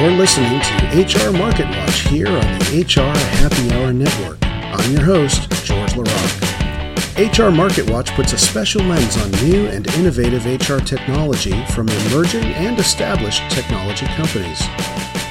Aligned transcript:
You're 0.00 0.12
listening 0.12 0.58
to 0.62 0.96
HR 0.96 1.30
Market 1.30 1.68
Watch 1.68 2.08
here 2.08 2.28
on 2.28 2.58
the 2.58 2.86
HR 2.88 3.14
Happy 3.36 3.70
Hour 3.74 3.92
Network. 3.92 4.38
I'm 4.40 4.92
your 4.92 5.04
host, 5.04 5.50
George 5.62 5.92
LaRocque. 5.92 7.18
HR 7.18 7.50
Market 7.50 7.90
Watch 7.90 8.10
puts 8.12 8.32
a 8.32 8.38
special 8.38 8.80
lens 8.84 9.18
on 9.18 9.30
new 9.46 9.66
and 9.66 9.86
innovative 9.96 10.46
HR 10.46 10.78
technology 10.78 11.62
from 11.66 11.90
emerging 11.90 12.44
and 12.44 12.78
established 12.78 13.42
technology 13.50 14.06
companies. 14.06 14.62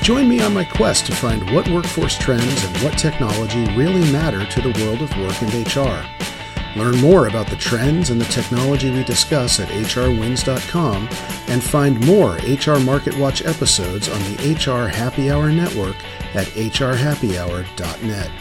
Join 0.04 0.30
me 0.30 0.40
on 0.40 0.54
my 0.54 0.66
quest 0.66 1.08
to 1.08 1.16
find 1.16 1.50
what 1.50 1.68
workforce 1.70 2.16
trends 2.20 2.64
and 2.64 2.78
what 2.84 2.96
technology 2.96 3.66
really 3.76 4.12
matter 4.12 4.46
to 4.46 4.62
the 4.62 4.86
world 4.86 5.02
of 5.02 5.10
work 5.18 5.42
and 5.42 5.66
HR. 5.66 6.06
Learn 6.76 6.98
more 6.98 7.28
about 7.28 7.48
the 7.48 7.56
trends 7.56 8.10
and 8.10 8.20
the 8.22 8.26
technology 8.26 8.92
we 8.92 9.04
discuss 9.04 9.60
at 9.60 9.70
hrwins.com 9.70 11.10
and 11.48 11.64
find 11.64 12.06
more 12.06 12.36
HR 12.38 12.80
Market 12.80 13.18
Watch 13.18 13.44
episodes 13.46 14.08
on 14.10 14.20
the 14.24 14.54
HR 14.54 14.88
Happy 14.88 15.32
Hour 15.32 15.52
network 15.52 15.96
at 16.36 16.48
hrhappyhour.net. 16.48 18.32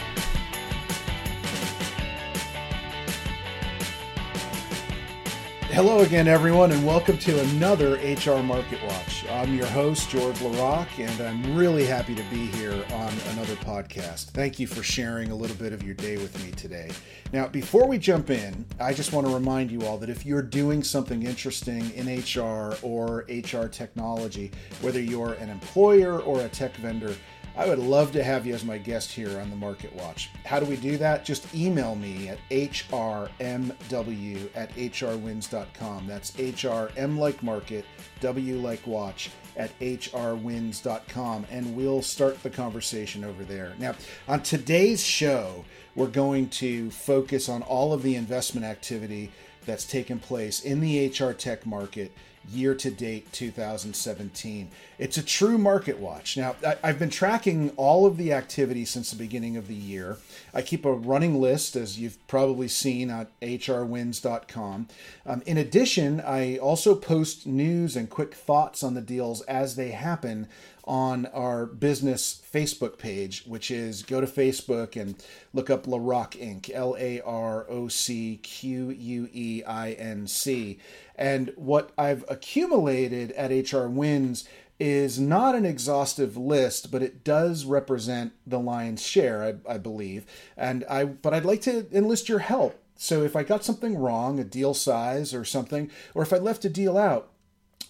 Hello 5.71 5.99
again, 5.99 6.27
everyone, 6.27 6.71
and 6.71 6.83
welcome 6.83 7.15
to 7.19 7.39
another 7.41 7.93
HR 7.97 8.41
Market 8.41 8.83
Watch. 8.87 9.23
I'm 9.29 9.53
your 9.53 9.67
host, 9.67 10.09
George 10.09 10.35
LaRocque, 10.37 10.97
and 10.97 11.21
I'm 11.21 11.55
really 11.55 11.85
happy 11.85 12.15
to 12.15 12.23
be 12.23 12.47
here 12.47 12.73
on 12.73 13.13
another 13.33 13.53
podcast. 13.57 14.31
Thank 14.31 14.59
you 14.59 14.65
for 14.65 14.81
sharing 14.81 15.29
a 15.29 15.35
little 15.35 15.55
bit 15.55 15.71
of 15.71 15.83
your 15.83 15.93
day 15.93 16.17
with 16.17 16.43
me 16.43 16.51
today. 16.53 16.89
Now, 17.33 17.47
before 17.47 17.87
we 17.87 17.99
jump 17.99 18.31
in, 18.31 18.65
I 18.79 18.95
just 18.95 19.13
want 19.13 19.27
to 19.27 19.33
remind 19.33 19.69
you 19.69 19.83
all 19.83 19.99
that 19.99 20.09
if 20.09 20.25
you're 20.25 20.41
doing 20.41 20.81
something 20.81 21.21
interesting 21.21 21.91
in 21.91 22.07
HR 22.07 22.75
or 22.81 23.25
HR 23.29 23.67
technology, 23.67 24.51
whether 24.81 24.99
you're 24.99 25.33
an 25.33 25.51
employer 25.51 26.19
or 26.19 26.41
a 26.41 26.49
tech 26.49 26.75
vendor, 26.77 27.15
I 27.59 27.67
would 27.67 27.79
love 27.79 28.13
to 28.13 28.23
have 28.23 28.47
you 28.47 28.53
as 28.53 28.63
my 28.63 28.77
guest 28.77 29.11
here 29.11 29.37
on 29.37 29.49
the 29.49 29.55
Market 29.57 29.93
Watch. 29.93 30.29
How 30.45 30.61
do 30.61 30.65
we 30.65 30.77
do 30.77 30.95
that? 30.95 31.25
Just 31.25 31.53
email 31.53 31.93
me 31.93 32.29
at 32.29 32.39
hrmw 32.49 33.27
at 34.55 34.73
hrwins.com. 34.75 36.07
That's 36.07 36.31
HRM 36.31 37.17
like 37.17 37.43
market, 37.43 37.83
W 38.21 38.55
like 38.61 38.87
watch 38.87 39.29
at 39.57 39.77
hrwins.com, 39.81 41.47
and 41.51 41.75
we'll 41.75 42.01
start 42.01 42.41
the 42.43 42.49
conversation 42.49 43.25
over 43.25 43.43
there. 43.43 43.73
Now, 43.77 43.95
on 44.29 44.41
today's 44.41 45.03
show, 45.03 45.65
we're 45.95 46.07
going 46.07 46.47
to 46.51 46.89
focus 46.91 47.49
on 47.49 47.61
all 47.63 47.91
of 47.91 48.03
the 48.03 48.15
investment 48.15 48.65
activity 48.65 49.33
that's 49.65 49.83
taken 49.83 50.17
place 50.17 50.61
in 50.61 50.79
the 50.79 51.09
HR 51.09 51.33
tech 51.33 51.65
market 51.65 52.13
year 52.47 52.73
to 52.75 52.89
date 52.89 53.31
2017. 53.31 54.69
It's 54.97 55.17
a 55.17 55.23
true 55.23 55.57
market 55.57 55.99
watch. 55.99 56.37
Now, 56.37 56.55
I've 56.83 56.99
been 56.99 57.09
tracking 57.09 57.71
all 57.71 58.05
of 58.05 58.17
the 58.17 58.33
activity 58.33 58.85
since 58.85 59.11
the 59.11 59.17
beginning 59.17 59.57
of 59.57 59.67
the 59.67 59.75
year. 59.75 60.17
I 60.53 60.61
keep 60.61 60.85
a 60.85 60.93
running 60.93 61.39
list, 61.39 61.75
as 61.75 61.99
you've 61.99 62.25
probably 62.27 62.67
seen 62.67 63.09
at 63.09 63.27
hrwins.com. 63.41 64.87
Um, 65.25 65.43
in 65.45 65.57
addition, 65.57 66.21
I 66.21 66.57
also 66.57 66.95
post 66.95 67.45
news 67.45 67.95
and 67.95 68.09
quick 68.09 68.33
thoughts 68.33 68.83
on 68.83 68.93
the 68.93 69.01
deals 69.01 69.41
as 69.41 69.75
they 69.75 69.91
happen 69.91 70.47
on 70.89 71.27
our 71.27 71.67
business 71.67 72.41
Facebook 72.51 72.97
page, 72.97 73.43
which 73.45 73.69
is 73.69 74.01
go 74.01 74.19
to 74.19 74.25
Facebook 74.25 74.99
and 74.99 75.23
look 75.53 75.69
up 75.69 75.85
LaRocque 75.85 76.35
Inc. 76.35 76.71
L 76.73 76.97
A 76.99 77.21
R 77.21 77.69
O 77.69 77.87
C 77.87 78.37
Q 78.41 78.89
U 78.89 79.29
E 79.31 79.63
I 79.63 79.91
N 79.91 80.25
C. 80.25 80.79
And 81.15 81.53
what 81.55 81.91
I've 81.95 82.25
accumulated 82.27 83.31
at 83.33 83.51
HR 83.71 83.85
Wins 83.85 84.49
is 84.79 85.19
not 85.19 85.53
an 85.53 85.65
exhaustive 85.65 86.35
list, 86.35 86.89
but 86.89 87.03
it 87.03 87.23
does 87.23 87.65
represent 87.65 88.33
the 88.47 88.59
lion's 88.59 89.05
share, 89.05 89.43
I, 89.43 89.73
I 89.73 89.77
believe. 89.77 90.25
And 90.57 90.85
I, 90.89 91.05
but 91.05 91.35
I'd 91.35 91.45
like 91.45 91.61
to 91.61 91.85
enlist 91.95 92.27
your 92.27 92.39
help. 92.39 92.81
So 92.95 93.21
if 93.21 93.35
I 93.35 93.43
got 93.43 93.63
something 93.63 93.95
wrong, 93.95 94.39
a 94.39 94.43
deal 94.43 94.73
size 94.73 95.35
or 95.35 95.45
something, 95.45 95.91
or 96.15 96.23
if 96.23 96.33
I 96.33 96.37
left 96.37 96.65
a 96.65 96.69
deal 96.69 96.97
out, 96.97 97.29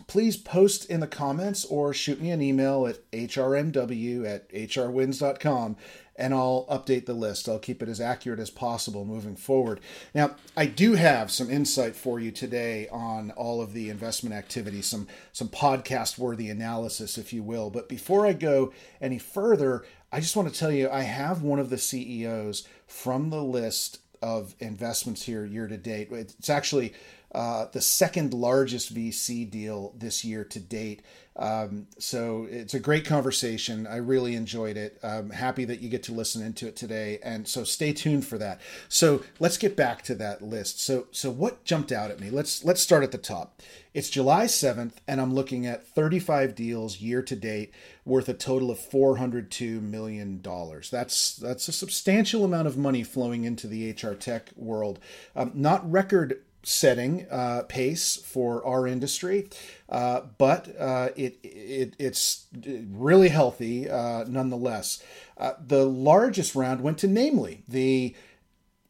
please 0.07 0.37
post 0.37 0.85
in 0.85 0.99
the 0.99 1.07
comments 1.07 1.65
or 1.65 1.93
shoot 1.93 2.21
me 2.21 2.31
an 2.31 2.41
email 2.41 2.87
at 2.87 3.09
hrmw 3.11 4.25
at 4.25 4.49
hrwins.com 4.51 5.75
and 6.19 6.33
I'll 6.33 6.65
update 6.69 7.05
the 7.05 7.13
list. 7.13 7.47
I'll 7.47 7.59
keep 7.59 7.81
it 7.81 7.87
as 7.87 8.01
accurate 8.01 8.41
as 8.41 8.49
possible 8.49 9.05
moving 9.05 9.37
forward. 9.37 9.79
Now, 10.13 10.35
I 10.55 10.65
do 10.65 10.95
have 10.95 11.31
some 11.31 11.49
insight 11.49 11.95
for 11.95 12.19
you 12.19 12.29
today 12.29 12.89
on 12.89 13.31
all 13.31 13.61
of 13.61 13.73
the 13.73 13.89
investment 13.89 14.35
activity, 14.35 14.81
some 14.81 15.07
some 15.31 15.47
podcast 15.47 16.17
worthy 16.19 16.49
analysis, 16.49 17.17
if 17.17 17.31
you 17.31 17.41
will. 17.41 17.69
But 17.69 17.87
before 17.87 18.27
I 18.27 18.33
go 18.33 18.73
any 18.99 19.17
further, 19.17 19.85
I 20.11 20.19
just 20.19 20.35
want 20.35 20.51
to 20.53 20.59
tell 20.59 20.71
you 20.71 20.89
I 20.89 21.03
have 21.03 21.41
one 21.41 21.59
of 21.59 21.69
the 21.69 21.77
CEOs 21.77 22.67
from 22.85 23.29
the 23.29 23.43
list 23.43 23.99
of 24.21 24.55
investments 24.59 25.23
here 25.23 25.45
year 25.45 25.67
to 25.67 25.77
date. 25.77 26.09
It's 26.11 26.49
actually 26.49 26.93
uh, 27.33 27.67
the 27.71 27.81
second 27.81 28.33
largest 28.33 28.93
VC 28.93 29.49
deal 29.49 29.93
this 29.97 30.25
year 30.25 30.43
to 30.43 30.59
date. 30.59 31.03
Um, 31.35 31.87
so 31.97 32.47
it's 32.49 32.73
a 32.73 32.79
great 32.79 33.05
conversation. 33.05 33.87
I 33.87 33.97
really 33.97 34.35
enjoyed 34.35 34.75
it. 34.75 34.99
I'm 35.01 35.29
happy 35.29 35.63
that 35.65 35.79
you 35.79 35.87
get 35.87 36.03
to 36.03 36.11
listen 36.11 36.45
into 36.45 36.67
it 36.67 36.75
today, 36.75 37.19
and 37.23 37.47
so 37.47 37.63
stay 37.63 37.93
tuned 37.93 38.25
for 38.25 38.37
that. 38.39 38.59
So 38.89 39.23
let's 39.39 39.55
get 39.55 39.77
back 39.77 40.01
to 40.03 40.15
that 40.15 40.41
list. 40.41 40.81
So 40.81 41.07
so 41.11 41.29
what 41.29 41.63
jumped 41.63 41.93
out 41.93 42.11
at 42.11 42.19
me? 42.19 42.29
Let's 42.29 42.65
let's 42.65 42.81
start 42.81 43.03
at 43.03 43.11
the 43.11 43.17
top. 43.17 43.61
It's 43.93 44.09
July 44.09 44.45
7th, 44.45 44.93
and 45.07 45.19
I'm 45.19 45.33
looking 45.33 45.65
at 45.65 45.87
35 45.87 46.53
deals 46.55 46.99
year 46.99 47.21
to 47.23 47.35
date 47.35 47.73
worth 48.05 48.29
a 48.29 48.33
total 48.33 48.69
of 48.69 48.79
402 48.79 49.79
million 49.79 50.41
dollars. 50.41 50.89
That's 50.89 51.37
that's 51.37 51.69
a 51.69 51.71
substantial 51.73 52.43
amount 52.43 52.67
of 52.67 52.77
money 52.77 53.03
flowing 53.03 53.45
into 53.45 53.67
the 53.67 53.91
HR 53.91 54.13
tech 54.13 54.49
world. 54.57 54.99
Um, 55.35 55.51
not 55.53 55.89
record 55.89 56.41
setting 56.69 57.25
uh, 57.31 57.63
pace 57.67 58.15
for 58.15 58.63
our 58.65 58.85
industry, 58.85 59.49
uh, 59.89 60.21
but 60.37 60.69
uh, 60.79 61.09
it, 61.15 61.39
it, 61.43 61.95
it's 61.97 62.45
really 62.61 63.29
healthy 63.29 63.89
uh, 63.89 64.23
nonetheless. 64.27 65.03
Uh, 65.37 65.53
the 65.65 65.85
largest 65.85 66.53
round 66.53 66.81
went 66.81 66.99
to 66.99 67.07
Namely, 67.07 67.63
the 67.67 68.15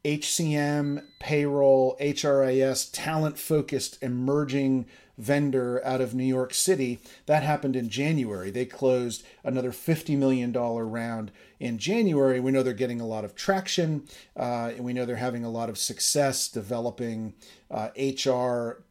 HCM, 0.03 1.05
payroll, 1.19 1.95
HRIS, 2.01 2.89
talent 2.91 3.37
focused 3.37 3.97
emerging 4.01 4.85
vendor 5.19 5.85
out 5.85 6.01
of 6.01 6.15
New 6.15 6.23
York 6.23 6.53
City. 6.53 6.99
That 7.25 7.43
happened 7.43 7.75
in 7.75 7.89
January. 7.89 8.49
They 8.49 8.65
closed 8.65 9.23
another 9.43 9.71
$50 9.71 10.17
million 10.17 10.51
round 10.51 11.31
in 11.59 11.77
January. 11.77 12.39
We 12.39 12.51
know 12.51 12.63
they're 12.63 12.73
getting 12.73 13.01
a 13.01 13.07
lot 13.07 13.25
of 13.25 13.35
traction, 13.35 14.07
uh, 14.35 14.71
and 14.75 14.83
we 14.83 14.93
know 14.93 15.05
they're 15.05 15.17
having 15.17 15.43
a 15.43 15.51
lot 15.51 15.69
of 15.69 15.77
success 15.77 16.47
developing 16.47 17.33
uh, 17.69 17.89
HR 17.97 18.83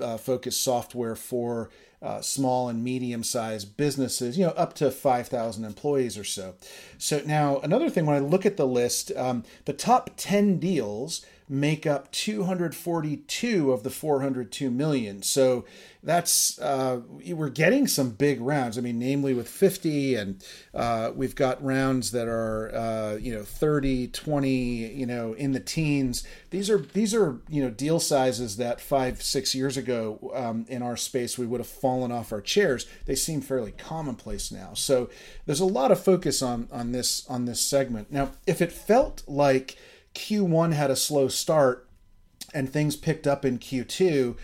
uh, 0.00 0.16
focused 0.16 0.62
software 0.62 1.14
for 1.14 1.70
uh, 2.02 2.20
small 2.20 2.68
and 2.68 2.84
medium 2.84 3.22
sized 3.22 3.76
businesses, 3.76 4.36
you 4.36 4.44
know, 4.44 4.52
up 4.52 4.74
to 4.74 4.90
5,000 4.90 5.64
employees 5.64 6.18
or 6.18 6.24
so. 6.24 6.54
So, 6.98 7.22
now 7.24 7.60
another 7.60 7.88
thing, 7.88 8.04
when 8.04 8.16
I 8.16 8.18
look 8.18 8.44
at 8.44 8.58
the 8.58 8.66
list, 8.66 9.10
um, 9.16 9.42
the 9.64 9.72
top 9.72 10.10
10 10.16 10.58
deals 10.58 11.24
make 11.48 11.86
up 11.86 12.10
242 12.12 13.70
of 13.70 13.82
the 13.82 13.90
402 13.90 14.70
million. 14.70 15.22
So 15.22 15.64
that's 16.02 16.58
uh, 16.58 17.00
we're 17.08 17.48
getting 17.48 17.86
some 17.86 18.10
big 18.10 18.40
rounds. 18.40 18.76
I 18.76 18.82
mean, 18.82 18.98
namely 18.98 19.34
with 19.34 19.48
50, 19.48 20.14
and 20.14 20.44
uh, 20.74 21.12
we've 21.14 21.34
got 21.34 21.64
rounds 21.64 22.12
that 22.12 22.28
are 22.28 22.74
uh, 22.74 23.16
you 23.16 23.34
know 23.34 23.42
30, 23.42 24.08
20, 24.08 24.50
you 24.50 25.06
know 25.06 25.32
in 25.34 25.52
the 25.52 25.60
teens. 25.60 26.24
These 26.50 26.70
are 26.70 26.78
these 26.78 27.14
are 27.14 27.40
you 27.48 27.62
know 27.62 27.70
deal 27.70 28.00
sizes 28.00 28.56
that 28.58 28.80
five 28.80 29.22
six 29.22 29.54
years 29.54 29.76
ago 29.76 30.32
um, 30.34 30.66
in 30.68 30.82
our 30.82 30.96
space 30.96 31.38
we 31.38 31.46
would 31.46 31.60
have 31.60 31.66
fallen 31.66 32.12
off 32.12 32.32
our 32.32 32.42
chairs. 32.42 32.86
They 33.06 33.14
seem 33.14 33.40
fairly 33.40 33.72
commonplace 33.72 34.52
now. 34.52 34.74
So 34.74 35.08
there's 35.46 35.60
a 35.60 35.66
lot 35.66 35.90
of 35.90 36.02
focus 36.02 36.42
on 36.42 36.68
on 36.70 36.92
this 36.92 37.26
on 37.28 37.46
this 37.46 37.60
segment. 37.60 38.12
Now, 38.12 38.32
if 38.46 38.60
it 38.60 38.72
felt 38.72 39.22
like 39.26 39.76
Q1 40.14 40.72
had 40.72 40.90
a 40.90 40.96
slow 40.96 41.28
start 41.28 41.88
and 42.52 42.70
things 42.70 42.96
picked 42.96 43.26
up 43.26 43.44
in 43.44 43.58
Q2, 43.58 44.36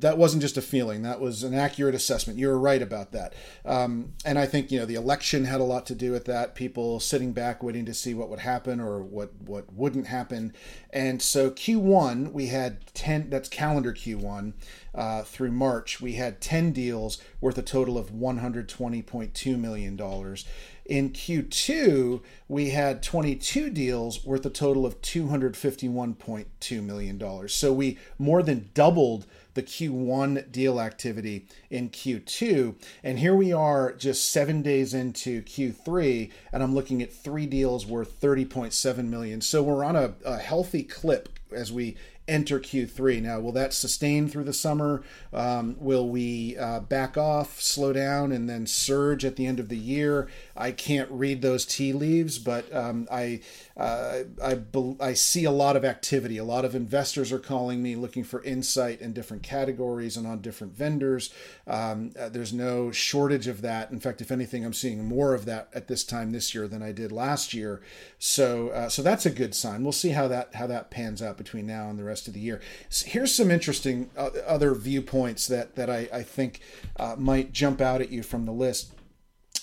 that 0.00 0.18
wasn't 0.18 0.42
just 0.42 0.56
a 0.56 0.62
feeling. 0.62 1.02
That 1.02 1.20
was 1.20 1.44
an 1.44 1.54
accurate 1.54 1.94
assessment. 1.94 2.38
You 2.38 2.48
were 2.48 2.58
right 2.58 2.82
about 2.82 3.12
that. 3.12 3.34
Um, 3.64 4.14
and 4.24 4.38
I 4.38 4.44
think 4.44 4.72
you 4.72 4.78
know 4.78 4.86
the 4.86 4.96
election 4.96 5.44
had 5.44 5.60
a 5.60 5.64
lot 5.64 5.86
to 5.86 5.94
do 5.94 6.10
with 6.10 6.24
that. 6.24 6.56
People 6.56 6.98
sitting 6.98 7.32
back 7.32 7.62
waiting 7.62 7.84
to 7.84 7.94
see 7.94 8.12
what 8.12 8.28
would 8.28 8.40
happen 8.40 8.80
or 8.80 9.00
what 9.00 9.32
what 9.40 9.72
wouldn't 9.72 10.08
happen. 10.08 10.52
And 10.90 11.22
so 11.22 11.50
Q1 11.50 12.32
we 12.32 12.48
had 12.48 12.92
ten. 12.92 13.30
That's 13.30 13.48
calendar 13.48 13.92
Q1 13.92 14.54
uh, 14.94 15.22
through 15.22 15.52
March. 15.52 16.00
We 16.00 16.14
had 16.14 16.40
ten 16.40 16.72
deals 16.72 17.18
worth 17.40 17.56
a 17.56 17.62
total 17.62 17.96
of 17.96 18.10
120.2 18.10 19.58
million 19.58 19.94
dollars. 19.94 20.44
In 20.88 21.10
Q2, 21.10 22.22
we 22.48 22.70
had 22.70 23.02
22 23.02 23.68
deals 23.68 24.24
worth 24.24 24.46
a 24.46 24.50
total 24.50 24.86
of 24.86 25.02
$251.2 25.02 26.82
million. 26.82 27.48
So 27.48 27.72
we 27.74 27.98
more 28.18 28.42
than 28.42 28.70
doubled 28.72 29.26
the 29.52 29.62
Q1 29.62 30.50
deal 30.50 30.80
activity 30.80 31.46
in 31.68 31.90
Q2. 31.90 32.74
And 33.04 33.18
here 33.18 33.34
we 33.34 33.52
are 33.52 33.92
just 33.92 34.32
seven 34.32 34.62
days 34.62 34.94
into 34.94 35.42
Q3, 35.42 36.30
and 36.52 36.62
I'm 36.62 36.74
looking 36.74 37.02
at 37.02 37.12
three 37.12 37.46
deals 37.46 37.84
worth 37.84 38.18
30.7 38.18 39.08
million. 39.08 39.42
So 39.42 39.62
we're 39.62 39.84
on 39.84 39.94
a, 39.94 40.14
a 40.24 40.38
healthy 40.38 40.84
clip 40.84 41.28
as 41.52 41.70
we 41.70 41.96
enter 42.28 42.60
Q3. 42.60 43.22
Now, 43.22 43.40
will 43.40 43.52
that 43.52 43.72
sustain 43.72 44.28
through 44.28 44.44
the 44.44 44.52
summer? 44.52 45.02
Um, 45.32 45.76
will 45.80 46.08
we 46.08 46.56
uh, 46.58 46.80
back 46.80 47.16
off, 47.16 47.60
slow 47.60 47.92
down, 47.92 48.30
and 48.30 48.48
then 48.48 48.66
surge 48.66 49.24
at 49.24 49.36
the 49.36 49.46
end 49.46 49.58
of 49.58 49.68
the 49.68 49.76
year? 49.76 50.28
I 50.58 50.72
can't 50.72 51.10
read 51.10 51.40
those 51.40 51.64
tea 51.64 51.92
leaves, 51.92 52.38
but 52.38 52.74
um, 52.74 53.06
I, 53.10 53.40
uh, 53.76 54.24
I, 54.44 54.58
I 55.00 55.12
see 55.14 55.44
a 55.44 55.52
lot 55.52 55.76
of 55.76 55.84
activity. 55.84 56.36
A 56.36 56.44
lot 56.44 56.64
of 56.64 56.74
investors 56.74 57.30
are 57.32 57.38
calling 57.38 57.82
me 57.82 57.94
looking 57.94 58.24
for 58.24 58.42
insight 58.42 59.00
in 59.00 59.12
different 59.12 59.44
categories 59.44 60.16
and 60.16 60.26
on 60.26 60.40
different 60.40 60.76
vendors. 60.76 61.32
Um, 61.66 62.10
uh, 62.18 62.28
there's 62.28 62.52
no 62.52 62.90
shortage 62.90 63.46
of 63.46 63.62
that. 63.62 63.92
In 63.92 64.00
fact, 64.00 64.20
if 64.20 64.32
anything, 64.32 64.64
I'm 64.64 64.72
seeing 64.72 65.04
more 65.04 65.32
of 65.32 65.44
that 65.44 65.68
at 65.72 65.86
this 65.86 66.02
time 66.02 66.32
this 66.32 66.54
year 66.54 66.66
than 66.66 66.82
I 66.82 66.90
did 66.90 67.12
last 67.12 67.54
year. 67.54 67.80
So, 68.18 68.70
uh, 68.70 68.88
so 68.88 69.00
that's 69.00 69.26
a 69.26 69.30
good 69.30 69.54
sign. 69.54 69.84
We'll 69.84 69.92
see 69.92 70.10
how 70.10 70.26
that 70.28 70.54
how 70.56 70.66
that 70.66 70.90
pans 70.90 71.22
out 71.22 71.38
between 71.38 71.66
now 71.66 71.88
and 71.88 71.98
the 71.98 72.04
rest 72.04 72.26
of 72.26 72.34
the 72.34 72.40
year. 72.40 72.60
So 72.88 73.06
here's 73.08 73.32
some 73.32 73.50
interesting 73.50 74.10
uh, 74.16 74.30
other 74.46 74.74
viewpoints 74.74 75.46
that 75.46 75.76
that 75.76 75.88
I, 75.88 76.08
I 76.12 76.22
think 76.22 76.60
uh, 76.96 77.14
might 77.16 77.52
jump 77.52 77.80
out 77.80 78.00
at 78.00 78.10
you 78.10 78.24
from 78.24 78.44
the 78.44 78.52
list 78.52 78.92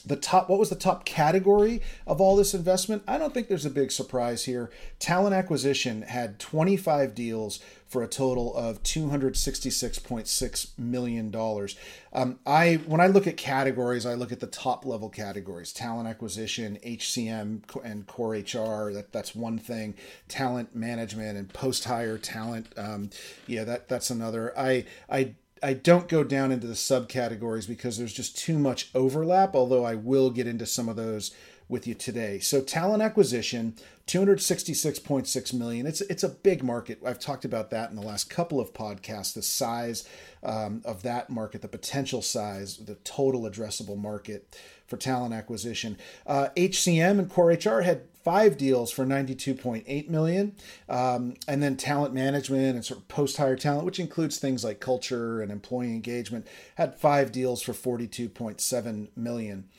the 0.05 0.15
top 0.15 0.49
what 0.49 0.59
was 0.59 0.69
the 0.69 0.75
top 0.75 1.05
category 1.05 1.81
of 2.05 2.21
all 2.21 2.35
this 2.35 2.53
investment? 2.53 3.03
I 3.07 3.17
don't 3.17 3.33
think 3.33 3.47
there's 3.47 3.65
a 3.65 3.69
big 3.69 3.91
surprise 3.91 4.45
here. 4.45 4.69
Talent 4.99 5.35
acquisition 5.35 6.03
had 6.03 6.39
25 6.39 7.15
deals 7.15 7.59
for 7.87 8.03
a 8.03 8.07
total 8.07 8.55
of 8.55 8.83
266.6 8.83 10.77
million 10.77 11.31
dollars. 11.31 11.75
Um, 12.13 12.39
i 12.45 12.75
when 12.85 13.01
i 13.01 13.07
look 13.07 13.27
at 13.27 13.37
categories 13.37 14.05
i 14.05 14.13
look 14.13 14.31
at 14.31 14.39
the 14.39 14.47
top 14.47 14.85
level 14.85 15.09
categories. 15.09 15.73
Talent 15.73 16.07
acquisition 16.07 16.77
hcm 16.85 17.63
and 17.83 18.07
core 18.07 18.35
hr 18.35 18.91
that, 18.93 19.07
that's 19.11 19.35
one 19.35 19.57
thing. 19.57 19.95
Talent 20.27 20.75
management 20.75 21.37
and 21.37 21.51
post 21.51 21.85
hire 21.85 22.17
talent 22.17 22.67
um, 22.77 23.09
yeah 23.47 23.63
that 23.63 23.87
that's 23.87 24.09
another. 24.09 24.53
I 24.57 24.85
i 25.09 25.35
I 25.65 25.73
don't 25.73 26.07
go 26.07 26.23
down 26.23 26.51
into 26.51 26.67
the 26.67 26.75
subcategories 26.75 27.67
because 27.67 27.97
there's 27.97 28.13
just 28.13 28.37
too 28.37 28.59
much 28.59 28.91
overlap, 28.93 29.55
although 29.55 29.83
I 29.83 29.95
will 29.95 30.29
get 30.29 30.45
into 30.45 30.67
some 30.67 30.87
of 30.87 30.95
those 30.95 31.31
with 31.67 31.87
you 31.87 31.95
today. 31.95 32.37
So 32.37 32.61
talent 32.61 33.01
acquisition, 33.01 33.73
266.6 34.05 35.53
million. 35.55 35.87
It's 35.87 36.01
it's 36.01 36.21
a 36.21 36.29
big 36.29 36.63
market. 36.63 36.99
I've 37.03 37.17
talked 37.17 37.45
about 37.45 37.71
that 37.71 37.89
in 37.89 37.95
the 37.95 38.03
last 38.03 38.29
couple 38.29 38.59
of 38.59 38.73
podcasts. 38.73 39.33
The 39.33 39.41
size 39.41 40.07
um, 40.43 40.83
of 40.85 41.01
that 41.01 41.31
market, 41.31 41.63
the 41.63 41.67
potential 41.67 42.21
size, 42.21 42.77
the 42.77 42.93
total 43.03 43.49
addressable 43.49 43.97
market 43.97 44.55
for 44.85 44.97
talent 44.97 45.33
acquisition. 45.33 45.97
Uh, 46.27 46.49
HCM 46.55 47.17
and 47.17 47.27
Core 47.27 47.49
HR 47.49 47.81
had 47.81 48.03
five 48.25 48.57
deals 48.57 48.91
for 48.91 49.05
92.8 49.05 50.09
million. 50.09 50.55
Um, 50.89 51.35
and 51.47 51.61
then 51.61 51.77
talent 51.77 52.13
management 52.13 52.75
and 52.75 52.83
sort 52.83 52.99
of 52.99 53.07
post-hire 53.07 53.55
talent 53.55 53.85
which 53.85 53.99
includes 53.99 54.39
things 54.39 54.63
like 54.63 54.79
culture 54.79 55.41
and 55.41 55.51
employee 55.51 55.93
engagement 55.93 56.47
had 56.73 56.99
five 56.99 57.31
deals 57.31 57.61
for 57.61 57.71
42.7 57.71 59.09
million. 59.15 59.69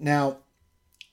Now 0.00 0.38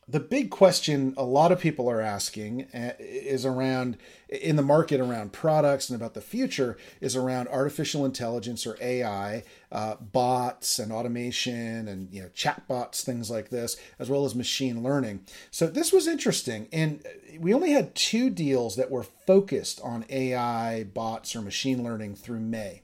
the 0.10 0.20
big 0.20 0.50
question 0.50 1.14
a 1.18 1.24
lot 1.24 1.52
of 1.52 1.60
people 1.60 1.90
are 1.90 2.02
asking 2.02 2.64
uh, 2.74 2.94
is 3.00 3.46
around 3.46 3.98
in 4.28 4.56
the 4.56 4.64
market 4.64 5.00
around 5.00 5.34
products 5.34 5.90
and 5.90 6.00
about 6.00 6.16
the 6.16 6.22
future 6.22 6.78
is 7.00 7.16
around 7.16 7.48
artificial 7.50 8.06
intelligence 8.06 8.66
or 8.66 8.76
AI, 8.82 9.44
uh, 9.72 9.96
bots 9.96 10.80
and 10.80 10.92
automation 10.92 11.88
and 11.88 12.12
you 12.12 12.22
know 12.22 12.30
chatbots, 12.30 13.04
things 13.04 13.30
like 13.30 13.50
this, 13.50 13.78
as 14.00 14.10
well 14.10 14.26
as 14.26 14.34
machine 14.34 14.82
learning. 14.82 15.24
So 15.52 15.68
this 15.68 15.92
was 15.92 16.08
interesting, 16.08 16.68
and 16.74 17.06
we 17.40 17.54
only 17.54 17.72
had 17.72 17.94
two 17.94 18.30
deals 18.30 18.76
that 18.78 18.90
were 18.90 19.04
focused 19.04 19.80
on 19.84 20.06
AI, 20.10 20.86
bots, 20.86 21.36
or 21.36 21.42
machine 21.42 21.84
learning 21.84 22.16
through 22.16 22.40
May. 22.40 22.82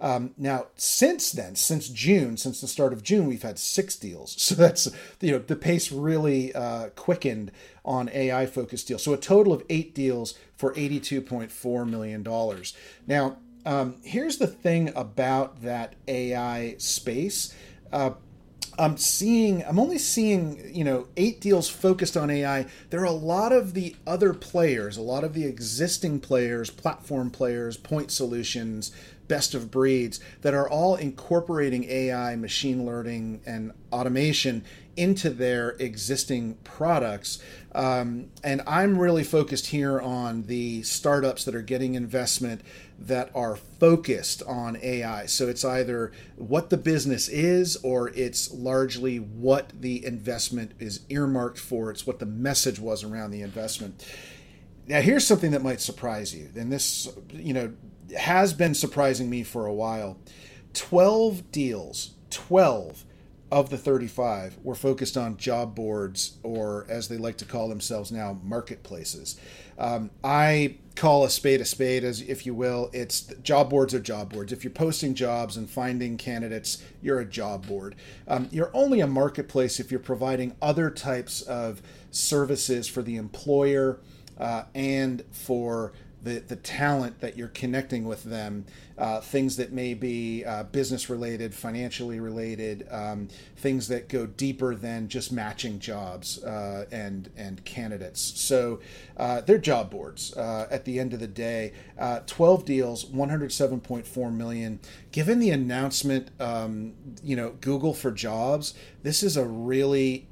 Um, 0.00 0.32
now, 0.38 0.66
since 0.76 1.30
then, 1.30 1.56
since 1.56 1.88
June, 1.88 2.36
since 2.38 2.60
the 2.60 2.66
start 2.68 2.92
of 2.92 3.02
June, 3.02 3.26
we've 3.26 3.42
had 3.42 3.58
six 3.58 3.96
deals. 3.96 4.36
So 4.50 4.54
that's 4.56 4.88
you 5.20 5.32
know 5.32 5.38
the 5.38 5.54
pace 5.54 5.92
really 5.92 6.52
uh, 6.54 6.88
quickened 6.90 7.52
on 7.84 8.08
AI 8.12 8.46
focused 8.46 8.88
deals. 8.88 9.04
So 9.04 9.12
a 9.12 9.16
total 9.16 9.52
of 9.52 9.62
eight 9.70 9.94
deals 9.94 10.34
for 10.56 10.72
eighty 10.76 10.98
two 10.98 11.20
point 11.20 11.52
four 11.52 11.84
million 11.84 12.22
dollars. 12.22 12.74
Now, 13.06 13.36
um, 13.64 13.96
here's 14.02 14.38
the 14.38 14.46
thing 14.46 14.92
about 14.96 15.62
that 15.62 15.94
AI 16.08 16.74
space. 16.78 17.54
Uh, 17.92 18.12
I'm 18.78 18.96
seeing, 18.96 19.62
I'm 19.66 19.78
only 19.78 19.98
seeing, 19.98 20.74
you 20.74 20.84
know, 20.84 21.08
eight 21.16 21.40
deals 21.40 21.68
focused 21.68 22.16
on 22.16 22.30
AI. 22.30 22.66
There 22.88 23.00
are 23.00 23.04
a 23.04 23.10
lot 23.10 23.52
of 23.52 23.74
the 23.74 23.94
other 24.06 24.32
players, 24.32 24.96
a 24.96 25.02
lot 25.02 25.22
of 25.22 25.34
the 25.34 25.44
existing 25.44 26.20
players, 26.20 26.70
platform 26.70 27.30
players, 27.30 27.76
point 27.76 28.10
solutions, 28.10 28.90
best 29.30 29.54
of 29.54 29.70
breeds 29.70 30.18
that 30.42 30.54
are 30.54 30.68
all 30.68 30.96
incorporating 30.96 31.84
AI, 31.84 32.34
machine 32.34 32.84
learning, 32.84 33.40
and 33.46 33.72
automation 33.92 34.64
into 34.96 35.30
their 35.30 35.70
existing 35.78 36.54
products. 36.64 37.40
Um, 37.72 38.30
and 38.42 38.60
I'm 38.66 38.98
really 38.98 39.22
focused 39.22 39.68
here 39.68 40.00
on 40.00 40.42
the 40.42 40.82
startups 40.82 41.44
that 41.44 41.54
are 41.54 41.62
getting 41.62 41.94
investment 41.94 42.60
that 42.98 43.30
are 43.32 43.54
focused 43.54 44.42
on 44.48 44.76
AI. 44.82 45.26
So 45.26 45.48
it's 45.48 45.64
either 45.64 46.10
what 46.34 46.70
the 46.70 46.76
business 46.76 47.28
is 47.28 47.76
or 47.84 48.08
it's 48.10 48.52
largely 48.52 49.18
what 49.18 49.70
the 49.80 50.04
investment 50.04 50.72
is 50.80 51.02
earmarked 51.08 51.60
for. 51.60 51.92
It's 51.92 52.04
what 52.04 52.18
the 52.18 52.26
message 52.26 52.80
was 52.80 53.04
around 53.04 53.30
the 53.30 53.42
investment. 53.42 54.04
Now, 54.88 55.00
here's 55.00 55.24
something 55.24 55.52
that 55.52 55.62
might 55.62 55.80
surprise 55.80 56.34
you. 56.34 56.48
And 56.56 56.72
this, 56.72 57.08
you 57.32 57.54
know, 57.54 57.72
has 58.16 58.52
been 58.52 58.74
surprising 58.74 59.30
me 59.30 59.42
for 59.42 59.66
a 59.66 59.72
while. 59.72 60.18
12 60.74 61.50
deals, 61.50 62.14
12 62.30 63.04
of 63.50 63.70
the 63.70 63.78
35 63.78 64.58
were 64.62 64.74
focused 64.74 65.16
on 65.16 65.36
job 65.36 65.74
boards, 65.74 66.36
or 66.42 66.86
as 66.88 67.08
they 67.08 67.16
like 67.16 67.36
to 67.38 67.44
call 67.44 67.68
themselves 67.68 68.12
now, 68.12 68.38
marketplaces. 68.44 69.40
Um, 69.76 70.10
I 70.22 70.76
call 70.94 71.24
a 71.24 71.30
spade 71.30 71.60
a 71.60 71.64
spade, 71.64 72.04
as 72.04 72.20
if 72.20 72.46
you 72.46 72.54
will. 72.54 72.90
It's 72.92 73.22
job 73.42 73.70
boards 73.70 73.94
are 73.94 74.00
job 74.00 74.32
boards. 74.32 74.52
If 74.52 74.62
you're 74.62 74.70
posting 74.72 75.14
jobs 75.14 75.56
and 75.56 75.68
finding 75.68 76.16
candidates, 76.16 76.82
you're 77.02 77.20
a 77.20 77.24
job 77.24 77.66
board. 77.66 77.96
Um, 78.28 78.48
you're 78.52 78.70
only 78.74 79.00
a 79.00 79.06
marketplace 79.06 79.80
if 79.80 79.90
you're 79.90 79.98
providing 79.98 80.54
other 80.62 80.90
types 80.90 81.42
of 81.42 81.82
services 82.10 82.86
for 82.86 83.02
the 83.02 83.16
employer 83.16 83.98
uh, 84.38 84.64
and 84.74 85.24
for 85.30 85.92
the, 86.22 86.40
the 86.40 86.56
talent 86.56 87.20
that 87.20 87.36
you're 87.36 87.48
connecting 87.48 88.04
with 88.04 88.24
them, 88.24 88.66
uh, 88.98 89.20
things 89.20 89.56
that 89.56 89.72
may 89.72 89.94
be 89.94 90.44
uh, 90.44 90.64
business 90.64 91.08
related, 91.08 91.54
financially 91.54 92.20
related, 92.20 92.86
um, 92.90 93.28
things 93.56 93.88
that 93.88 94.08
go 94.08 94.26
deeper 94.26 94.74
than 94.74 95.08
just 95.08 95.32
matching 95.32 95.78
jobs 95.78 96.42
uh, 96.44 96.84
and 96.92 97.30
and 97.36 97.64
candidates. 97.64 98.20
So 98.20 98.80
uh, 99.16 99.40
they're 99.40 99.58
job 99.58 99.90
boards. 99.90 100.36
Uh, 100.36 100.66
at 100.70 100.84
the 100.84 100.98
end 100.98 101.14
of 101.14 101.20
the 101.20 101.26
day, 101.26 101.72
uh, 101.98 102.20
12 102.26 102.64
deals, 102.64 103.04
107.4 103.06 104.32
million. 104.32 104.80
Given 105.12 105.38
the 105.38 105.50
announcement, 105.50 106.30
um, 106.40 106.94
you 107.22 107.36
know, 107.36 107.50
Google 107.60 107.94
for 107.94 108.10
Jobs, 108.10 108.74
this 109.02 109.22
is 109.22 109.36
a 109.36 109.44
really 109.44 110.26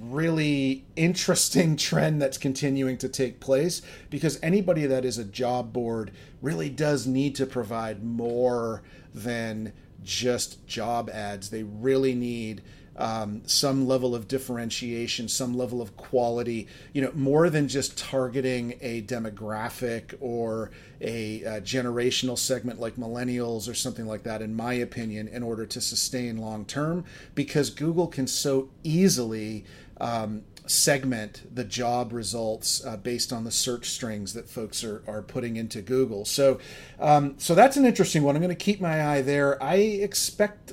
really 0.00 0.84
interesting 0.96 1.76
trend 1.76 2.20
that's 2.20 2.38
continuing 2.38 2.96
to 2.98 3.08
take 3.08 3.40
place 3.40 3.82
because 4.10 4.38
anybody 4.42 4.86
that 4.86 5.04
is 5.04 5.18
a 5.18 5.24
job 5.24 5.72
board 5.72 6.12
really 6.40 6.68
does 6.68 7.06
need 7.06 7.34
to 7.36 7.46
provide 7.46 8.02
more 8.02 8.82
than 9.14 9.72
just 10.02 10.66
job 10.66 11.08
ads. 11.10 11.50
They 11.50 11.62
really 11.62 12.14
need 12.14 12.62
um, 12.96 13.42
some 13.46 13.86
level 13.86 14.14
of 14.14 14.28
differentiation, 14.28 15.28
some 15.28 15.56
level 15.56 15.80
of 15.80 15.96
quality, 15.96 16.66
you 16.92 17.00
know, 17.00 17.10
more 17.14 17.48
than 17.48 17.68
just 17.68 17.96
targeting 17.96 18.74
a 18.80 19.02
demographic 19.02 20.14
or 20.20 20.70
a, 21.00 21.42
a, 21.42 21.60
generational 21.60 22.38
segment 22.38 22.78
like 22.78 22.96
millennials 22.96 23.68
or 23.68 23.74
something 23.74 24.06
like 24.06 24.24
that, 24.24 24.42
in 24.42 24.54
my 24.54 24.74
opinion, 24.74 25.26
in 25.28 25.42
order 25.42 25.64
to 25.64 25.80
sustain 25.80 26.36
long 26.36 26.64
term, 26.64 27.04
because 27.34 27.70
Google 27.70 28.06
can 28.06 28.26
so 28.26 28.68
easily. 28.82 29.64
Um, 30.00 30.42
segment 30.66 31.42
the 31.54 31.64
job 31.64 32.12
results 32.12 32.84
uh, 32.84 32.96
based 32.96 33.32
on 33.32 33.44
the 33.44 33.50
search 33.50 33.90
strings 33.90 34.32
that 34.34 34.48
folks 34.48 34.84
are, 34.84 35.02
are 35.06 35.20
putting 35.20 35.56
into 35.56 35.82
Google. 35.82 36.24
So, 36.24 36.60
um, 37.00 37.34
so 37.38 37.54
that's 37.54 37.76
an 37.76 37.84
interesting 37.84 38.22
one. 38.22 38.36
I'm 38.36 38.42
going 38.42 38.56
to 38.56 38.64
keep 38.64 38.80
my 38.80 39.04
eye 39.04 39.22
there. 39.22 39.62
I 39.62 39.74
expect 39.76 40.72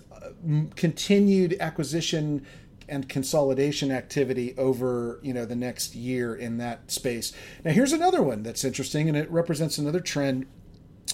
continued 0.76 1.56
acquisition 1.60 2.46
and 2.88 3.08
consolidation 3.08 3.92
activity 3.92 4.56
over 4.58 5.20
you 5.22 5.34
know 5.34 5.46
the 5.46 5.56
next 5.56 5.96
year 5.96 6.36
in 6.36 6.58
that 6.58 6.92
space. 6.92 7.34
Now 7.64 7.72
here's 7.72 7.94
another 7.94 8.22
one 8.22 8.44
that's 8.44 8.64
interesting, 8.64 9.08
and 9.08 9.18
it 9.18 9.30
represents 9.32 9.78
another 9.78 10.00
trend 10.00 10.48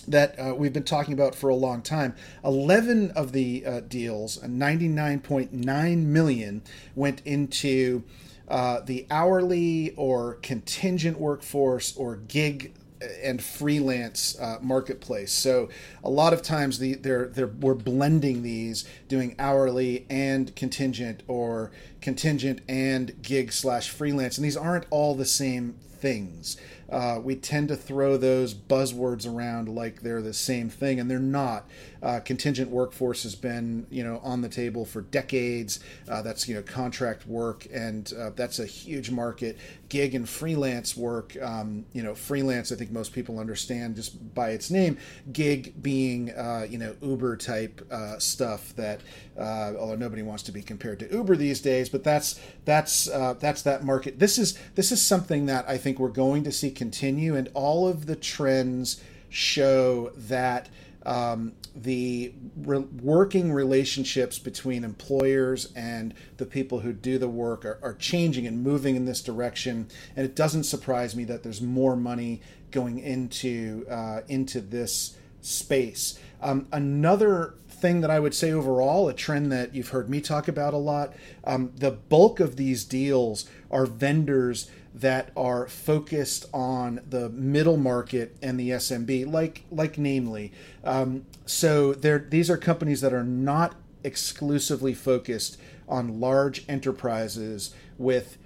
that 0.08 0.39
uh, 0.39 0.53
we've 0.55 0.74
been 0.74 0.84
talking 0.84 1.13
about 1.13 1.36
for 1.36 1.50
a 1.50 1.55
long 1.55 1.82
time. 1.82 2.15
11 2.44 3.12
of 3.12 3.32
the 3.32 3.65
uh, 3.65 3.79
deals, 3.82 4.38
99.9 4.39 6.03
million, 6.03 6.62
went 6.96 7.22
into 7.25 8.03
uh, 8.48 8.82
the 8.82 9.08
hourly 9.10 9.94
or 9.96 10.36
contingent 10.36 11.20
workforce 11.20 11.96
or 11.98 12.17
gig 12.17 12.74
and 13.23 13.43
freelance 13.43 14.39
uh, 14.39 14.57
marketplace. 14.61 15.31
So 15.31 15.69
a 16.03 16.09
lot 16.09 16.33
of 16.33 16.41
times 16.41 16.79
the 16.79 16.95
they're 16.95 17.27
they're 17.27 17.47
we're 17.47 17.73
blending 17.73 18.43
these, 18.43 18.85
doing 19.07 19.35
hourly 19.39 20.05
and 20.09 20.55
contingent 20.55 21.23
or 21.27 21.71
contingent 22.01 22.61
and 22.67 23.21
gig 23.21 23.51
slash 23.51 23.89
freelance, 23.89 24.37
and 24.37 24.45
these 24.45 24.57
aren't 24.57 24.85
all 24.89 25.15
the 25.15 25.25
same 25.25 25.75
things 25.97 26.57
uh, 26.89 27.19
we 27.23 27.35
tend 27.35 27.67
to 27.69 27.75
throw 27.75 28.17
those 28.17 28.53
buzzwords 28.53 29.27
around 29.27 29.67
like 29.69 30.01
they're 30.01 30.21
the 30.21 30.33
same 30.33 30.69
thing, 30.69 30.99
and 30.99 31.09
they're 31.09 31.19
not. 31.19 31.67
Uh, 32.03 32.19
contingent 32.19 32.69
workforce 32.69 33.23
has 33.23 33.33
been, 33.33 33.87
you 33.89 34.03
know, 34.03 34.19
on 34.23 34.41
the 34.41 34.49
table 34.49 34.85
for 34.85 35.01
decades. 35.01 35.79
Uh, 36.07 36.21
that's 36.21 36.47
you 36.47 36.53
know 36.53 36.61
contract 36.61 37.25
work, 37.25 37.65
and 37.73 38.13
uh, 38.19 38.29
that's 38.35 38.59
a 38.59 38.65
huge 38.65 39.09
market. 39.09 39.57
Gig 39.89 40.13
and 40.13 40.29
freelance 40.29 40.95
work, 40.95 41.35
um, 41.41 41.85
you 41.93 42.03
know, 42.03 42.13
freelance. 42.13 42.71
I 42.71 42.75
think 42.75 42.91
most 42.91 43.13
people 43.13 43.39
understand 43.39 43.95
just 43.95 44.35
by 44.35 44.51
its 44.51 44.69
name. 44.69 44.97
Gig 45.31 45.81
being, 45.81 46.29
uh, 46.31 46.67
you 46.69 46.77
know, 46.77 46.95
Uber 47.01 47.37
type 47.37 47.85
uh, 47.91 48.19
stuff 48.19 48.75
that, 48.75 49.01
although 49.37 49.95
nobody 49.95 50.21
wants 50.21 50.43
to 50.43 50.51
be 50.51 50.61
compared 50.61 50.99
to 50.99 51.11
Uber 51.11 51.35
these 51.35 51.61
days, 51.61 51.89
but 51.89 52.03
that's 52.03 52.39
that's 52.65 53.05
that's 53.05 53.63
that 53.63 53.83
market. 53.83 54.19
This 54.19 54.37
is 54.37 54.59
this 54.75 54.91
is 54.91 55.03
something 55.03 55.47
that 55.47 55.67
I 55.67 55.77
think 55.79 55.97
we're 55.97 56.09
going 56.09 56.43
to 56.43 56.51
see 56.51 56.75
continue, 56.75 57.36
and 57.36 57.50
all 57.53 57.88
of 57.88 58.05
the 58.05 58.15
trends 58.15 59.01
show 59.29 60.12
that 60.15 60.70
um, 61.05 61.53
the 61.75 62.34
re- 62.58 62.79
working 62.79 63.51
relationships 63.51 64.39
between 64.39 64.84
employers 64.84 65.72
and 65.75 66.13
the 66.38 66.46
people 66.46 66.79
who 66.79 66.94
do 66.94 67.17
the 67.17 67.27
work 67.27 67.63
are, 67.63 67.79
are, 67.84 67.94
changing 67.94 68.48
and 68.48 68.63
moving 68.63 68.96
in 68.96 69.05
this 69.05 69.22
direction. 69.22 69.88
And 70.15 70.25
it 70.25 70.36
doesn't 70.36 70.63
surprise 70.63 71.15
me 71.15 71.24
that 71.25 71.44
there's 71.44 71.62
more 71.62 71.96
money 71.96 72.41
going 72.72 73.00
into 73.00 73.86
uh, 73.89 74.22
into 74.27 74.62
this 74.62 75.15
space. 75.41 76.20
Um, 76.41 76.67
another 76.72 77.53
thing 77.70 78.01
that 78.01 78.10
I 78.10 78.20
would 78.20 78.34
say 78.34 78.51
overall, 78.51 79.08
a 79.08 79.13
trend 79.13 79.51
that 79.51 79.75
you've 79.75 79.89
heard 79.89 80.10
me 80.10 80.22
talk 80.22 80.48
about 80.48 80.74
a 80.74 80.77
lot, 80.77 81.13
um, 81.44 81.72
the 81.75 81.91
bulk 81.91 82.39
of 82.39 82.55
these 82.55 82.84
deals 82.84 83.48
are 83.70 83.86
vendors 83.86 84.70
that 84.95 85.29
are 85.35 85.67
focused 85.67 86.45
on 86.53 87.01
the 87.09 87.29
middle 87.29 87.75
market 87.75 88.37
and 88.41 88.57
the 88.57 88.69
SMB, 88.69 89.29
like 89.31 89.63
like 89.69 89.97
namely. 89.97 90.53
Um, 90.83 91.25
so 91.45 91.93
there, 91.93 92.19
these 92.19 92.49
are 92.49 92.57
companies 92.57 93.01
that 93.01 93.13
are 93.13 93.23
not 93.23 93.75
exclusively 94.05 94.93
focused 94.93 95.57
on 95.87 96.21
large 96.21 96.63
enterprises 96.69 97.75
with 97.97 98.37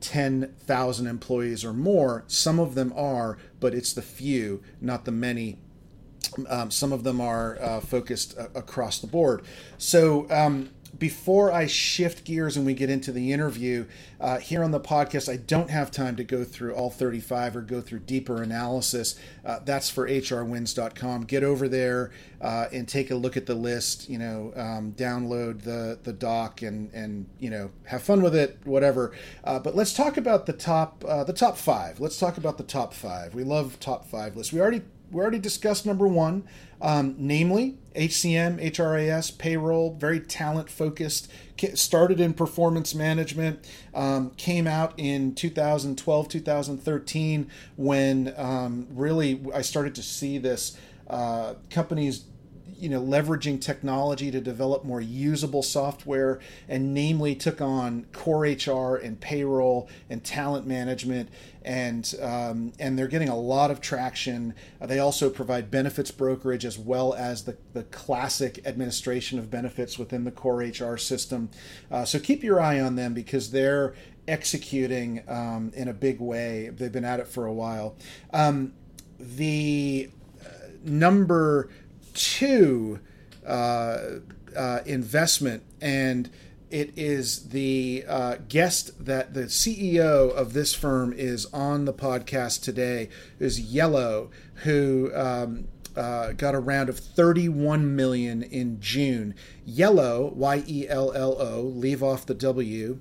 10,000 0.00 1.06
employees 1.06 1.64
or 1.64 1.72
more. 1.72 2.24
Some 2.26 2.58
of 2.58 2.74
them 2.74 2.92
are, 2.96 3.36
but 3.60 3.74
it's 3.74 3.92
the 3.92 4.02
few, 4.02 4.62
not 4.80 5.04
the 5.04 5.12
many. 5.12 5.58
Um, 6.48 6.70
some 6.70 6.92
of 6.92 7.04
them 7.04 7.20
are 7.20 7.60
uh, 7.60 7.80
focused 7.80 8.38
uh, 8.38 8.46
across 8.54 8.98
the 8.98 9.06
board. 9.06 9.42
So 9.76 10.30
um, 10.30 10.70
before 10.96 11.52
I 11.52 11.66
shift 11.66 12.24
gears 12.24 12.56
and 12.56 12.64
we 12.64 12.74
get 12.74 12.90
into 12.90 13.12
the 13.12 13.32
interview 13.32 13.86
uh, 14.20 14.38
here 14.38 14.64
on 14.64 14.70
the 14.70 14.80
podcast, 14.80 15.30
I 15.32 15.36
don't 15.36 15.70
have 15.70 15.90
time 15.90 16.16
to 16.16 16.24
go 16.24 16.44
through 16.44 16.74
all 16.74 16.90
35 16.90 17.56
or 17.56 17.60
go 17.60 17.80
through 17.80 18.00
deeper 18.00 18.42
analysis. 18.42 19.18
Uh, 19.44 19.58
that's 19.64 19.90
for 19.90 20.08
hrwins.com. 20.08 21.24
Get 21.24 21.44
over 21.44 21.68
there 21.68 22.10
uh, 22.40 22.66
and 22.72 22.88
take 22.88 23.10
a 23.10 23.14
look 23.14 23.36
at 23.36 23.46
the 23.46 23.54
list. 23.54 24.08
You 24.08 24.18
know, 24.18 24.52
um, 24.56 24.92
download 24.92 25.62
the 25.62 25.98
the 26.02 26.12
doc 26.12 26.62
and 26.62 26.92
and 26.92 27.26
you 27.38 27.50
know 27.50 27.70
have 27.84 28.02
fun 28.02 28.22
with 28.22 28.34
it, 28.34 28.58
whatever. 28.64 29.12
Uh, 29.44 29.58
but 29.58 29.74
let's 29.76 29.92
talk 29.92 30.16
about 30.16 30.46
the 30.46 30.52
top 30.52 31.04
uh, 31.06 31.24
the 31.24 31.32
top 31.32 31.56
five. 31.56 32.00
Let's 32.00 32.18
talk 32.18 32.38
about 32.38 32.58
the 32.58 32.64
top 32.64 32.94
five. 32.94 33.34
We 33.34 33.44
love 33.44 33.78
top 33.80 34.06
five 34.06 34.36
lists. 34.36 34.52
We 34.52 34.60
already 34.60 34.82
we 35.10 35.20
already 35.20 35.38
discussed 35.38 35.86
number 35.86 36.06
one, 36.06 36.44
um, 36.80 37.14
namely 37.18 37.78
HCM, 37.94 38.62
HRIS, 38.62 39.36
payroll, 39.36 39.94
very 39.94 40.20
talent 40.20 40.70
focused. 40.70 41.30
Started 41.74 42.20
in 42.20 42.34
performance 42.34 42.94
management, 42.94 43.66
um, 43.94 44.30
came 44.36 44.66
out 44.66 44.94
in 44.96 45.34
2012, 45.34 46.28
2013, 46.28 47.50
when 47.76 48.32
um, 48.36 48.86
really 48.90 49.40
I 49.52 49.62
started 49.62 49.94
to 49.96 50.02
see 50.02 50.38
this 50.38 50.76
uh, 51.08 51.54
companies 51.70 52.24
you 52.78 52.88
know 52.88 53.02
leveraging 53.02 53.60
technology 53.60 54.30
to 54.30 54.40
develop 54.40 54.84
more 54.84 55.00
usable 55.00 55.62
software 55.62 56.38
and 56.68 56.94
namely 56.94 57.34
took 57.34 57.60
on 57.60 58.06
core 58.12 58.46
hr 58.46 58.96
and 58.96 59.20
payroll 59.20 59.88
and 60.08 60.22
talent 60.22 60.66
management 60.66 61.28
and 61.68 62.14
um, 62.22 62.72
and 62.78 62.98
they're 62.98 63.06
getting 63.06 63.28
a 63.28 63.36
lot 63.36 63.70
of 63.70 63.80
traction. 63.82 64.54
Uh, 64.80 64.86
they 64.86 64.98
also 64.98 65.28
provide 65.28 65.70
benefits 65.70 66.10
brokerage 66.10 66.64
as 66.64 66.78
well 66.78 67.12
as 67.12 67.44
the, 67.44 67.58
the 67.74 67.82
classic 67.84 68.60
administration 68.64 69.38
of 69.38 69.50
benefits 69.50 69.98
within 69.98 70.24
the 70.24 70.30
core 70.30 70.62
hr 70.62 70.96
system. 70.96 71.50
Uh, 71.90 72.06
so 72.06 72.18
keep 72.18 72.42
your 72.42 72.58
eye 72.58 72.80
on 72.80 72.96
them 72.96 73.12
because 73.12 73.50
they're 73.50 73.94
executing 74.26 75.22
um, 75.28 75.70
in 75.74 75.88
a 75.88 75.92
big 75.92 76.20
way. 76.20 76.70
They've 76.70 76.90
been 76.90 77.04
at 77.04 77.20
it 77.20 77.28
for 77.28 77.44
a 77.44 77.52
while. 77.52 77.96
Um, 78.32 78.72
the 79.18 80.08
uh, 80.40 80.48
number 80.84 81.68
two 82.14 83.00
uh, 83.46 83.98
uh, 84.56 84.78
investment, 84.86 85.64
and 85.82 86.30
it 86.70 86.92
is 86.96 87.48
the 87.48 88.04
uh, 88.06 88.36
guest 88.48 89.04
that 89.04 89.34
the 89.34 89.44
CEO 89.44 90.32
of 90.32 90.52
this 90.52 90.74
firm 90.74 91.12
is 91.12 91.46
on 91.46 91.84
the 91.84 91.92
podcast 91.92 92.62
today 92.62 93.08
is 93.38 93.60
Yello, 93.60 94.30
who. 94.64 95.10
Um, 95.14 95.68
uh, 95.96 96.30
got 96.30 96.54
a 96.54 96.60
round 96.60 96.88
of 96.88 96.96
31 96.96 97.96
million 97.96 98.40
in 98.44 98.80
June. 98.80 99.34
Yello, 99.68 100.32
Y 100.32 100.62
E 100.68 100.86
L 100.88 101.10
L 101.12 101.34
O, 101.40 101.62
leave 101.62 102.04
off 102.04 102.24
the 102.24 102.34
W, 102.34 103.00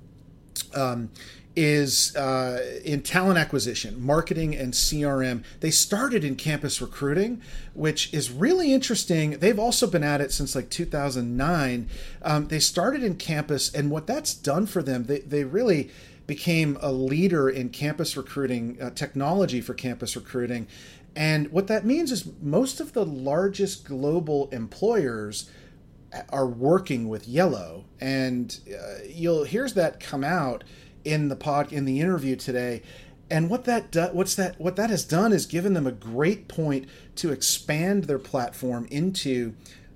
um, 0.74 1.12
is 1.58 2.16
uh, 2.16 2.80
in 2.86 3.02
talent 3.02 3.40
acquisition, 3.40 4.00
marketing, 4.00 4.56
and 4.56 4.74
CRM. 4.74 5.44
They 5.60 5.72
started 5.72 6.24
in 6.24 6.36
campus 6.36 6.80
recruiting, 6.80 7.42
which 7.74 8.14
is 8.14 8.30
really 8.30 8.72
interesting. 8.72 9.40
They've 9.40 9.58
also 9.58 9.88
been 9.88 10.04
at 10.04 10.22
it 10.22 10.32
since 10.32 10.56
like 10.56 10.70
2009. 10.70 11.90
Um, 12.22 12.48
they 12.50 12.60
started 12.60 13.02
in 13.02 13.16
campus, 13.16 13.74
and 13.74 13.90
what 13.90 14.06
that's 14.06 14.36
done 14.36 14.68
for 14.68 14.84
them, 14.84 15.06
they, 15.06 15.22
they 15.22 15.46
really 15.46 15.90
became 16.28 16.78
a 16.80 16.92
leader 16.92 17.50
in 17.50 17.70
campus 17.70 18.16
recruiting, 18.16 18.78
uh, 18.80 18.92
technology 18.92 19.60
for 19.60 19.74
campus 19.74 20.16
recruiting. 20.16 20.68
And 21.16 21.52
what 21.52 21.66
that 21.68 21.84
means 21.84 22.12
is 22.12 22.30
most 22.40 22.80
of 22.80 22.94
the 22.94 23.04
largest 23.04 23.84
global 23.84 24.48
employers 24.52 25.50
are 26.30 26.46
working 26.46 27.10
with 27.10 27.28
Yello. 27.28 27.86
And 28.00 28.60
uh, 28.70 29.00
you'll 29.10 29.44
here's 29.46 29.74
that 29.74 30.00
come 30.00 30.24
out 30.24 30.64
in 31.08 31.30
the 31.30 31.36
pod 31.36 31.72
in 31.72 31.86
the 31.86 32.02
interview 32.02 32.36
today. 32.36 32.82
And 33.30 33.50
what 33.50 33.66
that 33.66 33.92
do, 33.92 34.08
what's 34.12 34.36
that 34.36 34.60
what 34.60 34.76
that 34.76 34.90
has 34.90 35.04
done 35.04 35.34
is 35.34 35.46
given 35.46 35.74
them 35.74 35.88
a 35.88 35.92
great 35.92 36.48
point 36.48 36.88
to 37.16 37.32
expand 37.32 38.06
their 38.06 38.20
platform 38.20 38.88
into 38.92 39.54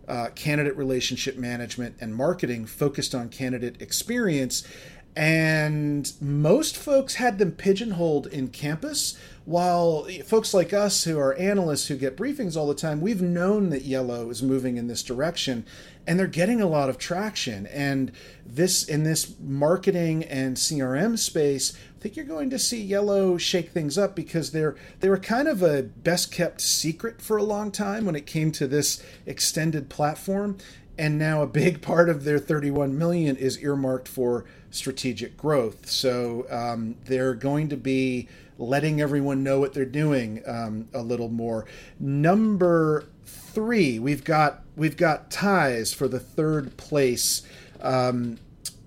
uh, 0.07 0.29
candidate 0.35 0.75
relationship 0.75 1.37
management 1.37 1.95
and 2.01 2.15
marketing 2.15 2.65
focused 2.65 3.13
on 3.13 3.29
candidate 3.29 3.81
experience. 3.81 4.67
And 5.15 6.11
most 6.21 6.77
folks 6.77 7.15
had 7.15 7.37
them 7.37 7.51
pigeonholed 7.51 8.27
in 8.27 8.47
campus 8.47 9.17
while 9.43 10.07
folks 10.25 10.53
like 10.53 10.71
us 10.71 11.03
who 11.03 11.19
are 11.19 11.33
analysts 11.35 11.87
who 11.87 11.97
get 11.97 12.15
briefings 12.15 12.55
all 12.55 12.67
the 12.67 12.75
time 12.75 13.01
we've 13.01 13.21
known 13.21 13.69
that 13.71 13.83
Yello 13.83 14.29
is 14.29 14.41
moving 14.41 14.77
in 14.77 14.87
this 14.87 15.03
direction 15.03 15.65
and 16.07 16.19
they're 16.19 16.27
getting 16.27 16.61
a 16.61 16.67
lot 16.67 16.89
of 16.89 16.97
traction. 16.97 17.67
And 17.67 18.11
this 18.45 18.83
in 18.83 19.03
this 19.03 19.35
marketing 19.39 20.23
and 20.25 20.57
crm 20.57 21.17
space 21.17 21.73
i 21.95 21.99
think 22.01 22.17
you're 22.17 22.25
going 22.25 22.49
to 22.49 22.59
see 22.59 22.89
Yello 22.89 23.39
shake 23.39 23.69
things 23.69 23.97
up 23.97 24.15
because 24.15 24.51
they're 24.51 24.75
they 24.99 25.07
were 25.07 25.17
kind 25.17 25.47
of 25.47 25.61
a 25.61 25.83
best 25.83 26.31
kept 26.31 26.59
secret 26.59 27.21
for 27.21 27.37
a 27.37 27.43
long 27.43 27.71
time 27.71 28.05
when 28.05 28.15
it 28.15 28.25
came 28.25 28.51
to 28.53 28.67
this 28.67 29.01
extended 29.25 29.87
platform. 29.87 30.57
And 30.97 31.17
now 31.17 31.41
a 31.41 31.47
big 31.47 31.81
part 31.83 32.09
of 32.09 32.23
their 32.23 32.39
31 32.39 32.97
million 32.97 33.37
is 33.37 33.59
earmarked 33.59 34.07
for 34.07 34.45
strategic 34.71 35.37
growth. 35.37 35.89
So 35.89 36.45
um, 36.49 36.95
they're 37.05 37.35
going 37.35 37.69
to 37.69 37.77
be 37.77 38.27
letting 38.57 39.01
everyone 39.01 39.43
know 39.43 39.59
what 39.59 39.73
they're 39.73 39.85
doing 39.85 40.41
um, 40.45 40.87
a 40.93 41.01
little 41.01 41.29
more. 41.29 41.65
Number 41.99 43.05
three, 43.25 43.99
we've 43.99 44.23
got 44.23 44.60
we've 44.75 44.97
got 44.97 45.31
ties 45.31 45.93
for 45.93 46.07
the 46.07 46.19
third 46.19 46.77
place 46.77 47.43
um, 47.81 48.37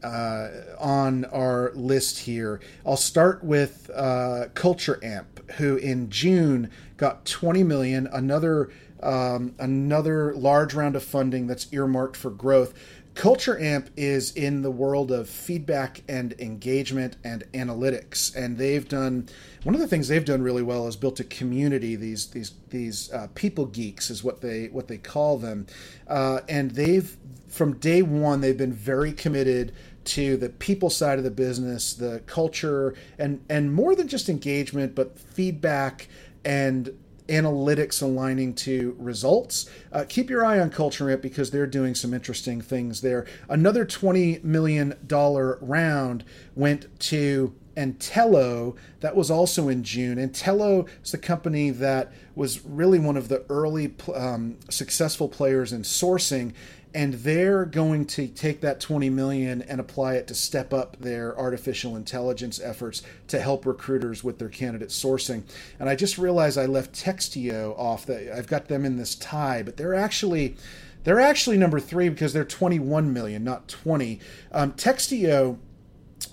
uh, 0.02 0.48
on 0.78 1.24
our 1.26 1.72
list 1.74 2.20
here. 2.20 2.60
I'll 2.84 2.96
start 2.96 3.42
with 3.42 3.90
uh, 3.94 4.46
Culture 4.54 4.98
Amp, 5.02 5.50
who 5.52 5.76
in 5.76 6.10
June 6.10 6.70
got 6.96 7.24
20 7.24 7.62
million. 7.62 8.06
Another 8.06 8.70
um, 9.04 9.54
another 9.58 10.34
large 10.34 10.74
round 10.74 10.96
of 10.96 11.04
funding 11.04 11.46
that's 11.46 11.72
earmarked 11.72 12.16
for 12.16 12.30
growth. 12.30 12.74
Culture 13.14 13.56
Amp 13.60 13.90
is 13.96 14.32
in 14.32 14.62
the 14.62 14.72
world 14.72 15.12
of 15.12 15.28
feedback 15.28 16.02
and 16.08 16.34
engagement 16.40 17.16
and 17.22 17.44
analytics, 17.52 18.34
and 18.34 18.58
they've 18.58 18.88
done 18.88 19.28
one 19.62 19.74
of 19.74 19.80
the 19.80 19.86
things 19.86 20.08
they've 20.08 20.24
done 20.24 20.42
really 20.42 20.64
well 20.64 20.88
is 20.88 20.96
built 20.96 21.20
a 21.20 21.24
community. 21.24 21.94
These 21.94 22.30
these 22.30 22.54
these 22.70 23.12
uh, 23.12 23.28
people 23.36 23.66
geeks 23.66 24.10
is 24.10 24.24
what 24.24 24.40
they 24.40 24.66
what 24.66 24.88
they 24.88 24.98
call 24.98 25.38
them, 25.38 25.68
uh, 26.08 26.40
and 26.48 26.72
they've 26.72 27.16
from 27.46 27.74
day 27.74 28.02
one 28.02 28.40
they've 28.40 28.58
been 28.58 28.72
very 28.72 29.12
committed 29.12 29.72
to 30.04 30.36
the 30.36 30.48
people 30.48 30.90
side 30.90 31.18
of 31.18 31.24
the 31.24 31.30
business, 31.30 31.94
the 31.94 32.20
culture, 32.26 32.94
and 33.16 33.44
and 33.48 33.72
more 33.72 33.94
than 33.94 34.08
just 34.08 34.28
engagement, 34.28 34.96
but 34.96 35.16
feedback 35.16 36.08
and 36.44 36.92
analytics 37.28 38.02
aligning 38.02 38.54
to 38.54 38.94
results. 38.98 39.68
Uh, 39.92 40.04
keep 40.08 40.28
your 40.28 40.44
eye 40.44 40.58
on 40.58 40.70
Culture 40.70 41.10
Amp 41.10 41.22
because 41.22 41.50
they're 41.50 41.66
doing 41.66 41.94
some 41.94 42.12
interesting 42.12 42.60
things 42.60 43.00
there. 43.00 43.26
Another 43.48 43.86
$20 43.86 44.44
million 44.44 44.94
round 45.08 46.24
went 46.54 47.00
to 47.00 47.54
Entelo. 47.76 48.76
That 49.00 49.16
was 49.16 49.30
also 49.30 49.68
in 49.68 49.82
June. 49.82 50.18
Entelo 50.18 50.88
is 51.02 51.12
the 51.12 51.18
company 51.18 51.70
that 51.70 52.12
was 52.34 52.64
really 52.64 52.98
one 52.98 53.16
of 53.16 53.28
the 53.28 53.44
early 53.48 53.94
um, 54.14 54.58
successful 54.68 55.28
players 55.28 55.72
in 55.72 55.82
sourcing 55.82 56.52
and 56.94 57.14
they're 57.14 57.64
going 57.64 58.06
to 58.06 58.28
take 58.28 58.60
that 58.60 58.80
20 58.80 59.10
million 59.10 59.62
and 59.62 59.80
apply 59.80 60.14
it 60.14 60.28
to 60.28 60.34
step 60.34 60.72
up 60.72 60.96
their 61.00 61.36
artificial 61.38 61.96
intelligence 61.96 62.60
efforts 62.60 63.02
to 63.26 63.40
help 63.40 63.66
recruiters 63.66 64.22
with 64.22 64.38
their 64.38 64.48
candidate 64.48 64.90
sourcing. 64.90 65.42
And 65.78 65.88
i 65.88 65.94
just 65.94 66.18
realized 66.18 66.58
i 66.58 66.66
left 66.66 66.92
textio 66.92 67.76
off 67.78 68.06
that 68.06 68.36
i've 68.36 68.46
got 68.46 68.68
them 68.68 68.84
in 68.84 68.96
this 68.96 69.14
tie 69.14 69.62
but 69.62 69.76
they're 69.76 69.94
actually 69.94 70.56
they're 71.02 71.20
actually 71.20 71.58
number 71.58 71.80
three 71.80 72.08
because 72.08 72.32
they're 72.32 72.44
21 72.44 73.12
million 73.12 73.44
not 73.44 73.68
20 73.68 74.20
um, 74.52 74.72
textio 74.72 75.58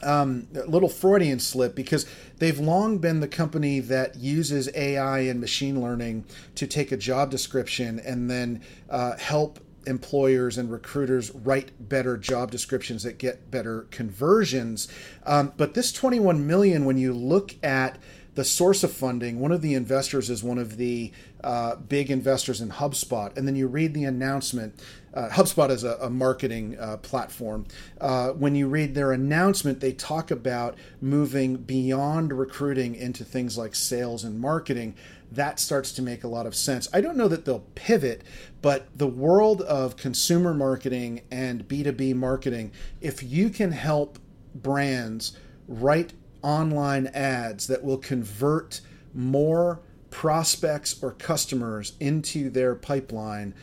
um, 0.03 0.47
little 0.51 0.89
Freudian 0.89 1.39
slip 1.39 1.75
because 1.75 2.05
they've 2.39 2.59
long 2.59 2.97
been 2.97 3.19
the 3.19 3.27
company 3.27 3.79
that 3.81 4.15
uses 4.15 4.69
AI 4.73 5.19
and 5.19 5.39
machine 5.39 5.81
learning 5.81 6.25
to 6.55 6.65
take 6.65 6.91
a 6.91 6.97
job 6.97 7.29
description 7.29 7.99
and 7.99 8.29
then 8.29 8.61
uh, 8.89 9.17
help 9.17 9.59
employers 9.85 10.57
and 10.57 10.71
recruiters 10.71 11.31
write 11.31 11.71
better 11.89 12.17
job 12.17 12.51
descriptions 12.51 13.03
that 13.03 13.17
get 13.17 13.49
better 13.51 13.87
conversions. 13.91 14.87
Um, 15.25 15.53
but 15.57 15.73
this 15.73 15.91
21 15.91 16.45
million, 16.45 16.85
when 16.85 16.97
you 16.97 17.13
look 17.13 17.55
at 17.63 17.97
the 18.33 18.45
source 18.45 18.83
of 18.83 18.91
funding, 18.91 19.39
one 19.39 19.51
of 19.51 19.61
the 19.61 19.73
investors 19.73 20.29
is 20.29 20.43
one 20.43 20.57
of 20.57 20.77
the 20.77 21.11
uh, 21.43 21.75
big 21.75 22.09
investors 22.09 22.61
in 22.61 22.69
HubSpot. 22.69 23.35
And 23.35 23.45
then 23.45 23.55
you 23.55 23.67
read 23.67 23.93
the 23.93 24.05
announcement. 24.05 24.79
Uh, 25.13 25.27
HubSpot 25.29 25.69
is 25.69 25.83
a, 25.83 25.97
a 26.01 26.09
marketing 26.09 26.77
uh, 26.79 26.97
platform. 26.97 27.65
Uh, 27.99 28.29
when 28.29 28.55
you 28.55 28.69
read 28.69 28.95
their 28.95 29.11
announcement, 29.11 29.81
they 29.81 29.91
talk 29.91 30.31
about 30.31 30.77
moving 31.01 31.57
beyond 31.57 32.31
recruiting 32.31 32.95
into 32.95 33.25
things 33.25 33.57
like 33.57 33.75
sales 33.75 34.23
and 34.23 34.39
marketing 34.39 34.95
that 35.31 35.59
starts 35.59 35.91
to 35.93 36.01
make 36.01 36.23
a 36.23 36.27
lot 36.27 36.45
of 36.45 36.55
sense. 36.55 36.89
I 36.93 37.01
don't 37.01 37.17
know 37.17 37.27
that 37.29 37.45
they'll 37.45 37.65
pivot, 37.75 38.23
but 38.61 38.87
the 38.97 39.07
world 39.07 39.61
of 39.61 39.95
consumer 39.95 40.53
marketing 40.53 41.21
and 41.31 41.67
B2B 41.67 42.15
marketing, 42.15 42.71
if 42.99 43.23
you 43.23 43.49
can 43.49 43.71
help 43.71 44.19
brands 44.53 45.37
write 45.67 46.13
online 46.41 47.07
ads 47.07 47.67
that 47.67 47.83
will 47.83 47.97
convert 47.97 48.81
more 49.13 49.81
prospects 50.09 51.01
or 51.01 51.11
customers 51.11 51.93
into 51.99 52.49
their 52.49 52.75
pipeline, 52.75 53.53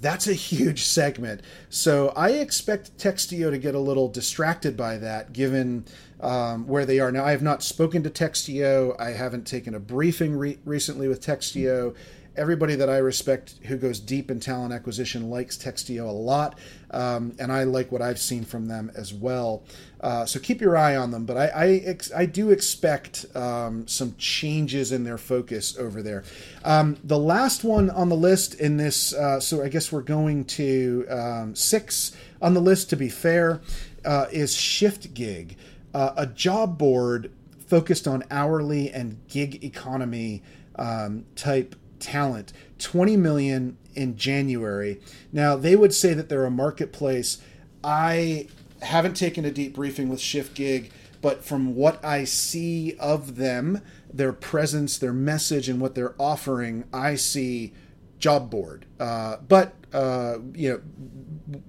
that's 0.00 0.28
a 0.28 0.32
huge 0.32 0.84
segment. 0.84 1.42
So 1.68 2.12
I 2.16 2.30
expect 2.30 2.96
Textio 2.98 3.50
to 3.50 3.58
get 3.58 3.74
a 3.74 3.80
little 3.80 4.08
distracted 4.08 4.76
by 4.76 4.96
that, 4.98 5.32
given 5.32 5.84
um, 6.20 6.66
where 6.66 6.84
they 6.84 7.00
are 7.00 7.12
now. 7.12 7.24
I 7.24 7.30
have 7.30 7.42
not 7.42 7.62
spoken 7.62 8.02
to 8.02 8.10
Textio. 8.10 8.98
I 9.00 9.10
haven't 9.10 9.46
taken 9.46 9.74
a 9.74 9.80
briefing 9.80 10.36
re- 10.36 10.58
recently 10.64 11.08
with 11.08 11.24
Textio. 11.24 11.94
Everybody 12.36 12.76
that 12.76 12.88
I 12.88 12.98
respect 12.98 13.54
who 13.64 13.76
goes 13.76 13.98
deep 13.98 14.30
in 14.30 14.38
talent 14.38 14.72
acquisition 14.72 15.28
likes 15.28 15.56
Textio 15.56 16.06
a 16.08 16.12
lot, 16.12 16.56
um, 16.92 17.34
and 17.40 17.50
I 17.50 17.64
like 17.64 17.90
what 17.90 18.00
I've 18.00 18.20
seen 18.20 18.44
from 18.44 18.68
them 18.68 18.92
as 18.94 19.12
well. 19.12 19.64
Uh, 20.00 20.24
so 20.24 20.38
keep 20.38 20.60
your 20.60 20.76
eye 20.76 20.94
on 20.94 21.10
them. 21.10 21.24
But 21.24 21.36
I 21.36 21.46
I, 21.48 21.66
ex- 21.84 22.12
I 22.14 22.26
do 22.26 22.50
expect 22.50 23.26
um, 23.34 23.88
some 23.88 24.14
changes 24.18 24.92
in 24.92 25.02
their 25.02 25.18
focus 25.18 25.76
over 25.76 26.00
there. 26.00 26.22
Um, 26.64 26.96
the 27.02 27.18
last 27.18 27.64
one 27.64 27.90
on 27.90 28.08
the 28.08 28.16
list 28.16 28.54
in 28.54 28.76
this, 28.76 29.12
uh, 29.12 29.40
so 29.40 29.64
I 29.64 29.68
guess 29.68 29.90
we're 29.90 30.02
going 30.02 30.44
to 30.44 31.06
um, 31.10 31.56
six 31.56 32.12
on 32.40 32.54
the 32.54 32.60
list. 32.60 32.88
To 32.90 32.96
be 32.96 33.08
fair, 33.08 33.62
uh, 34.04 34.26
is 34.30 34.54
Shiftgig 34.54 35.56
uh, 35.94 36.12
a 36.16 36.26
job 36.26 36.78
board 36.78 37.32
focused 37.66 38.08
on 38.08 38.24
hourly 38.30 38.90
and 38.90 39.18
gig 39.28 39.62
economy 39.64 40.42
um, 40.76 41.24
type 41.36 41.74
talent. 41.98 42.52
20 42.78 43.16
million 43.16 43.76
in 43.94 44.16
january. 44.16 45.00
Now 45.32 45.56
they 45.56 45.74
would 45.74 45.92
say 45.92 46.14
that 46.14 46.28
they're 46.28 46.44
a 46.44 46.50
marketplace. 46.50 47.38
I 47.82 48.46
haven't 48.82 49.14
taken 49.14 49.44
a 49.44 49.50
deep 49.50 49.74
briefing 49.74 50.08
with 50.08 50.20
Shiftgig 50.20 50.90
but 51.20 51.44
from 51.44 51.74
what 51.74 52.02
i 52.04 52.22
see 52.22 52.94
of 53.00 53.34
them 53.34 53.82
their 54.12 54.32
presence 54.32 54.98
their 54.98 55.12
message 55.12 55.68
and 55.68 55.80
what 55.80 55.96
they're 55.96 56.14
offering 56.16 56.84
i 56.92 57.16
see 57.16 57.72
job 58.18 58.50
board. 58.50 58.86
Uh, 58.98 59.36
but 59.48 59.74
uh, 59.92 60.38
you 60.54 60.70
know 60.70 60.80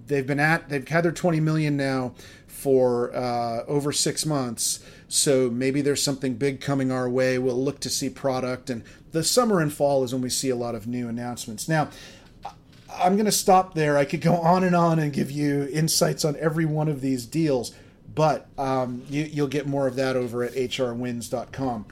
they've 0.08 0.28
been 0.28 0.40
at 0.40 0.68
they've 0.70 0.88
had 0.88 1.04
their 1.04 1.12
20 1.12 1.40
million 1.40 1.78
now 1.78 2.14
for 2.60 3.16
uh, 3.16 3.64
over 3.68 3.94
six 3.94 4.26
months. 4.26 4.84
So 5.08 5.50
maybe 5.50 5.82
there's 5.82 6.04
something 6.04 6.36
big 6.36 6.60
coming 6.60 6.92
our 6.92 7.10
way. 7.10 7.40
We'll 7.40 7.64
look 7.64 7.80
to 7.82 7.90
see 7.90 8.10
product. 8.10 8.70
And 8.70 8.84
the 9.12 9.24
summer 9.24 9.62
and 9.62 9.72
fall 9.72 10.04
is 10.04 10.12
when 10.12 10.22
we 10.22 10.30
see 10.30 10.50
a 10.50 10.56
lot 10.56 10.76
of 10.76 10.86
new 10.86 11.08
announcements. 11.08 11.70
Now, 11.70 11.90
I'm 12.94 13.14
going 13.14 13.26
to 13.26 13.32
stop 13.32 13.76
there. 13.76 13.98
I 13.98 14.04
could 14.04 14.22
go 14.22 14.36
on 14.36 14.64
and 14.64 14.76
on 14.76 15.00
and 15.00 15.14
give 15.14 15.32
you 15.32 15.70
insights 15.72 16.26
on 16.26 16.36
every 16.38 16.66
one 16.66 16.90
of 16.90 17.00
these 17.00 17.26
deals, 17.26 17.74
but 18.14 18.48
um, 18.58 19.04
you, 19.10 19.30
will 19.42 19.48
get 19.48 19.66
more 19.66 19.88
of 19.88 19.96
that 19.96 20.18
over 20.18 20.44
at 20.44 20.54
hrwins.com. 20.54 21.86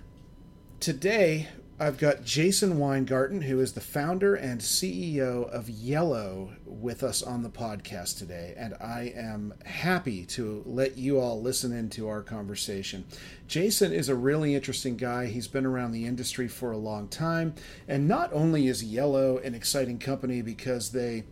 Today, 0.79 1.47
I've 1.79 1.99
got 1.99 2.25
Jason 2.25 2.79
Weingarten, 2.79 3.43
who 3.43 3.59
is 3.59 3.73
the 3.73 3.81
founder 3.81 4.33
and 4.33 4.59
CEO 4.59 5.47
of 5.47 5.67
Yello, 5.67 6.49
with 6.65 7.03
us 7.03 7.21
on 7.21 7.43
the 7.43 7.51
podcast 7.51 8.17
today, 8.17 8.55
and 8.57 8.73
I 8.81 9.13
am 9.15 9.53
happy 9.63 10.25
to 10.25 10.63
let 10.65 10.97
you 10.97 11.19
all 11.19 11.39
listen 11.39 11.71
into 11.71 12.07
our 12.07 12.23
conversation. 12.23 13.05
Jason 13.47 13.93
is 13.93 14.09
a 14.09 14.15
really 14.15 14.55
interesting 14.55 14.97
guy. 14.97 15.27
He's 15.27 15.47
been 15.47 15.67
around 15.67 15.91
the 15.91 16.07
industry 16.07 16.47
for 16.47 16.71
a 16.71 16.77
long 16.77 17.09
time, 17.09 17.53
and 17.87 18.07
not 18.07 18.33
only 18.33 18.65
is 18.65 18.83
Yello 18.83 19.45
an 19.45 19.53
exciting 19.53 19.99
company 19.99 20.41
because 20.41 20.93
they 20.93 21.25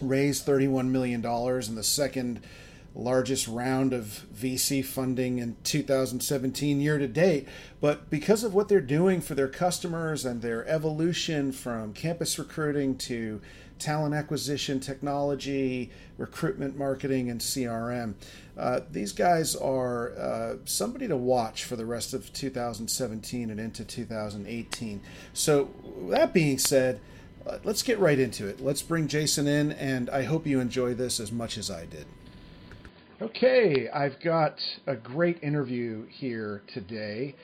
raised 0.00 0.46
$31 0.46 0.90
million 0.90 1.24
in 1.24 1.74
the 1.74 1.82
second 1.82 2.40
largest 2.94 3.48
round 3.48 3.92
of 3.92 4.26
VC 4.34 4.84
funding 4.84 5.38
in 5.38 5.56
2017 5.64 6.80
year 6.80 6.98
to 6.98 7.08
date. 7.08 7.48
But 7.80 8.10
because 8.10 8.44
of 8.44 8.54
what 8.54 8.68
they're 8.68 8.80
doing 8.80 9.20
for 9.20 9.34
their 9.34 9.48
customers 9.48 10.24
and 10.24 10.42
their 10.42 10.66
evolution 10.68 11.52
from 11.52 11.94
campus 11.94 12.38
recruiting 12.38 12.96
to 12.98 13.40
talent 13.78 14.14
acquisition, 14.14 14.78
technology, 14.78 15.90
recruitment, 16.16 16.76
marketing, 16.76 17.30
and 17.30 17.40
CRM, 17.40 18.14
uh, 18.56 18.80
these 18.90 19.12
guys 19.12 19.56
are 19.56 20.12
uh, 20.18 20.56
somebody 20.64 21.08
to 21.08 21.16
watch 21.16 21.64
for 21.64 21.74
the 21.74 21.86
rest 21.86 22.14
of 22.14 22.32
2017 22.32 23.50
and 23.50 23.58
into 23.58 23.84
2018. 23.84 25.00
So, 25.32 25.70
that 26.10 26.32
being 26.32 26.58
said, 26.58 27.00
uh, 27.46 27.58
let's 27.64 27.82
get 27.82 27.98
right 27.98 28.18
into 28.18 28.46
it. 28.46 28.60
Let's 28.60 28.82
bring 28.82 29.08
Jason 29.08 29.48
in, 29.48 29.72
and 29.72 30.08
I 30.10 30.24
hope 30.24 30.46
you 30.46 30.60
enjoy 30.60 30.94
this 30.94 31.18
as 31.18 31.32
much 31.32 31.58
as 31.58 31.70
I 31.70 31.86
did. 31.86 32.06
Okay, 33.22 33.88
I've 33.88 34.18
got 34.18 34.56
a 34.88 34.96
great 34.96 35.44
interview 35.44 36.06
here 36.08 36.60
today. 36.74 37.36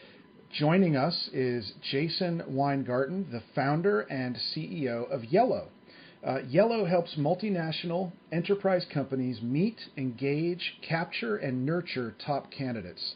Joining 0.52 0.96
us 0.96 1.30
is 1.32 1.72
Jason 1.92 2.42
Weingarten, 2.48 3.28
the 3.30 3.44
founder 3.54 4.00
and 4.00 4.34
CEO 4.34 5.08
of 5.08 5.20
Yello. 5.22 5.68
Uh, 6.26 6.38
Yello 6.52 6.88
helps 6.88 7.14
multinational 7.14 8.10
enterprise 8.32 8.86
companies 8.92 9.40
meet, 9.40 9.78
engage, 9.96 10.78
capture, 10.82 11.36
and 11.36 11.64
nurture 11.64 12.12
top 12.26 12.50
candidates. 12.50 13.14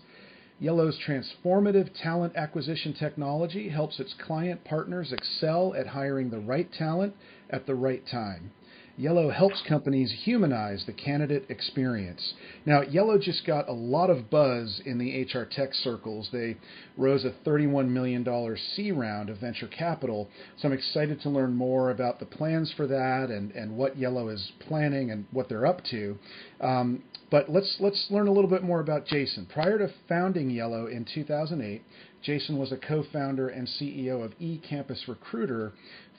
Yello's 0.62 0.96
transformative 1.05 1.90
talent 2.01 2.37
acquisition 2.37 2.94
technology 2.94 3.70
helps 3.70 3.98
its 3.98 4.14
client 4.25 4.62
partners 4.62 5.12
excel 5.12 5.75
at 5.75 5.88
hiring 5.88 6.31
the 6.31 6.38
right 6.38 6.72
talent 6.72 7.12
at 7.51 7.66
the 7.66 7.75
right 7.75 8.07
time. 8.07 8.53
Yello 8.98 9.33
helps 9.33 9.62
companies 9.68 10.12
humanize 10.24 10.85
the 10.87 10.92
candidate 10.92 11.46
experience. 11.48 12.35
Now, 12.66 12.83
Yello 12.83 13.20
just 13.20 13.46
got 13.46 13.68
a 13.68 13.72
lot 13.72 14.11
of 14.11 14.28
buzz 14.28 14.83
in 14.85 14.98
the 14.98 15.22
HR 15.22 15.44
tech 15.44 15.72
circles. 15.74 16.28
They 16.33 16.57
rose 16.96 17.24
a 17.24 17.33
$31 17.48 17.88
million 17.88 18.26
C 18.74 18.92
round 18.92 19.31
of 19.31 19.38
venture 19.38 19.68
capital. 19.68 20.28
So 20.59 20.68
I'm 20.68 20.74
excited 20.74 21.20
to 21.22 21.31
learn 21.31 21.55
more 21.55 21.90
about 21.90 22.20
the 22.20 22.26
plans 22.26 22.72
for 22.76 22.87
that 22.87 23.31
and, 23.31 23.52
and 23.52 23.76
what 23.76 23.98
Yello 23.98 24.33
is 24.33 24.52
planning 24.61 25.11
and 25.11 25.24
what 25.31 25.48
they're 25.48 25.66
up 25.66 25.83
to. 25.90 26.18
Um, 26.61 27.02
but 27.31 27.48
let's 27.50 27.78
let's 27.81 28.07
learn 28.11 28.28
a 28.28 28.33
little 28.33 28.50
bit 28.50 28.62
more 28.62 28.81
about 28.81 29.07
Jason. 29.07 29.46
Prior 29.46 29.78
to 29.78 29.90
founding 30.07 30.50
Yello 30.50 30.87
in 30.92 31.07
2008, 31.14 31.83
Jason 32.22 32.59
was 32.59 32.72
a 32.72 32.76
co-founder 32.76 33.48
and 33.48 33.66
CEO 33.66 34.22
of 34.22 34.38
eCampus 34.38 35.09
Recruiter, 35.09 35.72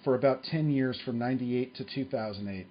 for 0.03 0.15
about 0.15 0.43
10 0.43 0.69
years 0.69 0.99
from 1.05 1.19
98 1.19 1.75
to 1.75 1.83
2008. 1.83 2.67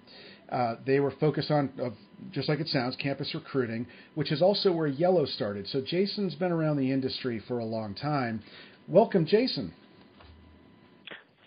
Uh, 0.49 0.75
they 0.85 0.99
were 0.99 1.11
focused 1.19 1.49
on, 1.49 1.71
uh, 1.81 1.89
just 2.31 2.47
like 2.47 2.59
it 2.59 2.67
sounds, 2.67 2.95
campus 2.97 3.33
recruiting, 3.33 3.87
which 4.15 4.31
is 4.31 4.41
also 4.41 4.71
where 4.71 4.91
Yello 4.91 5.25
started. 5.27 5.67
So 5.67 5.81
Jason's 5.81 6.35
been 6.35 6.51
around 6.51 6.77
the 6.77 6.91
industry 6.91 7.41
for 7.47 7.59
a 7.59 7.65
long 7.65 7.95
time. 7.95 8.41
Welcome, 8.87 9.25
Jason. 9.25 9.73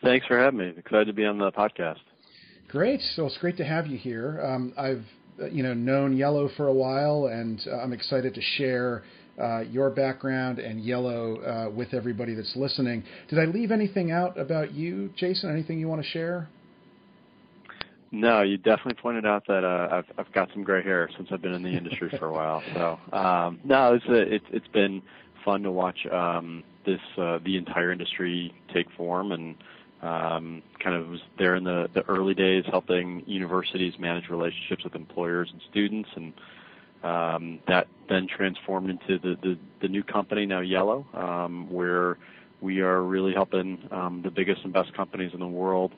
Thanks 0.03 0.27
for 0.27 0.39
having 0.39 0.59
me. 0.59 0.73
Excited 0.77 1.07
to 1.07 1.13
be 1.13 1.25
on 1.25 1.39
the 1.39 1.53
podcast. 1.53 1.99
Great. 2.69 3.01
So 3.15 3.27
it's 3.27 3.39
great 3.39 3.57
to 3.59 3.65
have 3.65 3.87
you 3.87 3.97
here. 3.97 4.41
Um, 4.43 4.73
I've 4.77 5.05
uh, 5.41 5.47
you 5.47 5.63
know 5.63 5.75
known 5.75 6.17
Yello 6.17 6.55
for 6.57 6.67
a 6.67 6.73
while, 6.73 7.27
and 7.27 7.61
uh, 7.71 7.77
I'm 7.77 7.93
excited 7.93 8.35
to 8.35 8.41
share 8.41 9.05
uh, 9.41 9.61
your 9.61 9.91
background 9.91 10.59
and 10.59 10.83
Yello 10.83 11.67
uh, 11.67 11.71
with 11.71 11.95
everybody 11.95 12.35
that's 12.35 12.55
listening. 12.57 13.05
Did 13.29 13.39
I 13.39 13.45
leave 13.45 13.71
anything 13.71 14.11
out 14.11 14.39
about 14.39 14.73
you, 14.73 15.11
Jason? 15.17 15.51
Anything 15.51 15.79
you 15.79 15.89
want 15.89 16.03
to 16.03 16.09
share? 16.09 16.49
No, 18.13 18.43
you 18.43 18.57
definitely 18.57 18.95
pointed 18.95 19.27
out 19.27 19.45
that 19.49 19.65
uh, 19.65 19.89
I've 19.91 20.05
I've 20.17 20.33
got 20.33 20.49
some 20.53 20.63
gray 20.63 20.83
hair 20.83 21.11
since 21.17 21.29
I've 21.31 21.43
been 21.43 21.53
in 21.53 21.63
the 21.63 21.77
industry 21.77 22.11
for 22.19 22.27
a 22.27 22.33
while. 22.33 22.63
So 22.73 22.99
um, 23.17 23.61
no, 23.65 23.95
it's 23.95 24.05
a, 24.07 24.35
it's 24.35 24.45
it's 24.53 24.69
been 24.69 25.03
fun 25.45 25.63
to 25.65 25.73
watch 25.73 26.07
um, 26.13 26.63
this 26.87 27.01
uh, 27.19 27.39
the 27.45 27.57
entire 27.57 27.93
industry 27.93 28.55
take 28.73 28.87
form 28.97 29.33
and 29.33 29.57
um, 30.03 30.63
kind 30.83 30.95
of 30.95 31.09
was 31.09 31.21
there 31.39 31.57
in 31.57 31.65
the 31.65 31.89
the 31.95 32.03
early 32.09 32.35
days 32.35 32.65
helping 32.71 33.23
universities 33.27 33.95
manage 33.99 34.29
relationships 34.29 34.85
with 34.85 34.95
employers 34.95 35.49
and 35.53 35.61
students 35.71 36.09
and 36.15 36.33
um, 37.07 37.61
that 37.69 37.87
then 38.09 38.27
transformed 38.27 38.91
into 38.91 39.19
the, 39.19 39.37
the, 39.43 39.59
the 39.83 39.89
new 39.89 40.03
company 40.03 40.47
now 40.47 40.61
Yello, 40.61 41.05
um, 41.15 41.71
where 41.71 42.19
we 42.61 42.81
are 42.81 43.03
really 43.03 43.33
helping 43.33 43.79
um, 43.91 44.23
the 44.25 44.31
biggest 44.31 44.63
and 44.65 44.73
best 44.73 44.93
companies 44.95 45.33
in 45.33 45.41
the 45.41 45.47
world 45.47 45.93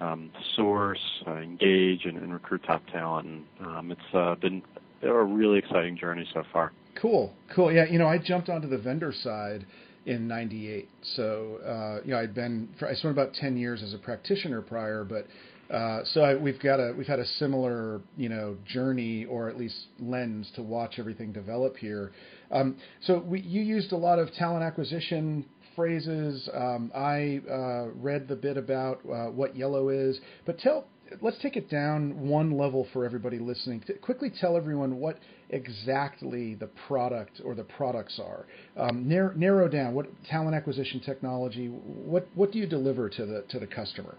um, 0.00 0.30
source, 0.56 1.22
uh, 1.26 1.36
engage, 1.36 2.04
and, 2.04 2.18
and, 2.18 2.32
recruit 2.32 2.62
top 2.66 2.82
talent. 2.92 3.26
And 3.26 3.66
um, 3.66 3.90
it's 3.92 4.14
uh, 4.14 4.34
been 4.36 4.62
a 5.02 5.12
really 5.12 5.58
exciting 5.58 5.96
journey 5.96 6.26
so 6.32 6.42
far. 6.52 6.72
Cool, 7.00 7.32
cool. 7.54 7.72
Yeah, 7.72 7.86
you 7.90 7.98
know, 7.98 8.06
I 8.06 8.18
jumped 8.18 8.48
onto 8.48 8.68
the 8.68 8.78
vendor 8.78 9.12
side 9.12 9.66
in 10.06 10.28
'98, 10.28 10.88
so 11.16 11.58
uh, 11.64 12.04
you 12.04 12.12
know, 12.12 12.18
I'd 12.18 12.34
been 12.34 12.68
for, 12.78 12.88
I 12.88 12.94
spent 12.94 13.12
about 13.12 13.34
10 13.34 13.56
years 13.56 13.82
as 13.82 13.94
a 13.94 13.98
practitioner 13.98 14.60
prior, 14.60 15.04
but 15.04 15.26
uh, 15.70 16.00
so 16.12 16.20
I, 16.20 16.34
we've 16.36 16.60
got 16.60 16.78
a 16.78 16.92
we've 16.96 17.06
had 17.06 17.18
a 17.18 17.26
similar 17.38 18.00
you 18.16 18.28
know 18.28 18.56
journey 18.66 19.24
or 19.24 19.48
at 19.48 19.56
least 19.58 19.76
lens 19.98 20.50
to 20.56 20.62
watch 20.62 20.94
everything 20.98 21.32
develop 21.32 21.76
here. 21.76 22.12
Um, 22.50 22.76
so 23.02 23.18
we, 23.18 23.40
you 23.40 23.62
used 23.62 23.92
a 23.92 23.96
lot 23.96 24.18
of 24.18 24.32
talent 24.34 24.62
acquisition 24.62 25.46
phrases. 25.74 26.48
Um, 26.54 26.92
I 26.94 27.40
uh, 27.50 27.88
read 27.96 28.28
the 28.28 28.36
bit 28.36 28.56
about 28.56 29.00
uh, 29.04 29.30
what 29.30 29.56
Yello 29.56 29.88
is, 29.88 30.20
but 30.46 30.58
tell 30.58 30.86
let's 31.20 31.38
take 31.42 31.56
it 31.56 31.70
down 31.70 32.28
one 32.28 32.56
level 32.56 32.86
for 32.92 33.04
everybody 33.04 33.38
listening. 33.38 33.82
Quickly 34.02 34.30
tell 34.40 34.56
everyone 34.56 34.98
what 34.98 35.18
exactly 35.50 36.54
the 36.54 36.68
product 36.88 37.40
or 37.44 37.54
the 37.54 37.64
products 37.64 38.20
are. 38.22 38.46
Um, 38.76 39.08
narrow, 39.08 39.34
narrow 39.34 39.68
down 39.68 39.94
what 39.94 40.06
talent 40.24 40.54
acquisition 40.54 41.00
technology. 41.00 41.68
What 41.68 42.28
what 42.34 42.52
do 42.52 42.58
you 42.58 42.66
deliver 42.66 43.08
to 43.08 43.26
the 43.26 43.44
to 43.50 43.58
the 43.58 43.66
customer? 43.66 44.16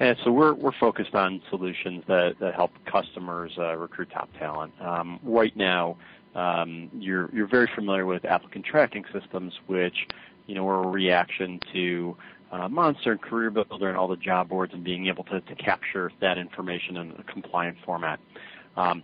And 0.00 0.16
so 0.22 0.30
we're 0.30 0.54
we're 0.54 0.72
focused 0.78 1.14
on 1.14 1.42
solutions 1.50 2.04
that, 2.06 2.36
that 2.40 2.54
help 2.54 2.72
customers 2.84 3.52
uh, 3.58 3.76
recruit 3.76 4.10
top 4.10 4.28
talent. 4.38 4.72
Um, 4.80 5.18
right 5.22 5.56
now, 5.56 5.96
um, 6.34 6.88
you're 6.94 7.30
you're 7.32 7.48
very 7.48 7.68
familiar 7.74 8.06
with 8.06 8.24
applicant 8.24 8.64
tracking 8.64 9.04
systems, 9.12 9.54
which 9.66 10.06
you 10.46 10.54
know 10.54 10.68
are 10.68 10.84
a 10.84 10.88
reaction 10.88 11.60
to 11.72 12.16
uh, 12.52 12.68
Monster 12.68 13.12
and 13.12 13.20
Career 13.20 13.50
Builder 13.50 13.88
and 13.88 13.98
all 13.98 14.08
the 14.08 14.16
job 14.16 14.48
boards 14.48 14.72
and 14.72 14.84
being 14.84 15.08
able 15.08 15.24
to, 15.24 15.40
to 15.40 15.54
capture 15.56 16.12
that 16.20 16.38
information 16.38 16.96
in 16.96 17.10
a 17.18 17.22
compliant 17.24 17.76
format. 17.84 18.20
Um, 18.76 19.02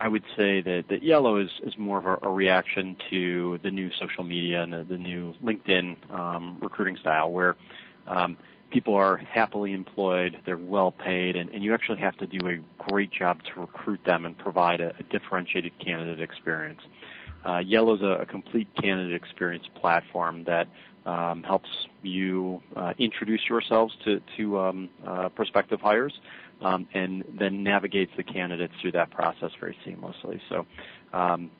I 0.00 0.08
would 0.08 0.24
say 0.36 0.60
that, 0.60 0.86
that 0.88 1.02
Yello 1.02 1.42
is, 1.42 1.50
is 1.62 1.78
more 1.78 1.98
of 1.98 2.06
a, 2.06 2.26
a 2.26 2.30
reaction 2.30 2.96
to 3.10 3.60
the 3.62 3.70
new 3.70 3.90
social 4.00 4.24
media 4.24 4.62
and 4.62 4.72
the, 4.72 4.82
the 4.82 4.98
new 4.98 5.34
LinkedIn 5.42 6.10
um, 6.12 6.58
recruiting 6.60 6.96
style, 6.96 7.30
where 7.30 7.54
um, 8.08 8.36
people 8.74 8.96
are 8.96 9.16
happily 9.18 9.72
employed, 9.72 10.36
they're 10.44 10.58
well 10.58 10.90
paid, 10.90 11.36
and, 11.36 11.48
and 11.50 11.62
you 11.62 11.72
actually 11.72 12.00
have 12.00 12.16
to 12.16 12.26
do 12.26 12.48
a 12.48 12.58
great 12.90 13.12
job 13.12 13.40
to 13.44 13.60
recruit 13.60 14.00
them 14.04 14.26
and 14.26 14.36
provide 14.36 14.80
a, 14.80 14.92
a 14.98 15.02
differentiated 15.04 15.72
candidate 15.78 16.20
experience. 16.20 16.80
Uh, 17.44 17.58
Yello 17.58 17.94
is 17.94 18.02
a, 18.02 18.22
a, 18.22 18.26
complete 18.26 18.66
candidate 18.80 19.14
experience 19.14 19.64
platform 19.80 20.42
that 20.44 20.66
um, 21.06 21.44
helps 21.44 21.68
you 22.02 22.60
uh, 22.74 22.94
introduce 22.98 23.42
yourselves 23.48 23.94
to, 24.04 24.20
to 24.36 24.58
um, 24.58 24.88
uh, 25.06 25.28
prospective 25.28 25.80
hires 25.80 26.18
um, 26.62 26.88
and 26.94 27.22
then 27.38 27.62
navigates 27.62 28.10
the 28.16 28.24
candidates 28.24 28.72
through 28.80 28.92
that 28.92 29.10
process 29.10 29.50
very 29.60 29.76
seamlessly. 29.86 30.40
So 30.48 30.66
um, 31.12 31.50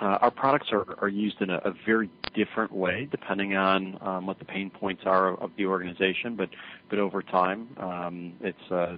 uh, 0.00 0.18
our 0.20 0.30
products 0.30 0.68
are, 0.72 0.96
are 1.00 1.08
used 1.08 1.40
in 1.40 1.50
a, 1.50 1.56
a, 1.64 1.72
very 1.84 2.08
different 2.34 2.72
way 2.72 3.08
depending 3.10 3.56
on 3.56 3.98
um, 4.00 4.26
what 4.26 4.38
the 4.38 4.44
pain 4.44 4.70
points 4.70 5.02
are 5.04 5.34
of 5.36 5.50
the 5.56 5.66
organization, 5.66 6.36
but 6.36 6.48
but 6.88 6.98
over 6.98 7.22
time, 7.22 7.68
um, 7.78 8.32
it's 8.40 8.70
uh, 8.70 8.96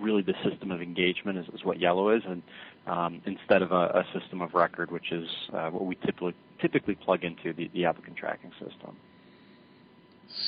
really 0.00 0.22
the 0.22 0.34
system 0.48 0.70
of 0.70 0.80
engagement 0.80 1.38
is, 1.38 1.46
is 1.54 1.64
what 1.64 1.78
Yello 1.78 2.16
is, 2.16 2.22
and 2.26 2.42
um, 2.86 3.20
instead 3.26 3.62
of 3.62 3.72
a, 3.72 3.74
a, 3.74 4.04
system 4.18 4.40
of 4.40 4.54
record, 4.54 4.90
which 4.90 5.12
is 5.12 5.28
uh, 5.52 5.68
what 5.70 5.84
we 5.84 5.94
typically 5.96 6.34
typically 6.60 6.94
plug 6.94 7.24
into 7.24 7.52
the, 7.52 7.70
the 7.74 7.84
applicant 7.84 8.16
tracking 8.16 8.50
system. 8.52 8.96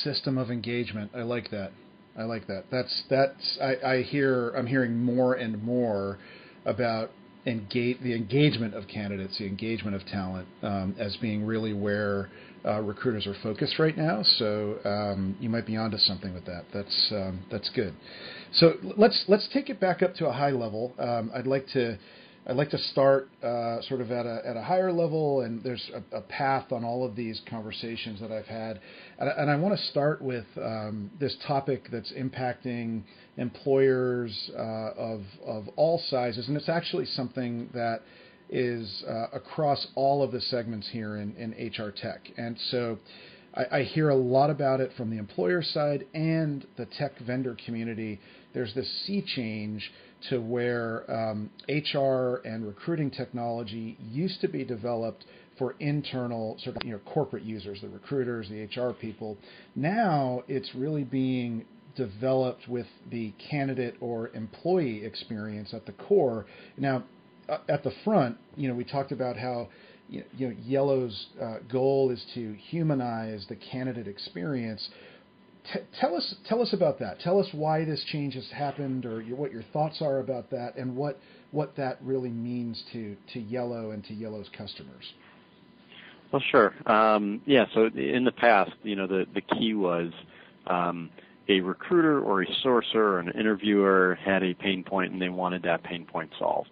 System 0.03 0.37
of 0.37 0.49
engagement. 0.49 1.11
I 1.15 1.21
like 1.21 1.51
that. 1.51 1.71
I 2.17 2.23
like 2.23 2.47
that. 2.47 2.65
That's 2.71 3.03
that's 3.09 3.59
I, 3.61 3.75
I 3.85 4.01
hear 4.01 4.49
I'm 4.51 4.67
hearing 4.67 5.03
more 5.03 5.35
and 5.35 5.61
more 5.63 6.19
about 6.65 7.11
engage 7.45 7.99
the 8.01 8.13
engagement 8.13 8.73
of 8.73 8.87
candidates, 8.87 9.37
the 9.37 9.45
engagement 9.45 9.95
of 9.95 10.05
talent, 10.07 10.47
um, 10.61 10.95
as 10.97 11.15
being 11.17 11.45
really 11.45 11.73
where 11.73 12.29
uh, 12.65 12.79
recruiters 12.81 13.27
are 13.27 13.35
focused 13.43 13.77
right 13.79 13.97
now. 13.97 14.23
So 14.37 14.77
um, 14.85 15.35
you 15.39 15.49
might 15.49 15.65
be 15.65 15.75
onto 15.75 15.97
something 15.97 16.33
with 16.33 16.45
that. 16.45 16.63
That's 16.73 17.11
um, 17.11 17.43
that's 17.51 17.69
good. 17.69 17.93
So 18.53 18.73
let's 18.97 19.25
let's 19.27 19.47
take 19.53 19.69
it 19.69 19.79
back 19.79 20.01
up 20.01 20.15
to 20.15 20.27
a 20.27 20.31
high 20.31 20.51
level. 20.51 20.93
Um, 20.97 21.31
I'd 21.35 21.47
like 21.47 21.67
to 21.73 21.97
I'd 22.45 22.57
like 22.57 22.71
to 22.71 22.77
start 22.77 23.29
uh, 23.41 23.81
sort 23.83 24.01
of 24.01 24.11
at 24.11 24.25
a, 24.25 24.41
at 24.45 24.57
a 24.57 24.61
higher 24.61 24.91
level, 24.91 25.41
and 25.41 25.63
there's 25.63 25.89
a, 25.93 26.17
a, 26.17 26.21
path 26.21 26.73
on 26.73 26.83
all 26.83 27.05
of 27.05 27.15
these 27.15 27.41
conversations 27.49 28.19
that 28.19 28.33
I've 28.33 28.47
had. 28.47 28.81
And, 29.17 29.29
and 29.29 29.49
I 29.49 29.55
want 29.55 29.77
to 29.77 29.85
start 29.85 30.21
with 30.21 30.45
um, 30.57 31.09
this 31.21 31.37
topic 31.47 31.87
that's 31.89 32.11
impacting 32.11 33.03
employers 33.37 34.51
uh, 34.57 34.59
of, 34.59 35.21
of 35.45 35.69
all 35.77 36.03
sizes, 36.09 36.49
and 36.49 36.57
it's 36.57 36.67
actually 36.67 37.05
something 37.05 37.69
that 37.73 38.01
is 38.49 39.05
uh, 39.07 39.27
across 39.31 39.87
all 39.95 40.21
of 40.21 40.33
the 40.33 40.41
segments 40.41 40.89
here 40.91 41.15
in, 41.15 41.33
in 41.37 41.51
HR 41.51 41.91
tech. 41.91 42.27
And 42.37 42.57
so 42.71 42.99
I, 43.55 43.79
I 43.79 43.83
hear 43.83 44.09
a 44.09 44.15
lot 44.15 44.49
about 44.49 44.81
it 44.81 44.91
from 44.97 45.09
the 45.09 45.17
employer 45.17 45.63
side 45.63 46.05
and 46.13 46.67
the 46.75 46.87
tech 46.97 47.17
vendor 47.19 47.55
community. 47.65 48.19
There's 48.53 48.73
this 48.73 49.05
sea 49.05 49.23
change 49.25 49.89
to 50.29 50.39
where 50.39 51.09
um, 51.11 51.49
HR 51.67 52.41
and 52.45 52.65
recruiting 52.65 53.11
technology 53.11 53.97
used 54.11 54.41
to 54.41 54.47
be 54.47 54.63
developed 54.63 55.25
for 55.57 55.75
internal 55.79 56.57
sort 56.63 56.75
of 56.77 56.83
you 56.83 56.91
know 56.91 56.99
corporate 57.05 57.43
users, 57.43 57.81
the 57.81 57.89
recruiters, 57.89 58.49
the 58.49 58.63
HR 58.63 58.93
people. 58.93 59.37
Now 59.75 60.43
it's 60.47 60.73
really 60.75 61.03
being 61.03 61.65
developed 61.95 62.67
with 62.67 62.87
the 63.11 63.33
candidate 63.51 63.95
or 64.01 64.29
employee 64.29 65.05
experience 65.05 65.73
at 65.73 65.85
the 65.85 65.91
core. 65.91 66.45
Now, 66.77 67.03
at 67.69 67.83
the 67.83 67.91
front, 68.03 68.37
you 68.55 68.67
know, 68.67 68.73
we 68.73 68.83
talked 68.83 69.11
about 69.11 69.37
how 69.37 69.69
you 70.09 70.23
know 70.39 70.55
Yello's 70.63 71.27
uh, 71.41 71.57
goal 71.71 72.11
is 72.11 72.23
to 72.35 72.53
humanize 72.69 73.45
the 73.49 73.55
candidate 73.55 74.07
experience. 74.07 74.89
Tell 75.99 76.15
us 76.15 76.35
tell 76.45 76.61
us 76.61 76.73
about 76.73 76.99
that. 76.99 77.19
Tell 77.21 77.39
us 77.39 77.47
why 77.53 77.85
this 77.85 78.03
change 78.11 78.33
has 78.33 78.49
happened, 78.51 79.05
or 79.05 79.21
your, 79.21 79.37
what 79.37 79.51
your 79.51 79.63
thoughts 79.71 80.01
are 80.01 80.19
about 80.19 80.49
that, 80.51 80.75
and 80.75 80.95
what 80.95 81.19
what 81.51 81.75
that 81.77 81.99
really 82.01 82.29
means 82.29 82.83
to 82.91 83.15
to 83.33 83.39
Yello 83.39 83.93
and 83.93 84.03
to 84.05 84.13
Yello's 84.13 84.49
customers. 84.57 85.13
Well, 86.31 86.41
sure. 86.51 86.73
Um, 86.85 87.41
yeah. 87.45 87.65
So 87.73 87.85
in 87.85 88.25
the 88.25 88.31
past, 88.31 88.71
you 88.83 88.95
know, 88.95 89.07
the 89.07 89.25
the 89.33 89.41
key 89.41 89.73
was 89.73 90.11
um, 90.67 91.09
a 91.47 91.59
recruiter 91.61 92.19
or 92.19 92.41
a 92.41 92.47
sourcer 92.65 92.95
or 92.95 93.19
an 93.19 93.31
interviewer 93.37 94.17
had 94.23 94.43
a 94.43 94.53
pain 94.53 94.83
point 94.83 95.11
and 95.11 95.21
they 95.21 95.29
wanted 95.29 95.63
that 95.63 95.83
pain 95.83 96.05
point 96.05 96.31
solved. 96.39 96.71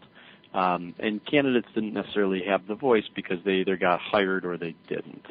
Um, 0.54 0.93
and 0.99 1.25
candidates 1.25 1.67
didn't 1.73 1.93
necessarily 1.93 2.43
have 2.47 2.67
the 2.67 2.75
voice 2.75 3.06
because 3.15 3.38
they 3.45 3.56
either 3.56 3.77
got 3.77 3.99
hired 3.99 4.45
or 4.45 4.58
they 4.58 4.75
didn't. 4.89 5.25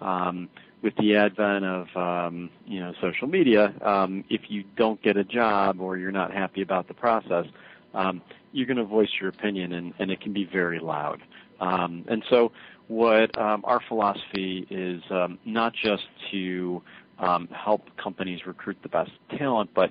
Um, 0.00 0.48
with 0.82 0.94
the 0.96 1.16
advent 1.16 1.64
of 1.64 1.96
um, 1.96 2.50
you 2.66 2.80
know 2.80 2.92
social 3.00 3.28
media, 3.28 3.72
um, 3.82 4.24
if 4.28 4.42
you 4.48 4.64
don't 4.76 5.00
get 5.02 5.16
a 5.16 5.24
job 5.24 5.80
or 5.80 5.96
you're 5.96 6.12
not 6.12 6.32
happy 6.32 6.62
about 6.62 6.88
the 6.88 6.94
process, 6.94 7.46
um, 7.94 8.20
you're 8.52 8.66
going 8.66 8.76
to 8.76 8.84
voice 8.84 9.08
your 9.20 9.30
opinion, 9.30 9.72
and, 9.72 9.94
and 9.98 10.10
it 10.10 10.20
can 10.20 10.32
be 10.32 10.44
very 10.44 10.80
loud. 10.80 11.22
Um, 11.60 12.04
and 12.08 12.24
so, 12.28 12.52
what 12.88 13.36
um, 13.38 13.62
our 13.64 13.80
philosophy 13.86 14.66
is 14.68 15.02
um, 15.10 15.38
not 15.44 15.72
just 15.72 16.02
to 16.32 16.82
um, 17.18 17.48
help 17.48 17.96
companies 17.96 18.40
recruit 18.46 18.76
the 18.82 18.88
best 18.88 19.12
talent, 19.38 19.70
but 19.74 19.90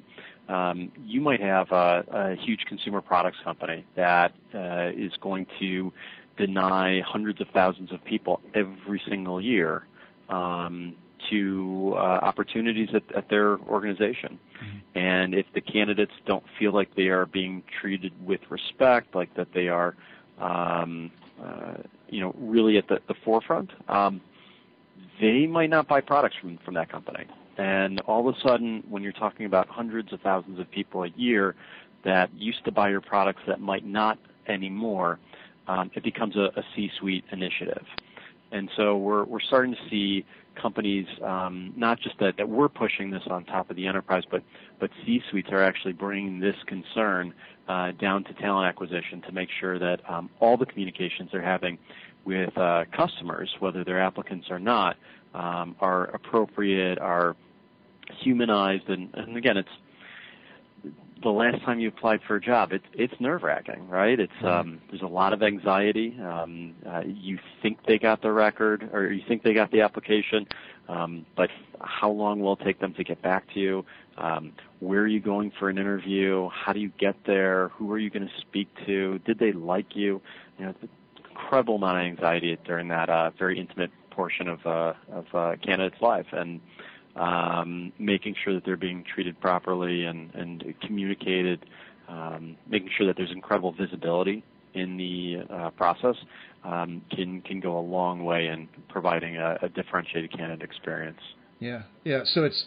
um, 0.49 0.91
you 1.05 1.21
might 1.21 1.39
have 1.39 1.71
a, 1.71 2.03
a, 2.11 2.35
huge 2.35 2.65
consumer 2.67 2.99
products 2.99 3.37
company 3.43 3.85
that 3.95 4.33
uh, 4.53 4.89
is 4.93 5.13
going 5.21 5.45
to 5.59 5.93
deny 6.35 6.99
hundreds 7.01 7.39
of 7.39 7.47
thousands 7.53 7.91
of 7.93 8.03
people 8.03 8.41
every 8.53 9.01
single 9.07 9.39
year 9.39 9.83
um, 10.31 10.95
to 11.29 11.93
uh, 11.95 11.99
opportunities 11.99 12.89
at, 12.93 13.03
at, 13.15 13.29
their 13.29 13.59
organization. 13.59 14.39
Mm-hmm. 14.63 14.97
And 14.97 15.35
if 15.35 15.45
the 15.53 15.61
candidates 15.61 16.13
don't 16.25 16.43
feel 16.57 16.73
like 16.73 16.95
they 16.95 17.07
are 17.07 17.25
being 17.25 17.63
treated 17.79 18.13
with 18.25 18.41
respect, 18.49 19.13
like 19.13 19.33
that 19.35 19.49
they 19.53 19.67
are, 19.67 19.95
um, 20.39 21.11
uh, 21.41 21.75
you 22.09 22.21
know, 22.21 22.33
really 22.39 22.77
at 22.77 22.87
the, 22.87 22.99
the 23.07 23.13
forefront, 23.23 23.71
um, 23.87 24.21
they 25.19 25.45
might 25.45 25.69
not 25.69 25.87
buy 25.87 26.01
products 26.01 26.35
from, 26.41 26.57
from 26.65 26.73
that 26.73 26.91
company. 26.91 27.25
And 27.57 27.99
all 28.01 28.27
of 28.27 28.35
a 28.35 28.39
sudden, 28.39 28.83
when 28.89 29.03
you're 29.03 29.11
talking 29.11 29.45
about 29.45 29.67
hundreds 29.67 30.11
of 30.13 30.21
thousands 30.21 30.59
of 30.59 30.69
people 30.71 31.03
a 31.03 31.09
year 31.09 31.55
that 32.03 32.33
used 32.33 32.65
to 32.65 32.71
buy 32.71 32.89
your 32.89 33.01
products 33.01 33.41
that 33.47 33.59
might 33.59 33.85
not 33.85 34.17
anymore, 34.47 35.19
um, 35.67 35.91
it 35.93 36.03
becomes 36.03 36.35
a, 36.35 36.49
a 36.55 36.63
C-suite 36.75 37.25
initiative. 37.31 37.85
And 38.51 38.69
so 38.75 38.97
we're 38.97 39.23
we're 39.23 39.39
starting 39.39 39.73
to 39.73 39.89
see 39.89 40.25
companies 40.55 41.07
um, 41.23 41.73
not 41.77 41.99
just 41.99 42.17
that, 42.19 42.35
that 42.37 42.49
we're 42.49 42.67
pushing 42.69 43.09
this 43.09 43.23
on 43.29 43.45
top 43.45 43.69
of 43.69 43.75
the 43.75 43.87
enterprise, 43.87 44.23
but 44.29 44.43
but 44.79 44.89
C-suites 45.05 45.49
are 45.51 45.63
actually 45.63 45.93
bringing 45.93 46.39
this 46.39 46.55
concern 46.65 47.33
uh, 47.67 47.91
down 47.91 48.23
to 48.25 48.33
talent 48.33 48.67
acquisition 48.67 49.21
to 49.21 49.31
make 49.31 49.49
sure 49.59 49.79
that 49.79 50.01
um, 50.09 50.29
all 50.39 50.57
the 50.57 50.65
communications 50.65 51.29
they're 51.31 51.41
having 51.41 51.77
with 52.25 52.55
uh, 52.57 52.85
customers, 52.91 53.49
whether 53.59 53.83
they're 53.83 54.01
applicants 54.01 54.47
or 54.49 54.59
not, 54.59 54.97
um, 55.33 55.75
are 55.79 56.05
appropriate, 56.05 56.99
are 56.99 57.35
humanized, 58.21 58.89
and, 58.89 59.09
and 59.13 59.37
again, 59.37 59.57
it's 59.57 59.69
the 61.23 61.29
last 61.29 61.61
time 61.63 61.79
you 61.79 61.87
applied 61.87 62.21
for 62.27 62.35
a 62.35 62.41
job, 62.41 62.71
it's 62.71 62.85
it's 62.93 63.13
nerve 63.19 63.43
wracking, 63.43 63.87
right? 63.87 64.19
It's 64.19 64.31
mm-hmm. 64.33 64.47
um, 64.47 64.81
there's 64.89 65.01
a 65.01 65.07
lot 65.07 65.33
of 65.33 65.43
anxiety. 65.43 66.17
Um, 66.19 66.73
uh, 66.87 67.01
you 67.05 67.39
think 67.61 67.79
they 67.85 67.97
got 67.97 68.21
the 68.21 68.31
record, 68.31 68.89
or 68.93 69.11
you 69.11 69.23
think 69.27 69.43
they 69.43 69.53
got 69.53 69.71
the 69.71 69.81
application, 69.81 70.47
um, 70.89 71.25
but 71.35 71.49
how 71.79 72.09
long 72.09 72.39
will 72.39 72.53
it 72.53 72.59
take 72.63 72.79
them 72.79 72.93
to 72.95 73.03
get 73.03 73.21
back 73.21 73.51
to 73.53 73.59
you? 73.59 73.85
Um, 74.17 74.53
where 74.79 75.01
are 75.01 75.07
you 75.07 75.19
going 75.19 75.51
for 75.57 75.69
an 75.69 75.77
interview? 75.77 76.49
How 76.49 76.73
do 76.73 76.79
you 76.79 76.91
get 76.99 77.15
there? 77.25 77.69
Who 77.69 77.91
are 77.91 77.99
you 77.99 78.09
going 78.09 78.27
to 78.27 78.41
speak 78.41 78.67
to? 78.85 79.19
Did 79.19 79.39
they 79.39 79.51
like 79.51 79.95
you? 79.95 80.21
You 80.57 80.65
know, 80.65 80.71
it's 80.71 80.83
an 80.83 80.89
incredible 81.29 81.75
amount 81.75 81.97
of 81.97 82.03
anxiety 82.05 82.57
during 82.65 82.87
that 82.89 83.09
uh, 83.09 83.31
very 83.37 83.59
intimate 83.59 83.91
portion 84.09 84.47
of 84.47 84.65
uh, 84.65 84.93
of 85.11 85.25
uh, 85.33 85.55
candidate's 85.63 86.01
life, 86.01 86.27
and 86.31 86.59
um, 87.15 87.91
making 87.99 88.35
sure 88.43 88.53
that 88.53 88.65
they're 88.65 88.77
being 88.77 89.03
treated 89.03 89.39
properly 89.39 90.05
and, 90.05 90.33
and 90.33 90.63
communicated, 90.81 91.65
um, 92.07 92.57
making 92.67 92.89
sure 92.97 93.07
that 93.07 93.17
there's 93.17 93.31
incredible 93.31 93.73
visibility 93.73 94.43
in 94.73 94.97
the 94.97 95.53
uh, 95.53 95.69
process 95.71 96.15
um, 96.63 97.01
can 97.11 97.41
can 97.41 97.59
go 97.59 97.77
a 97.77 97.81
long 97.81 98.23
way 98.23 98.47
in 98.47 98.67
providing 98.89 99.37
a, 99.37 99.57
a, 99.63 99.69
differentiated 99.69 100.31
candidate 100.31 100.61
experience. 100.61 101.19
Yeah, 101.59 101.83
yeah. 102.03 102.21
So 102.25 102.43
it's 102.43 102.65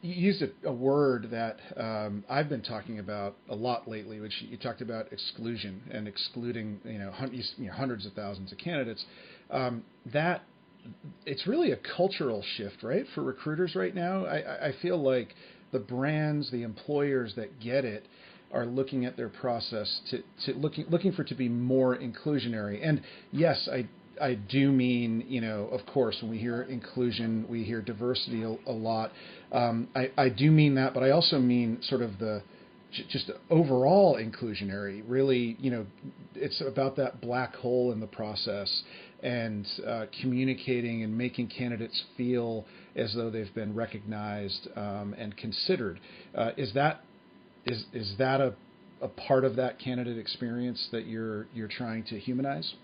you 0.00 0.14
used 0.14 0.42
a, 0.42 0.68
a 0.68 0.72
word 0.72 1.28
that 1.30 1.58
um, 1.76 2.24
I've 2.28 2.48
been 2.48 2.62
talking 2.62 2.98
about 2.98 3.36
a 3.48 3.54
lot 3.54 3.88
lately, 3.88 4.20
which 4.20 4.32
you 4.42 4.56
talked 4.56 4.80
about 4.80 5.12
exclusion 5.12 5.82
and 5.90 6.06
excluding 6.06 6.80
you 6.84 6.98
know, 6.98 7.10
hun- 7.10 7.32
you 7.32 7.66
know 7.66 7.72
hundreds 7.72 8.06
of 8.06 8.12
thousands 8.12 8.52
of 8.52 8.58
candidates. 8.58 9.04
Um, 9.50 9.84
that 10.12 10.42
it's 11.26 11.46
really 11.46 11.72
a 11.72 11.78
cultural 11.96 12.42
shift, 12.56 12.82
right, 12.82 13.04
for 13.14 13.22
recruiters 13.22 13.74
right 13.74 13.94
now. 13.94 14.26
I, 14.26 14.68
I 14.68 14.72
feel 14.82 15.02
like 15.02 15.34
the 15.72 15.78
brands, 15.78 16.50
the 16.50 16.62
employers 16.62 17.34
that 17.36 17.60
get 17.60 17.84
it, 17.84 18.06
are 18.52 18.66
looking 18.66 19.06
at 19.06 19.16
their 19.16 19.30
process 19.30 20.00
to, 20.10 20.18
to 20.44 20.58
looking 20.58 20.84
looking 20.90 21.12
for 21.12 21.22
it 21.22 21.28
to 21.28 21.34
be 21.34 21.48
more 21.48 21.96
inclusionary. 21.96 22.86
And 22.86 23.00
yes, 23.30 23.68
I 23.72 23.88
I 24.20 24.34
do 24.34 24.70
mean, 24.70 25.24
you 25.26 25.40
know, 25.40 25.68
of 25.72 25.86
course, 25.86 26.18
when 26.20 26.30
we 26.30 26.38
hear 26.38 26.62
inclusion, 26.62 27.46
we 27.48 27.64
hear 27.64 27.80
diversity 27.80 28.42
a, 28.42 28.56
a 28.66 28.72
lot. 28.72 29.12
Um, 29.52 29.88
I, 29.94 30.10
I 30.18 30.28
do 30.28 30.50
mean 30.50 30.74
that, 30.74 30.92
but 30.92 31.02
I 31.02 31.10
also 31.10 31.38
mean 31.38 31.78
sort 31.82 32.02
of 32.02 32.18
the 32.18 32.42
just 33.08 33.30
overall 33.48 34.16
inclusionary. 34.16 35.02
Really, 35.06 35.56
you 35.58 35.70
know, 35.70 35.86
it's 36.34 36.60
about 36.60 36.96
that 36.96 37.22
black 37.22 37.54
hole 37.56 37.90
in 37.92 38.00
the 38.00 38.06
process 38.06 38.82
and 39.22 39.66
uh, 39.86 40.06
communicating 40.20 41.02
and 41.02 41.16
making 41.16 41.48
candidates 41.48 42.02
feel 42.16 42.64
as 42.96 43.14
though 43.14 43.30
they've 43.30 43.54
been 43.54 43.74
recognized 43.74 44.68
um, 44.76 45.14
and 45.16 45.36
considered. 45.36 46.00
Uh, 46.34 46.50
is 46.56 46.72
that 46.74 47.02
is 47.66 47.84
is 47.92 48.14
that 48.18 48.40
a, 48.40 48.54
a 49.00 49.08
part 49.08 49.44
of 49.44 49.56
that 49.56 49.78
candidate 49.78 50.18
experience 50.18 50.88
that 50.92 51.06
you're 51.06 51.46
you're 51.54 51.68
trying 51.68 52.04
to 52.04 52.18
humanize? 52.18 52.74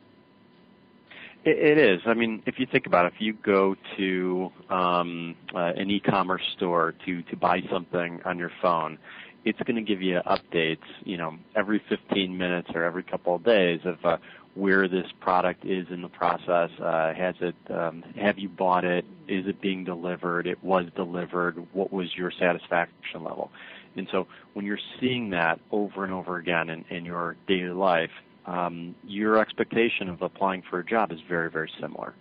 It, 1.44 1.78
it 1.78 1.78
is. 1.78 2.00
I 2.06 2.14
mean, 2.14 2.42
if 2.46 2.58
you 2.58 2.66
think 2.70 2.86
about 2.86 3.06
it, 3.06 3.12
if 3.14 3.20
you 3.20 3.34
go 3.44 3.76
to 3.96 4.50
um, 4.70 5.34
uh, 5.54 5.72
an 5.76 5.90
e-commerce 5.90 6.42
store 6.56 6.94
to 7.06 7.22
to 7.22 7.36
buy 7.36 7.60
something 7.70 8.20
on 8.24 8.38
your 8.38 8.52
phone, 8.62 8.98
it's 9.44 9.58
going 9.60 9.76
to 9.76 9.82
give 9.82 10.02
you 10.02 10.20
updates, 10.26 10.78
you 11.04 11.16
know, 11.16 11.36
every 11.56 11.82
15 11.88 12.36
minutes 12.36 12.68
or 12.74 12.84
every 12.84 13.02
couple 13.02 13.34
of 13.36 13.44
days 13.44 13.80
of 13.84 13.96
uh, 14.04 14.16
where 14.58 14.88
this 14.88 15.06
product 15.20 15.64
is 15.64 15.86
in 15.90 16.02
the 16.02 16.08
process. 16.08 16.70
Uh, 16.80 17.14
has 17.14 17.36
it? 17.40 17.54
Um, 17.70 18.02
have 18.16 18.38
you 18.38 18.48
bought 18.48 18.84
it? 18.84 19.04
Is 19.28 19.46
it 19.46 19.60
being 19.60 19.84
delivered? 19.84 20.46
It 20.48 20.62
was 20.64 20.86
delivered. 20.96 21.64
What 21.72 21.92
was 21.92 22.16
your 22.16 22.32
satisfaction 22.32 23.22
level? 23.22 23.52
And 23.96 24.08
so 24.10 24.26
when 24.54 24.66
you're 24.66 24.80
seeing 25.00 25.30
that 25.30 25.60
over 25.70 26.04
and 26.04 26.12
over 26.12 26.36
again 26.36 26.70
in, 26.70 26.84
in 26.90 27.04
your 27.04 27.36
daily 27.46 27.70
life, 27.70 28.10
um, 28.46 28.94
your 29.04 29.38
expectation 29.38 30.08
of 30.08 30.22
applying 30.22 30.62
for 30.62 30.80
a 30.80 30.84
job 30.84 31.12
is 31.12 31.20
very, 31.28 31.50
very 31.50 31.70
similar. 31.80 32.14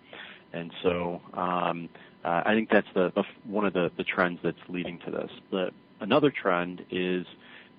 And 0.52 0.72
so 0.82 1.20
um, 1.34 1.88
uh, 2.24 2.42
I 2.46 2.54
think 2.54 2.70
that's 2.70 2.88
the, 2.94 3.12
the 3.14 3.24
one 3.44 3.64
of 3.64 3.72
the, 3.72 3.90
the 3.96 4.04
trends 4.04 4.38
that's 4.42 4.58
leading 4.68 4.98
to 5.00 5.10
this. 5.10 5.30
The, 5.50 5.70
another 6.00 6.30
trend 6.30 6.84
is 6.90 7.26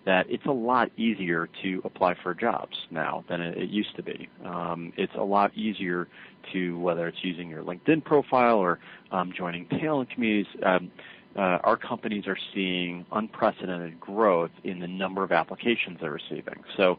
that 0.05 0.25
it's 0.29 0.45
a 0.45 0.51
lot 0.51 0.91
easier 0.97 1.49
to 1.61 1.81
apply 1.83 2.15
for 2.21 2.33
jobs 2.33 2.77
now 2.89 3.23
than 3.29 3.41
it, 3.41 3.57
it 3.57 3.69
used 3.69 3.95
to 3.95 4.03
be. 4.03 4.29
Um, 4.45 4.93
it's 4.97 5.13
a 5.15 5.23
lot 5.23 5.55
easier 5.55 6.07
to 6.53 6.79
whether 6.79 7.07
it's 7.07 7.23
using 7.23 7.49
your 7.49 7.63
LinkedIn 7.63 8.03
profile 8.03 8.57
or 8.57 8.79
um, 9.11 9.33
joining 9.35 9.67
talent 9.67 10.09
communities. 10.09 10.51
Um, 10.63 10.91
uh, 11.35 11.59
our 11.63 11.77
companies 11.77 12.27
are 12.27 12.37
seeing 12.53 13.05
unprecedented 13.11 13.99
growth 13.99 14.51
in 14.63 14.79
the 14.79 14.87
number 14.87 15.23
of 15.23 15.31
applications 15.31 15.99
they're 16.01 16.11
receiving. 16.11 16.63
So, 16.75 16.97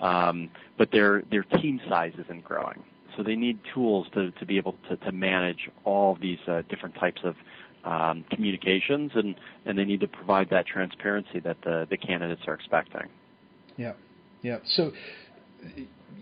um, 0.00 0.50
but 0.76 0.90
their 0.90 1.22
their 1.30 1.44
team 1.44 1.80
size 1.88 2.12
isn't 2.18 2.44
growing. 2.44 2.82
So 3.16 3.22
they 3.22 3.36
need 3.36 3.58
tools 3.74 4.06
to, 4.14 4.30
to 4.32 4.46
be 4.46 4.56
able 4.56 4.76
to, 4.88 4.96
to 4.96 5.12
manage 5.12 5.68
all 5.84 6.16
these 6.20 6.38
uh, 6.46 6.62
different 6.68 6.94
types 6.94 7.22
of 7.24 7.36
um, 7.84 8.24
communications, 8.30 9.12
and, 9.14 9.34
and 9.66 9.78
they 9.78 9.84
need 9.84 10.00
to 10.00 10.08
provide 10.08 10.50
that 10.50 10.66
transparency 10.66 11.40
that 11.40 11.56
the, 11.62 11.86
the 11.90 11.96
candidates 11.96 12.42
are 12.46 12.54
expecting. 12.54 13.08
Yeah, 13.76 13.92
yeah. 14.42 14.58
So 14.66 14.92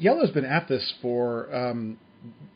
Yello's 0.01 0.31
been 0.31 0.45
at 0.45 0.69
this 0.69 0.95
for 1.03 1.55
um, 1.55 1.99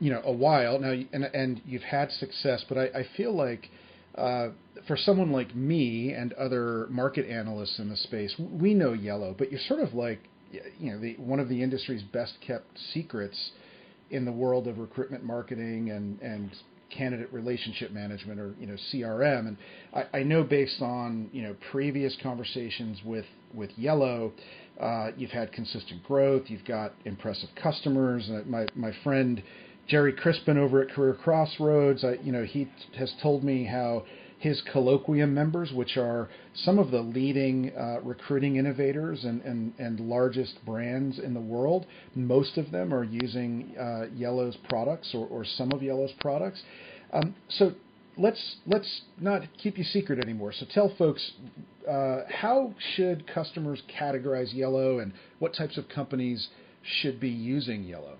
you 0.01 0.13
know 0.13 0.23
a 0.25 0.33
while 0.33 0.79
now, 0.79 0.93
and 1.13 1.25
and 1.25 1.61
you've 1.65 1.83
had 1.83 2.11
success, 2.13 2.65
but 2.69 2.79
I, 2.79 2.85
I 3.01 3.07
feel 3.17 3.35
like. 3.35 3.69
Uh, 4.15 4.51
for 4.87 4.95
someone 4.95 5.33
like 5.33 5.55
me 5.57 6.13
and 6.13 6.35
other 6.35 6.87
market 6.91 7.27
analysts 7.27 7.79
in 7.79 7.89
the 7.89 7.97
space, 7.97 8.35
we 8.39 8.75
know 8.75 8.91
Yello, 8.91 9.35
but 9.39 9.51
you're 9.51 9.61
sort 9.69 9.81
of 9.81 9.95
like, 9.95 10.21
you 10.51 10.93
know, 10.93 10.99
the, 11.01 11.15
one 11.15 11.41
of 11.41 11.49
the 11.49 11.63
industry's 11.63 12.03
best 12.03 12.35
kept 12.47 12.67
secrets 12.93 13.53
in 14.11 14.27
the 14.27 14.33
world 14.33 14.69
of 14.69 14.79
recruitment 14.79 15.25
marketing 15.25 15.91
and 15.91 16.21
and 16.21 16.51
candidate 16.97 17.33
relationship 17.33 17.91
management 17.91 18.39
or 18.39 18.55
you 18.61 18.67
know 18.67 18.77
CRM. 18.93 19.49
And 19.49 19.57
I, 19.95 20.19
I 20.19 20.23
know 20.23 20.43
based 20.43 20.81
on 20.81 21.29
you 21.33 21.43
know 21.43 21.57
previous 21.71 22.17
conversations 22.23 22.99
with 23.05 23.27
with 23.55 23.71
Yello, 23.79 24.33
uh, 24.81 25.11
you've 25.17 25.31
had 25.31 25.53
consistent 25.53 26.03
growth. 26.05 26.45
You've 26.47 26.65
got 26.65 26.93
impressive 27.05 27.49
customers. 27.61 28.29
Uh, 28.31 28.43
my 28.47 28.67
my 28.75 28.93
friend 29.03 29.43
Gerry 29.89 30.13
Crispin 30.13 30.59
over 30.59 30.83
at 30.83 30.91
Career 30.91 31.15
Crossroads, 31.15 32.05
I, 32.05 32.15
you 32.23 32.33
know 32.33 32.45
he 32.45 32.69
has 32.97 33.13
told 33.23 33.43
me 33.45 33.65
how 33.65 34.05
his 34.43 34.61
colloquium 34.75 35.31
members, 35.31 35.73
which 35.73 35.97
are 35.97 36.29
some 36.53 36.81
of 36.81 36.91
the 36.91 37.01
leading 37.01 37.71
uh, 37.77 38.01
recruiting 38.03 38.57
innovators 38.57 39.23
and, 39.23 39.41
and, 39.43 39.73
and 39.79 40.01
largest 40.01 40.55
brands 40.67 41.21
in 41.21 41.33
the 41.33 41.41
world. 41.41 41.87
Most 42.17 42.59
of 42.59 42.73
them 42.73 42.93
are 42.93 43.05
using 43.05 43.77
uh, 43.79 44.07
Yello's 44.13 44.57
products 44.69 45.13
or, 45.15 45.29
or 45.29 45.45
some 45.45 45.71
of 45.71 45.81
Yello's 45.81 46.11
products. 46.19 46.61
Um, 47.13 47.37
so 47.51 47.71
let's 48.19 48.57
let's 48.67 49.03
not 49.21 49.43
keep 49.63 49.79
you 49.79 49.85
secret 49.85 50.19
anymore. 50.19 50.53
So 50.53 50.67
tell 50.75 50.93
folks 50.99 51.23
uh, 51.89 52.23
how 52.29 52.75
should 52.97 53.25
customers 53.33 53.81
categorize 53.97 54.53
Yello 54.53 55.01
and 55.01 55.13
what 55.39 55.55
types 55.55 55.79
of 55.79 55.89
companies 55.89 56.49
should 56.83 57.21
be 57.21 57.31
using 57.31 57.85
Yello. 57.85 58.17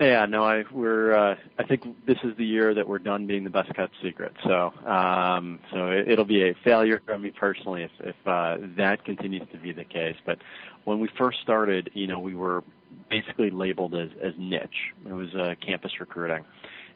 Yeah, 0.00 0.26
no, 0.26 0.42
I 0.42 0.64
we're 0.72 1.14
uh, 1.14 1.36
I 1.56 1.62
think 1.64 1.84
this 2.04 2.18
is 2.24 2.36
the 2.36 2.44
year 2.44 2.74
that 2.74 2.88
we're 2.88 2.98
done 2.98 3.28
being 3.28 3.44
the 3.44 3.50
best 3.50 3.72
kept 3.74 3.94
secret. 4.02 4.32
So 4.42 4.72
um, 4.86 5.60
so 5.72 5.88
it, 5.88 6.18
will 6.18 6.24
be 6.24 6.48
a 6.48 6.54
failure 6.64 7.00
for 7.06 7.16
me 7.16 7.30
personally 7.30 7.84
if 7.84 7.92
if 8.00 8.16
uh, 8.26 8.56
that 8.76 9.04
continues 9.04 9.48
to 9.52 9.58
be 9.58 9.70
the 9.70 9.84
case. 9.84 10.16
But 10.26 10.38
when 10.82 10.98
we 10.98 11.08
first 11.16 11.38
started, 11.42 11.90
you 11.94 12.08
know, 12.08 12.18
we 12.18 12.34
were 12.34 12.64
basically 13.08 13.50
labeled 13.50 13.94
as 13.94 14.10
as 14.20 14.32
niche. 14.36 14.92
It 15.06 15.12
was 15.12 15.32
uh, 15.34 15.54
campus 15.64 15.92
recruiting. 16.00 16.44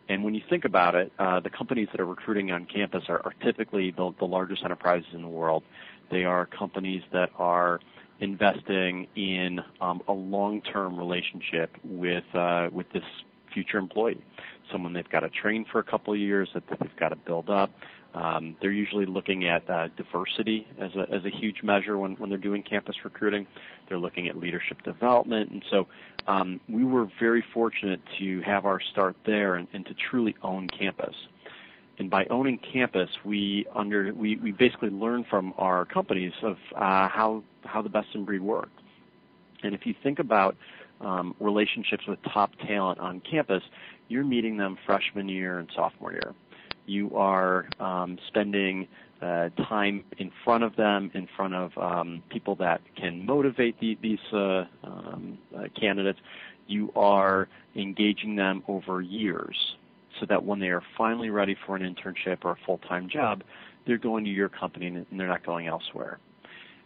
And 0.08 0.24
when 0.24 0.34
you 0.34 0.42
think 0.48 0.64
about 0.64 0.94
it, 0.94 1.12
uh, 1.18 1.38
the 1.38 1.50
companies 1.50 1.88
that 1.92 2.00
are 2.00 2.06
recruiting 2.06 2.50
on 2.50 2.64
campus 2.64 3.04
are, 3.08 3.20
are 3.24 3.34
typically 3.44 3.90
the, 3.90 4.12
the 4.18 4.24
largest 4.24 4.64
enterprises 4.64 5.10
in 5.12 5.20
the 5.22 5.28
world. 5.28 5.62
They 6.10 6.24
are 6.24 6.46
companies 6.46 7.02
that 7.12 7.30
are 7.36 7.80
investing 8.20 9.06
in 9.16 9.60
um, 9.80 10.02
a 10.08 10.12
long-term 10.12 10.98
relationship 10.98 11.76
with 11.84 12.24
uh, 12.34 12.68
with 12.72 12.90
this 12.92 13.04
future 13.52 13.78
employee, 13.78 14.22
someone 14.70 14.92
they've 14.92 15.08
got 15.08 15.20
to 15.20 15.30
train 15.30 15.64
for 15.70 15.78
a 15.78 15.84
couple 15.84 16.12
of 16.12 16.18
years, 16.18 16.48
that 16.54 16.62
they've 16.68 16.96
got 16.96 17.10
to 17.10 17.16
build 17.16 17.48
up. 17.48 17.70
Um, 18.14 18.56
they're 18.60 18.72
usually 18.72 19.06
looking 19.06 19.46
at 19.46 19.68
uh, 19.68 19.88
diversity 19.96 20.66
as 20.80 20.90
a, 20.96 21.12
as 21.14 21.24
a 21.24 21.30
huge 21.30 21.62
measure 21.62 21.98
when, 21.98 22.12
when 22.14 22.30
they're 22.30 22.38
doing 22.38 22.62
campus 22.62 22.96
recruiting. 23.04 23.46
They're 23.88 23.98
looking 23.98 24.28
at 24.28 24.36
leadership 24.36 24.82
development. 24.82 25.50
And 25.50 25.62
so 25.70 25.86
um, 26.26 26.60
we 26.68 26.84
were 26.84 27.08
very 27.20 27.44
fortunate 27.52 28.00
to 28.18 28.40
have 28.42 28.64
our 28.64 28.80
start 28.80 29.16
there 29.26 29.56
and, 29.56 29.68
and 29.72 29.84
to 29.86 29.94
truly 30.10 30.34
own 30.42 30.68
campus. 30.68 31.14
And 31.98 32.08
by 32.08 32.26
owning 32.26 32.58
campus, 32.58 33.10
we 33.24 33.66
under 33.74 34.12
we, 34.14 34.36
we 34.36 34.52
basically 34.52 34.90
learn 34.90 35.24
from 35.28 35.52
our 35.58 35.84
companies 35.84 36.32
of 36.42 36.56
uh, 36.76 37.08
how 37.08 37.42
how 37.64 37.82
the 37.82 37.88
best 37.88 38.08
in 38.14 38.24
breed 38.24 38.40
work. 38.40 38.70
And 39.62 39.74
if 39.74 39.84
you 39.84 39.94
think 40.02 40.20
about 40.20 40.56
um, 41.00 41.34
relationships 41.40 42.06
with 42.06 42.20
top 42.32 42.52
talent 42.66 43.00
on 43.00 43.20
campus, 43.20 43.62
you're 44.08 44.24
meeting 44.24 44.56
them 44.56 44.78
freshman 44.86 45.28
year 45.28 45.58
and 45.58 45.68
sophomore 45.74 46.12
year 46.12 46.34
you 46.88 47.14
are 47.14 47.68
um, 47.78 48.18
spending 48.26 48.88
uh, 49.20 49.50
time 49.68 50.04
in 50.16 50.32
front 50.44 50.64
of 50.64 50.74
them, 50.76 51.10
in 51.14 51.28
front 51.36 51.54
of 51.54 51.76
um, 51.76 52.22
people 52.30 52.54
that 52.56 52.80
can 52.96 53.24
motivate 53.26 53.78
the, 53.80 53.98
these 54.00 54.18
uh, 54.32 54.64
um, 54.82 55.38
uh, 55.56 55.64
candidates. 55.78 56.18
You 56.66 56.92
are 56.96 57.48
engaging 57.76 58.36
them 58.36 58.62
over 58.68 59.00
years 59.00 59.76
so 60.20 60.26
that 60.26 60.44
when 60.44 60.58
they 60.58 60.68
are 60.68 60.82
finally 60.96 61.30
ready 61.30 61.56
for 61.66 61.76
an 61.76 61.82
internship 61.82 62.44
or 62.44 62.52
a 62.52 62.56
full-time 62.66 63.08
job, 63.08 63.42
they're 63.86 63.98
going 63.98 64.24
to 64.24 64.30
your 64.30 64.48
company 64.48 64.86
and 64.86 65.06
they're 65.12 65.28
not 65.28 65.44
going 65.44 65.66
elsewhere. 65.66 66.18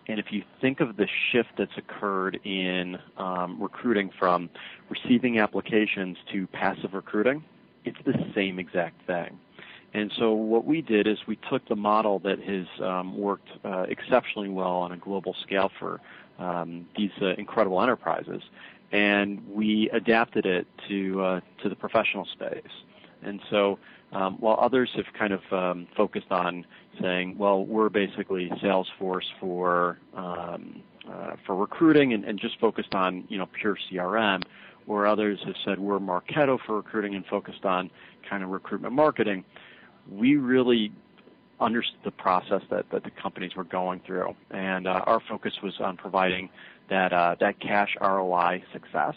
And 0.09 0.18
if 0.18 0.27
you 0.31 0.42
think 0.61 0.81
of 0.81 0.97
the 0.97 1.07
shift 1.31 1.51
that's 1.57 1.77
occurred 1.77 2.40
in 2.45 2.99
um, 3.16 3.62
recruiting 3.62 4.11
from 4.18 4.51
receiving 4.90 5.38
applications 5.38 6.16
to 6.33 6.47
passive 6.49 6.95
recruiting, 6.95 7.45
it's 7.85 7.99
the 8.05 8.14
same 8.35 8.59
exact 8.59 9.07
thing. 9.07 9.38
And 9.95 10.11
so 10.16 10.33
what 10.33 10.64
we 10.64 10.81
did 10.81 11.07
is 11.07 11.18
we 11.27 11.38
took 11.51 11.66
the 11.68 11.77
model 11.77 12.18
that 12.21 12.40
has 12.40 12.66
um, 12.81 13.16
worked 13.16 13.49
uh, 13.64 13.85
exceptionally 13.88 14.49
well 14.49 14.77
on 14.77 14.92
a 14.92 14.97
global 14.97 15.37
scale 15.42 15.71
for 15.79 16.01
um, 16.38 16.87
these 16.97 17.11
uh, 17.21 17.35
incredible 17.37 17.81
enterprises, 17.81 18.42
and 18.90 19.47
we 19.49 19.90
adapted 19.90 20.47
it 20.47 20.66
to 20.88 21.23
uh, 21.23 21.40
to 21.62 21.68
the 21.68 21.77
professional 21.77 22.25
space. 22.25 22.62
And 23.22 23.40
so 23.50 23.78
um, 24.12 24.37
while 24.38 24.58
others 24.61 24.90
have 24.96 25.06
kind 25.18 25.32
of 25.32 25.40
um, 25.52 25.87
focused 25.96 26.30
on 26.30 26.66
saying, 27.00 27.38
well, 27.38 27.64
we're 27.64 27.88
basically 27.88 28.50
Salesforce 28.62 29.26
for 29.40 29.98
um, 30.14 30.82
uh, 31.11 31.35
for 31.44 31.56
recruiting 31.56 32.12
and, 32.12 32.24
and 32.24 32.38
just 32.38 32.58
focused 32.61 32.94
on 32.94 33.24
you 33.28 33.38
know 33.38 33.48
pure 33.61 33.76
CRM, 33.90 34.42
where 34.87 35.06
others 35.06 35.40
have 35.44 35.56
said 35.64 35.78
we're 35.80 35.98
Marketo 35.98 36.58
for 36.64 36.76
recruiting 36.76 37.14
and 37.14 37.26
focused 37.26 37.64
on 37.64 37.90
kind 38.28 38.42
of 38.42 38.50
recruitment 38.50 38.94
marketing 38.94 39.44
we 40.11 40.37
really 40.37 40.92
understood 41.61 41.98
the 42.04 42.11
process 42.11 42.62
that, 42.70 42.90
that 42.90 43.04
the 43.04 43.11
companies 43.11 43.54
were 43.54 43.64
going 43.64 44.00
through, 44.04 44.35
and 44.50 44.87
uh, 44.87 45.02
our 45.06 45.20
focus 45.28 45.54
was 45.62 45.74
on 45.80 45.96
providing 45.96 46.48
that 46.90 47.12
uh, 47.12 47.37
that 47.40 47.61
cash 47.61 47.96
ROI 48.00 48.62
success. 48.72 49.14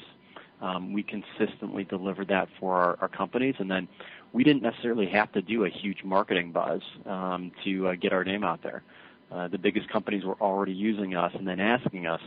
Um, 0.61 0.93
we 0.93 1.03
consistently 1.03 1.83
delivered 1.83 2.29
that 2.29 2.47
for 2.59 2.75
our, 2.75 2.97
our, 3.01 3.07
companies, 3.07 3.55
and 3.59 3.69
then 3.69 3.87
we 4.33 4.43
didn't 4.43 4.63
necessarily 4.63 5.07
have 5.07 5.31
to 5.33 5.41
do 5.41 5.65
a 5.65 5.69
huge 5.69 6.03
marketing 6.03 6.51
buzz 6.51 6.81
um, 7.05 7.51
to 7.63 7.89
uh, 7.89 7.95
get 7.95 8.13
our 8.13 8.23
name 8.23 8.43
out 8.43 8.63
there. 8.63 8.83
Uh, 9.31 9.47
the 9.47 9.57
biggest 9.57 9.89
companies 9.89 10.23
were 10.23 10.37
already 10.39 10.71
using 10.71 11.15
us 11.15 11.31
and 11.35 11.47
then 11.47 11.59
asking 11.59 12.07
us, 12.07 12.21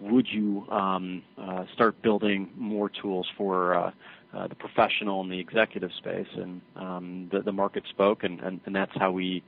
would 0.00 0.26
you 0.30 0.66
um, 0.70 1.22
uh, 1.38 1.64
start 1.72 2.00
building 2.02 2.50
more 2.56 2.88
tools 2.88 3.26
for 3.36 3.74
uh, 3.74 3.90
uh, 4.34 4.46
the 4.46 4.54
professional 4.54 5.20
and 5.20 5.30
the 5.30 5.38
executive 5.38 5.92
space, 5.98 6.26
and 6.36 6.60
um, 6.76 7.28
the, 7.30 7.40
the 7.40 7.52
market 7.52 7.84
spoke, 7.90 8.24
and, 8.24 8.40
and, 8.40 8.60
and 8.66 8.74
that's 8.74 8.92
how 8.96 9.10
we 9.10 9.42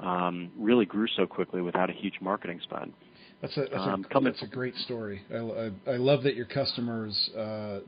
um, 0.00 0.50
really 0.58 0.86
grew 0.86 1.06
so 1.08 1.26
quickly 1.26 1.60
without 1.60 1.90
a 1.90 1.92
huge 1.92 2.20
marketing 2.20 2.60
spend. 2.62 2.92
That's 3.42 3.56
a 3.56 3.60
that's, 3.60 3.74
um, 3.74 4.06
a, 4.10 4.20
that's 4.20 4.42
a 4.42 4.46
great 4.46 4.74
story. 4.76 5.22
I, 5.32 5.36
I, 5.36 5.70
I, 5.94 5.96
love 5.96 6.22
that 6.24 6.34
your 6.34 6.44
customers 6.44 7.30
uh, 7.36 7.80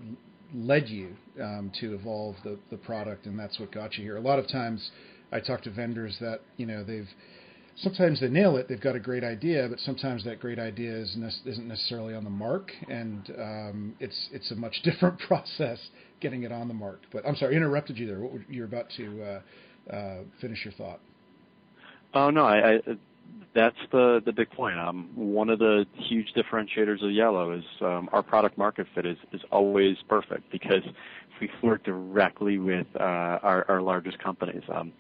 led 0.55 0.89
you 0.89 1.15
um, 1.41 1.71
to 1.81 1.95
evolve 1.95 2.37
the, 2.43 2.59
the 2.71 2.79
product, 2.79 3.27
and 3.27 3.39
that's 3.39 3.59
what 3.61 3.71
got 3.71 3.97
you 3.97 4.05
here. 4.05 4.17
A 4.17 4.21
lot 4.21 4.39
of 4.39 4.49
times, 4.49 4.91
I 5.31 5.41
talk 5.41 5.63
to 5.63 5.71
vendors 5.71 6.17
that 6.21 6.41
you 6.57 6.65
know 6.65 6.83
they've 6.83 7.09
sometimes 7.77 8.21
they 8.21 8.29
nail 8.29 8.57
it. 8.57 8.69
They've 8.69 8.81
got 8.81 8.97
a 8.97 9.01
great 9.01 9.25
idea, 9.25 9.67
but 9.69 9.79
sometimes 9.81 10.25
that 10.25 10.41
great 10.41 10.59
idea 10.59 10.97
is 10.97 11.15
ne- 11.17 11.51
isn't 11.51 11.69
necessarily 11.69 12.15
on 12.15 12.25
the 12.25 12.31
mark, 12.31 12.71
and 12.89 13.31
um, 13.39 13.95
it's 14.01 14.29
it's 14.33 14.51
a 14.53 14.57
much 14.57 14.81
different 14.85 15.19
process 15.21 15.79
getting 16.21 16.45
it 16.45 16.53
on 16.53 16.69
the 16.69 16.75
mark. 16.75 17.01
But 17.13 17.27
I'm 17.27 17.37
sorry, 17.37 17.55
I 17.55 17.57
interrupted 17.59 17.99
you 17.99 18.07
there. 18.07 18.21
What 18.21 18.33
were, 18.33 18.45
you're 18.49 18.67
about 18.67 18.87
to 18.97 19.23
uh, 19.23 19.95
uh, 19.95 20.17
finish 20.41 20.65
your 20.65 20.73
thought. 20.75 21.01
Oh 22.15 22.31
no, 22.31 22.45
I, 22.45 22.77
I 22.77 22.81
that's 23.55 23.77
the 23.91 24.23
the 24.25 24.33
big 24.33 24.51
point. 24.51 24.79
Um, 24.79 25.11
one 25.15 25.51
of 25.51 25.59
the 25.59 25.87
huge 25.95 26.33
differentiators 26.35 27.03
of 27.03 27.11
Yello 27.11 27.59
is 27.59 27.65
um, 27.81 28.09
our 28.13 28.23
product 28.23 28.57
market 28.57 28.87
fit 28.95 29.07
is 29.07 29.19
is 29.33 29.43
always 29.51 29.97
perfect 30.09 30.51
because 30.51 30.83
we 31.41 31.51
work 31.63 31.83
directly 31.85 32.59
with 32.59 32.87
uh, 32.99 33.03
our, 33.43 33.67
our 33.69 33.83
largest 33.83 34.19
companies. 34.19 34.63
Um, 34.73 34.93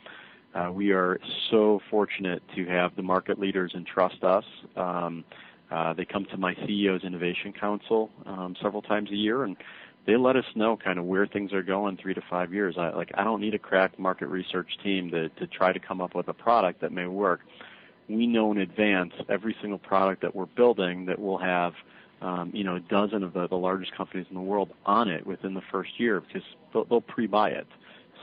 uh, 0.54 0.70
we 0.72 0.90
are 0.90 1.18
so 1.50 1.80
fortunate 1.90 2.42
to 2.54 2.66
have 2.66 2.94
the 2.96 3.02
market 3.02 3.38
leaders 3.38 3.72
entrust 3.74 4.22
us. 4.22 4.44
Um, 4.76 5.24
uh, 5.70 5.94
they 5.94 6.04
come 6.04 6.26
to 6.26 6.36
my 6.36 6.54
CEO's 6.54 7.04
Innovation 7.04 7.54
Council 7.54 8.10
um, 8.26 8.54
several 8.60 8.82
times 8.82 9.10
a 9.10 9.16
year, 9.16 9.44
and 9.44 9.56
they 10.04 10.16
let 10.16 10.36
us 10.36 10.44
know 10.54 10.76
kind 10.76 10.98
of 10.98 11.06
where 11.06 11.26
things 11.26 11.52
are 11.54 11.62
going 11.62 11.96
three 11.96 12.12
to 12.12 12.22
five 12.28 12.52
years. 12.52 12.74
I, 12.76 12.90
like 12.90 13.10
I 13.14 13.24
don't 13.24 13.40
need 13.40 13.54
a 13.54 13.58
crack 13.58 13.98
market 13.98 14.26
research 14.26 14.68
team 14.82 15.10
to 15.12 15.28
to 15.30 15.46
try 15.46 15.72
to 15.72 15.78
come 15.78 16.00
up 16.02 16.14
with 16.14 16.28
a 16.28 16.34
product 16.34 16.82
that 16.82 16.92
may 16.92 17.06
work. 17.06 17.40
We 18.12 18.26
know 18.26 18.52
in 18.52 18.58
advance 18.58 19.12
every 19.28 19.56
single 19.60 19.78
product 19.78 20.22
that 20.22 20.34
we're 20.34 20.46
building 20.46 21.06
that 21.06 21.18
will 21.18 21.38
have 21.38 21.72
um, 22.20 22.50
you 22.54 22.64
know 22.64 22.76
a 22.76 22.80
dozen 22.80 23.22
of 23.22 23.32
the, 23.32 23.48
the 23.48 23.56
largest 23.56 23.94
companies 23.96 24.26
in 24.28 24.34
the 24.34 24.42
world 24.42 24.70
on 24.86 25.08
it 25.08 25.26
within 25.26 25.54
the 25.54 25.62
first 25.72 25.98
year 25.98 26.20
because 26.20 26.42
they'll, 26.72 26.84
they'll 26.84 27.00
pre-buy 27.00 27.50
it. 27.50 27.66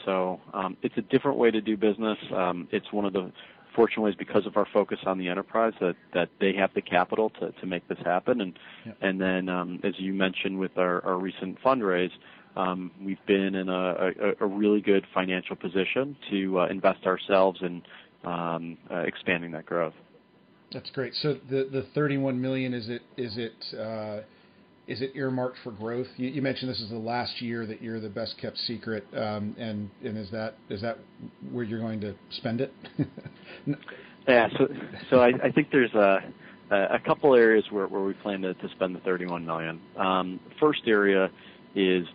So 0.06 0.40
um, 0.54 0.78
it's 0.82 0.98
a 0.98 1.02
different 1.02 1.38
way 1.38 1.52
to 1.52 1.62
do 1.62 1.76
business. 1.76 2.18
Um, 2.34 2.68
it's 2.72 2.92
one 2.94 3.06
of 3.06 3.14
the 3.14 3.32
fortunate 3.76 4.02
ways 4.02 4.16
because 4.18 4.46
of 4.46 4.58
our 4.58 4.68
focus 4.74 5.00
on 5.06 5.18
the 5.18 5.28
enterprise 5.28 5.74
that, 5.80 5.96
that 6.14 6.30
they 6.40 6.54
have 6.54 6.74
the 6.74 6.82
capital 6.82 7.30
to, 7.30 7.52
to 7.52 7.66
make 7.66 7.88
this 7.88 8.00
happen. 8.04 8.42
And 8.42 8.60
yep. 8.86 8.98
and 9.02 9.22
then 9.22 9.50
um, 9.50 9.80
as 9.84 9.94
you 9.98 10.14
mentioned 10.14 10.60
with 10.60 10.78
our, 10.78 11.04
our 11.06 11.18
recent 11.18 11.62
fundraise, 11.62 12.12
um, 12.56 12.92
we've 13.02 13.24
been 13.26 13.56
in 13.56 13.70
a, 13.70 14.12
a, 14.20 14.34
a, 14.42 14.46
really 14.46 14.82
good 14.82 15.06
financial 15.14 15.56
position 15.56 16.18
to 16.32 16.60
uh, 16.60 16.68
invest 16.68 17.06
ourselves 17.06 17.62
in 17.62 17.82
um, 18.24 18.78
uh, 18.92 19.00
expanding 19.00 19.52
that 19.52 19.66
growth. 19.66 19.94
That's 20.72 20.90
great. 20.92 21.14
So 21.22 21.38
the 21.50 21.68
the 21.72 21.88
31 21.96 22.40
million 22.40 22.74
is 22.74 22.90
it 22.90 23.02
is 23.18 23.38
it 23.38 23.80
uh, 23.80 24.22
is 24.88 25.02
it 25.02 25.12
earmarked 25.16 25.58
for 25.64 25.72
growth? 25.72 26.08
You, 26.18 26.30
you, 26.30 26.42
mentioned 26.42 26.70
this 26.70 26.80
is 26.80 26.90
the 26.90 26.98
last 26.98 27.42
year 27.42 27.66
that 27.66 27.82
you're 27.82 28.00
the 28.00 28.10
best 28.10 28.36
kept 28.40 28.58
secret, 28.58 29.06
um, 29.16 29.56
and 29.58 29.90
and 30.04 30.18
is 30.18 30.30
that 30.32 30.56
is 30.70 30.82
that 30.82 31.00
where 31.52 31.64
you're 31.64 31.80
going 31.80 32.02
to 32.02 32.16
spend 32.38 32.62
it? 32.62 32.74
yeah. 34.28 34.48
So 34.58 34.68
so 35.10 35.20
I, 35.20 35.32
I 35.44 35.52
think 35.52 35.70
there's 35.72 35.94
a 35.94 36.20
a 36.72 37.00
couple 37.00 37.34
areas 37.36 37.64
where, 37.72 37.88
where 37.88 38.02
we 38.02 38.14
plan 38.14 38.42
to, 38.42 38.54
to 38.54 38.70
spend 38.76 38.96
the 38.96 39.00
31 39.00 39.46
million. 39.46 39.82
Um, 39.98 40.40
first 40.60 40.82
area 40.86 41.32
is 41.76 42.06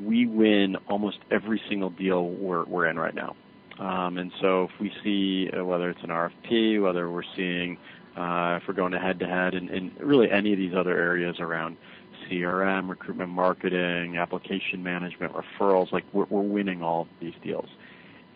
we 0.00 0.26
win 0.26 0.76
almost 0.88 1.18
every 1.30 1.60
single 1.68 1.90
deal 1.90 2.28
we're, 2.30 2.64
we're 2.64 2.86
in 2.86 2.98
right 2.98 3.14
now. 3.14 3.36
Um, 3.82 4.16
and 4.16 4.30
so 4.40 4.64
if 4.64 4.70
we 4.80 4.92
see 5.02 5.50
uh, 5.50 5.64
whether 5.64 5.90
it's 5.90 6.02
an 6.04 6.10
RFP, 6.10 6.80
whether 6.80 7.10
we're 7.10 7.24
seeing 7.34 7.76
uh, 8.16 8.58
if 8.60 8.68
we're 8.68 8.74
going 8.74 8.92
to 8.92 8.98
head 8.98 9.18
to 9.20 9.26
head, 9.26 9.54
and 9.54 9.90
really 9.98 10.30
any 10.30 10.52
of 10.52 10.58
these 10.58 10.74
other 10.74 10.96
areas 10.96 11.36
around 11.40 11.76
CRM, 12.24 12.88
recruitment 12.88 13.30
marketing, 13.30 14.18
application 14.18 14.82
management, 14.82 15.32
referrals, 15.32 15.90
like 15.90 16.04
we're, 16.12 16.26
we're 16.26 16.42
winning 16.42 16.82
all 16.82 17.02
of 17.02 17.08
these 17.20 17.34
deals. 17.42 17.68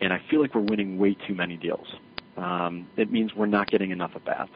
And 0.01 0.13
I 0.13 0.21
feel 0.29 0.41
like 0.41 0.55
we're 0.55 0.63
winning 0.63 0.99
way 0.99 1.17
too 1.29 1.35
many 1.35 1.57
deals. 1.57 1.87
Um, 2.37 2.89
it 2.97 3.13
means 3.13 3.35
we're 3.35 3.47
not 3.47 3.71
getting 3.71 3.93
enough 3.93 4.13
at 4.17 4.25
bats. 4.25 4.51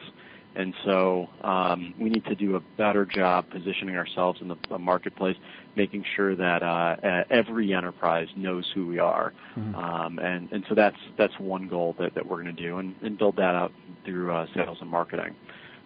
And 0.53 0.73
so 0.83 1.29
um, 1.43 1.93
we 1.97 2.09
need 2.09 2.25
to 2.25 2.35
do 2.35 2.57
a 2.57 2.59
better 2.77 3.05
job 3.05 3.49
positioning 3.49 3.95
ourselves 3.95 4.41
in 4.41 4.49
the, 4.49 4.57
the 4.69 4.77
marketplace, 4.77 5.37
making 5.77 6.03
sure 6.15 6.35
that 6.35 6.61
uh, 6.61 7.23
every 7.29 7.73
enterprise 7.73 8.27
knows 8.35 8.69
who 8.75 8.85
we 8.87 8.99
are. 8.99 9.33
Mm-hmm. 9.57 9.75
Um, 9.75 10.19
and, 10.19 10.51
and 10.51 10.65
so 10.67 10.75
that's 10.75 10.97
that's 11.17 11.37
one 11.39 11.69
goal 11.69 11.95
that, 11.99 12.15
that 12.15 12.25
we're 12.25 12.43
going 12.43 12.53
to 12.53 12.61
do, 12.61 12.79
and, 12.79 12.95
and 13.01 13.17
build 13.17 13.37
that 13.37 13.55
out 13.55 13.71
through 14.03 14.33
uh, 14.33 14.45
sales 14.53 14.79
and 14.81 14.89
marketing. 14.89 15.35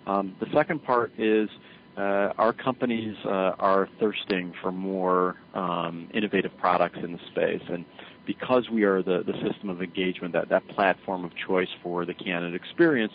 Um, 0.08 0.36
the 0.40 0.48
second 0.52 0.84
part 0.84 1.12
is 1.18 1.50
uh, 1.98 2.34
our 2.38 2.54
companies 2.54 3.16
uh, 3.26 3.54
are 3.60 3.88
thirsting 4.00 4.54
for 4.62 4.72
more 4.72 5.36
um, 5.54 6.10
innovative 6.14 6.58
products 6.58 6.98
in 7.04 7.12
the 7.12 7.20
space, 7.32 7.62
and 7.70 7.86
because 8.26 8.70
we 8.70 8.84
are 8.84 9.04
the, 9.04 9.24
the 9.24 9.34
system 9.48 9.70
of 9.70 9.82
engagement, 9.82 10.34
that, 10.34 10.50
that 10.50 10.68
platform 10.70 11.24
of 11.24 11.32
choice 11.36 11.70
for 11.84 12.06
the 12.06 12.14
candidate 12.14 12.56
experience, 12.56 13.14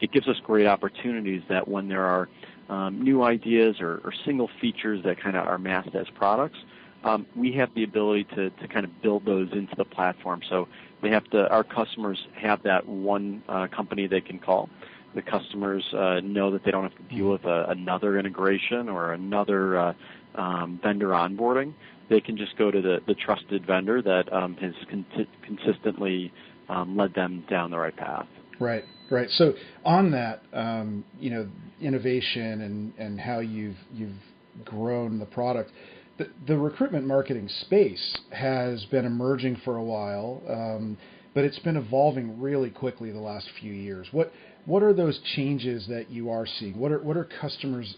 it 0.00 0.12
gives 0.12 0.28
us 0.28 0.36
great 0.44 0.66
opportunities 0.66 1.42
that 1.48 1.68
when 1.68 1.88
there 1.88 2.04
are 2.04 2.28
um, 2.68 3.02
new 3.02 3.22
ideas 3.22 3.76
or, 3.80 4.00
or, 4.04 4.12
single 4.24 4.48
features 4.60 5.02
that 5.04 5.20
kind 5.20 5.36
of 5.36 5.46
are 5.46 5.58
masked 5.58 5.94
as 5.94 6.06
products, 6.14 6.58
um, 7.04 7.26
we 7.36 7.52
have 7.52 7.68
the 7.74 7.84
ability 7.84 8.24
to, 8.34 8.48
to 8.50 8.68
kind 8.68 8.84
of 8.84 9.02
build 9.02 9.26
those 9.26 9.52
into 9.52 9.76
the 9.76 9.84
platform. 9.84 10.40
So 10.48 10.66
they 11.02 11.10
have 11.10 11.24
to, 11.30 11.48
our 11.50 11.62
customers 11.62 12.26
have 12.34 12.62
that 12.62 12.88
one 12.88 13.42
uh, 13.48 13.66
company 13.66 14.06
they 14.06 14.22
can 14.22 14.38
call. 14.38 14.70
The 15.14 15.22
customers 15.22 15.84
uh, 15.92 16.20
know 16.20 16.50
that 16.50 16.64
they 16.64 16.70
don't 16.70 16.84
have 16.84 16.96
to 16.96 17.14
deal 17.14 17.30
with 17.30 17.44
a, 17.44 17.66
another 17.68 18.18
integration 18.18 18.88
or 18.88 19.12
another 19.12 19.78
uh, 19.78 19.92
um, 20.34 20.80
vendor 20.82 21.08
onboarding. 21.08 21.74
They 22.08 22.20
can 22.20 22.36
just 22.36 22.56
go 22.56 22.70
to 22.70 22.80
the, 22.80 23.00
the 23.06 23.14
trusted 23.14 23.66
vendor 23.66 24.02
that 24.02 24.32
um, 24.32 24.56
has 24.56 24.74
con- 24.90 25.06
consistently 25.42 26.32
um, 26.68 26.96
led 26.96 27.14
them 27.14 27.44
down 27.48 27.70
the 27.70 27.78
right 27.78 27.94
path. 27.94 28.26
Right. 28.60 28.84
Right. 29.10 29.28
So 29.30 29.54
on 29.84 30.10
that, 30.12 30.42
um, 30.52 31.04
you 31.20 31.30
know, 31.30 31.48
innovation 31.80 32.62
and, 32.62 32.92
and 32.98 33.20
how 33.20 33.40
you've 33.40 33.76
you've 33.92 34.16
grown 34.64 35.18
the 35.18 35.26
product, 35.26 35.70
the, 36.18 36.28
the 36.46 36.56
recruitment 36.56 37.06
marketing 37.06 37.48
space 37.62 38.18
has 38.30 38.84
been 38.86 39.04
emerging 39.04 39.60
for 39.64 39.76
a 39.76 39.82
while, 39.82 40.42
um, 40.48 40.96
but 41.34 41.44
it's 41.44 41.58
been 41.60 41.76
evolving 41.76 42.40
really 42.40 42.70
quickly 42.70 43.10
the 43.10 43.18
last 43.18 43.48
few 43.60 43.72
years. 43.72 44.06
What 44.12 44.32
what 44.64 44.82
are 44.82 44.94
those 44.94 45.20
changes 45.36 45.86
that 45.88 46.10
you 46.10 46.30
are 46.30 46.46
seeing? 46.46 46.78
What 46.78 46.92
are 46.92 47.00
what 47.00 47.16
are 47.16 47.28
customers 47.40 47.96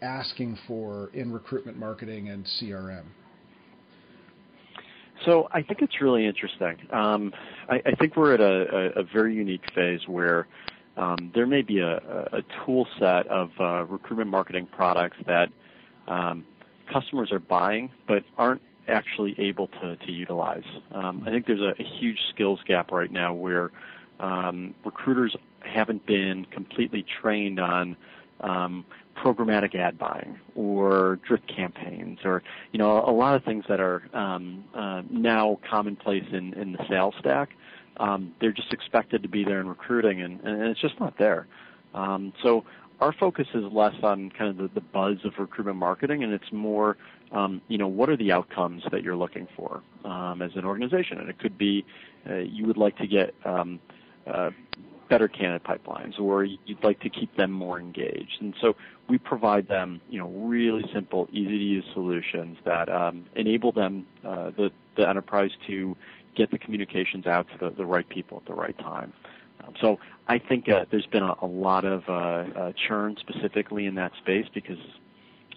asking 0.00 0.58
for 0.68 1.10
in 1.14 1.32
recruitment 1.32 1.78
marketing 1.78 2.28
and 2.28 2.46
CRM? 2.60 3.04
So 5.24 5.48
I 5.52 5.62
think 5.62 5.80
it's 5.80 6.00
really 6.00 6.26
interesting. 6.26 6.76
Um, 6.90 7.32
I, 7.68 7.80
I, 7.86 7.94
think 7.94 8.16
we're 8.16 8.34
at 8.34 8.40
a, 8.40 8.76
a, 8.98 9.00
a, 9.00 9.02
very 9.02 9.34
unique 9.34 9.64
phase 9.74 10.00
where 10.06 10.46
um, 10.96 11.30
there 11.34 11.46
may 11.46 11.62
be 11.62 11.78
a, 11.78 11.96
a 12.32 12.42
tool 12.64 12.86
set 12.98 13.26
of 13.28 13.50
uh, 13.58 13.84
recruitment 13.84 14.30
marketing 14.30 14.68
products 14.70 15.16
that 15.26 15.48
um, 16.08 16.44
customers 16.92 17.32
are 17.32 17.38
buying 17.38 17.90
but 18.06 18.24
aren't 18.36 18.62
actually 18.88 19.34
able 19.38 19.68
to, 19.68 19.96
to 19.96 20.12
utilize. 20.12 20.64
Um, 20.92 21.22
I 21.26 21.30
think 21.30 21.46
there's 21.46 21.60
a, 21.60 21.74
huge 21.82 22.18
skills 22.30 22.60
gap 22.66 22.90
right 22.90 23.10
now 23.10 23.32
where 23.32 23.70
um, 24.20 24.74
recruiters 24.84 25.34
haven't 25.60 26.04
been 26.06 26.46
completely 26.50 27.04
trained 27.20 27.58
on 27.58 27.96
um, 28.40 28.84
programmatic 29.16 29.74
ad 29.74 29.98
buying 29.98 30.38
or 30.54 31.18
drip 31.26 31.46
campaigns 31.46 32.18
or 32.24 32.42
you 32.72 32.78
know 32.78 32.98
a 33.06 33.12
lot 33.12 33.34
of 33.34 33.44
things 33.44 33.64
that 33.68 33.80
are 33.80 34.02
um, 34.12 34.64
uh, 34.74 35.02
now 35.10 35.58
commonplace 35.68 36.26
in, 36.32 36.52
in 36.54 36.72
the 36.72 36.84
sales 36.88 37.14
stack. 37.20 37.50
Um, 37.98 38.34
they're 38.40 38.52
just 38.52 38.72
expected 38.72 39.22
to 39.22 39.28
be 39.28 39.44
there 39.44 39.60
in 39.60 39.68
recruiting, 39.68 40.20
and, 40.20 40.40
and 40.40 40.62
it's 40.62 40.80
just 40.80 40.98
not 40.98 41.16
there. 41.16 41.46
Um, 41.94 42.32
so 42.42 42.64
our 43.00 43.12
focus 43.12 43.46
is 43.54 43.64
less 43.72 43.94
on 44.02 44.30
kind 44.30 44.50
of 44.50 44.56
the, 44.56 44.68
the 44.74 44.80
buzz 44.80 45.18
of 45.24 45.32
recruitment 45.38 45.78
marketing, 45.78 46.24
and 46.24 46.32
it's 46.32 46.50
more, 46.52 46.96
um, 47.32 47.60
you 47.68 47.78
know, 47.78 47.86
what 47.86 48.08
are 48.08 48.16
the 48.16 48.32
outcomes 48.32 48.82
that 48.90 49.02
you're 49.02 49.16
looking 49.16 49.46
for 49.56 49.82
um, 50.04 50.42
as 50.42 50.50
an 50.56 50.64
organization? 50.64 51.18
And 51.18 51.28
it 51.28 51.38
could 51.38 51.56
be 51.56 51.84
uh, 52.28 52.36
you 52.36 52.66
would 52.66 52.76
like 52.76 52.96
to 52.98 53.06
get 53.06 53.34
um, 53.44 53.78
uh, 54.26 54.50
better 55.14 55.28
candidate 55.28 55.62
pipelines, 55.62 56.18
or 56.18 56.42
you'd 56.42 56.82
like 56.82 56.98
to 56.98 57.08
keep 57.08 57.36
them 57.36 57.52
more 57.52 57.78
engaged. 57.78 58.36
And 58.40 58.52
so 58.60 58.74
we 59.08 59.16
provide 59.16 59.68
them, 59.68 60.00
you 60.10 60.18
know, 60.18 60.26
really 60.28 60.84
simple, 60.92 61.28
easy-to-use 61.30 61.84
solutions 61.92 62.56
that 62.64 62.88
um, 62.88 63.24
enable 63.36 63.70
them, 63.70 64.08
uh, 64.24 64.50
the, 64.58 64.72
the 64.96 65.08
enterprise, 65.08 65.52
to 65.68 65.96
get 66.34 66.50
the 66.50 66.58
communications 66.58 67.28
out 67.28 67.46
to 67.52 67.56
the, 67.62 67.70
the 67.70 67.86
right 67.86 68.08
people 68.08 68.38
at 68.38 68.46
the 68.46 68.54
right 68.54 68.76
time. 68.78 69.12
Um, 69.62 69.74
so 69.80 70.00
I 70.26 70.40
think 70.40 70.68
uh, 70.68 70.86
there's 70.90 71.06
been 71.06 71.22
a, 71.22 71.36
a 71.42 71.46
lot 71.46 71.84
of 71.84 72.02
uh, 72.08 72.12
uh, 72.12 72.72
churn 72.88 73.16
specifically 73.20 73.86
in 73.86 73.94
that 73.94 74.10
space 74.16 74.46
because 74.52 74.82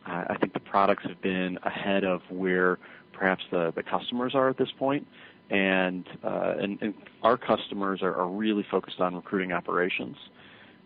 I 0.06 0.38
think 0.38 0.54
the 0.54 0.62
products 0.62 1.04
have 1.04 1.20
been 1.22 1.58
ahead 1.64 2.04
of 2.04 2.22
where 2.30 2.78
perhaps 3.12 3.44
the, 3.52 3.74
the 3.76 3.84
customers 3.84 4.36
are 4.36 4.50
at 4.50 4.58
this 4.58 4.72
point 4.78 5.08
and, 5.50 6.06
uh, 6.24 6.56
and, 6.60 6.78
and 6.82 6.94
our 7.24 7.38
customers 7.38 8.02
are, 8.02 8.14
are, 8.16 8.28
really 8.28 8.66
focused 8.70 9.00
on 9.00 9.16
recruiting 9.16 9.54
operations. 9.54 10.18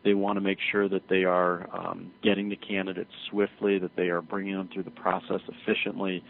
They 0.03 0.13
want 0.13 0.37
to 0.37 0.41
make 0.41 0.59
sure 0.71 0.87
that 0.89 1.03
they 1.09 1.23
are 1.23 1.67
um, 1.75 2.11
getting 2.23 2.49
the 2.49 2.55
candidates 2.55 3.11
swiftly, 3.29 3.79
that 3.79 3.95
they 3.95 4.09
are 4.09 4.21
bringing 4.21 4.55
them 4.55 4.69
through 4.73 4.83
the 4.83 4.91
process 4.91 5.41
efficiently, 5.47 6.23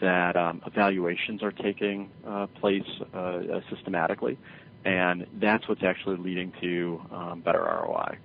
that 0.00 0.36
um, 0.36 0.62
evaluations 0.66 1.42
are 1.42 1.52
taking 1.52 2.10
uh, 2.26 2.46
place 2.60 2.82
uh, 3.14 3.18
uh 3.18 3.60
systematically, 3.70 4.38
and 4.84 5.26
that's 5.40 5.66
what's 5.68 5.82
actually 5.82 6.16
leading 6.16 6.52
to 6.60 7.00
um, 7.10 7.42
better 7.44 7.60
ROI. 7.60 8.18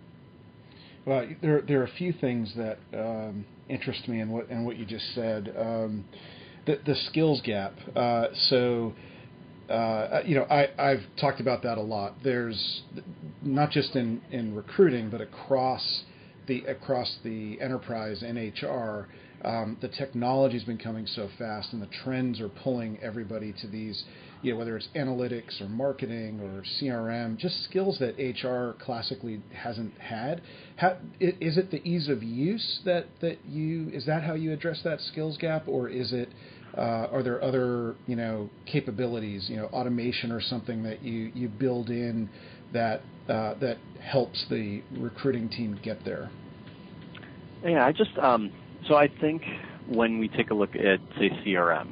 Well, 1.05 1.27
there 1.41 1.61
there 1.61 1.81
are 1.81 1.85
a 1.85 1.95
few 1.97 2.13
things 2.13 2.53
that 2.55 2.77
um, 2.93 3.45
interest 3.69 4.07
me 4.07 4.21
in 4.21 4.29
what 4.29 4.49
in 4.49 4.65
what 4.65 4.77
you 4.77 4.85
just 4.85 5.15
said. 5.15 5.53
Um, 5.57 6.05
the, 6.65 6.79
the 6.85 6.95
skills 7.09 7.41
gap. 7.41 7.73
Uh, 7.95 8.27
so 8.49 8.93
uh, 9.73 10.21
you 10.25 10.35
know, 10.35 10.43
I, 10.43 10.69
I've 10.77 11.03
talked 11.19 11.39
about 11.39 11.63
that 11.63 11.77
a 11.77 11.81
lot. 11.81 12.15
There's 12.23 12.83
not 13.41 13.71
just 13.71 13.95
in, 13.95 14.21
in 14.31 14.53
recruiting, 14.53 15.09
but 15.09 15.19
across 15.19 16.03
the 16.45 16.63
across 16.65 17.17
the 17.23 17.59
enterprise 17.59 18.21
and 18.21 18.37
HR, 18.37 19.07
um, 19.43 19.77
the 19.81 19.87
technology's 19.87 20.63
been 20.63 20.77
coming 20.77 21.07
so 21.07 21.27
fast, 21.39 21.73
and 21.73 21.81
the 21.81 21.89
trends 22.03 22.39
are 22.39 22.49
pulling 22.49 22.99
everybody 23.01 23.53
to 23.61 23.67
these, 23.67 24.03
you 24.43 24.51
know, 24.51 24.59
whether 24.59 24.77
it's 24.77 24.89
analytics 24.95 25.59
or 25.59 25.67
marketing 25.67 26.39
or 26.41 26.63
CRM, 26.79 27.37
just 27.37 27.63
skills 27.63 27.97
that 27.99 28.15
HR 28.19 28.77
classically 28.83 29.41
hasn't 29.53 29.97
had. 29.97 30.41
How, 30.75 30.97
is 31.19 31.57
it 31.57 31.71
the 31.71 31.81
ease 31.87 32.09
of 32.09 32.21
use 32.21 32.81
that 32.85 33.07
that 33.21 33.43
you 33.45 33.89
is 33.91 34.05
that 34.05 34.23
how 34.23 34.35
you 34.35 34.53
address 34.53 34.81
that 34.83 35.01
skills 35.01 35.37
gap, 35.37 35.67
or 35.67 35.89
is 35.89 36.13
it 36.13 36.29
are 36.79 37.23
there 37.23 37.43
other 37.43 37.95
you 38.07 38.15
know 38.15 38.49
capabilities, 38.65 39.47
you 39.49 39.57
know 39.57 39.65
automation 39.67 40.31
or 40.31 40.41
something 40.41 40.83
that 40.83 41.03
you, 41.03 41.31
you 41.33 41.47
build 41.47 41.89
in 41.89 42.29
that 42.73 43.01
uh, 43.29 43.53
that 43.55 43.77
helps 44.01 44.45
the 44.49 44.81
recruiting 44.97 45.49
team 45.49 45.79
get 45.83 46.03
there? 46.03 46.29
Yeah, 47.63 47.85
I 47.85 47.91
just 47.91 48.17
um, 48.17 48.51
so 48.87 48.95
I 48.95 49.07
think 49.07 49.43
when 49.87 50.19
we 50.19 50.27
take 50.27 50.49
a 50.49 50.53
look 50.53 50.75
at 50.75 50.99
say 51.17 51.29
CRM, 51.45 51.87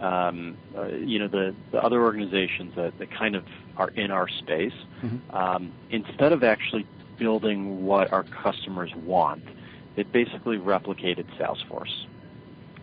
um, 0.00 0.56
uh, 0.76 0.88
you 0.88 1.18
know 1.18 1.28
the, 1.28 1.54
the 1.72 1.78
other 1.78 2.02
organizations 2.02 2.74
that, 2.76 2.92
that 2.98 3.10
kind 3.10 3.34
of 3.34 3.44
are 3.76 3.90
in 3.90 4.10
our 4.10 4.28
space, 4.28 4.72
mm-hmm. 5.02 5.36
um, 5.36 5.72
instead 5.90 6.32
of 6.32 6.42
actually 6.42 6.86
building 7.18 7.84
what 7.84 8.12
our 8.12 8.22
customers 8.22 8.90
want, 9.04 9.42
it 9.96 10.12
basically 10.12 10.56
replicated 10.56 11.26
Salesforce. 11.38 12.06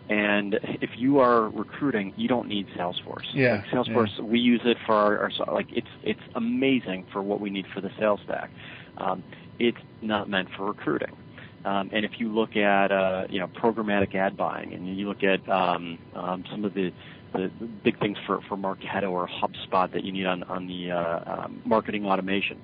And 0.08 0.60
if 0.64 0.92
you 0.98 1.20
are 1.20 1.50
recruiting, 1.50 2.14
you 2.16 2.28
don't 2.28 2.48
need 2.48 2.68
Salesforce. 2.78 3.26
Yeah, 3.34 3.56
like 3.56 3.66
Salesforce, 3.88 4.18
yeah. 4.18 4.24
we 4.24 4.40
use 4.40 4.62
it 4.64 4.78
for 4.86 4.94
our, 4.94 5.18
our, 5.20 5.54
like 5.54 5.68
it's 5.72 5.88
it's 6.04 6.22
amazing 6.36 7.08
for 7.12 7.24
what 7.24 7.42
we 7.42 7.50
need 7.50 7.66
for 7.74 7.82
the 7.82 7.90
sales 7.98 8.20
stack. 8.24 8.52
Um, 8.98 9.24
it's 9.58 9.78
not 10.02 10.30
meant 10.30 10.50
for 10.56 10.66
recruiting. 10.66 11.16
Um, 11.66 11.90
and 11.92 12.06
if 12.06 12.20
you 12.20 12.32
look 12.32 12.56
at 12.56 12.92
uh, 12.92 13.26
you 13.30 13.40
know 13.40 13.48
programmatic 13.48 14.14
ad 14.14 14.38
buying, 14.38 14.74
and 14.74 14.88
you 14.96 15.08
look 15.08 15.24
at 15.24 15.48
um, 15.50 15.98
um, 16.14 16.44
some 16.52 16.64
of 16.64 16.76
the, 16.76 16.92
the, 17.34 17.50
big 17.84 18.00
things 18.00 18.18
for 18.28 18.42
for 18.48 18.56
Marketo 18.56 19.10
or 19.10 19.28
HubSpot 19.28 19.92
that 19.92 20.04
you 20.04 20.12
need 20.12 20.28
on 20.28 20.44
on 20.44 20.68
the 20.68 20.92
uh, 20.92 21.46
um, 21.46 21.64
marketing 21.66 22.06
automation, 22.06 22.62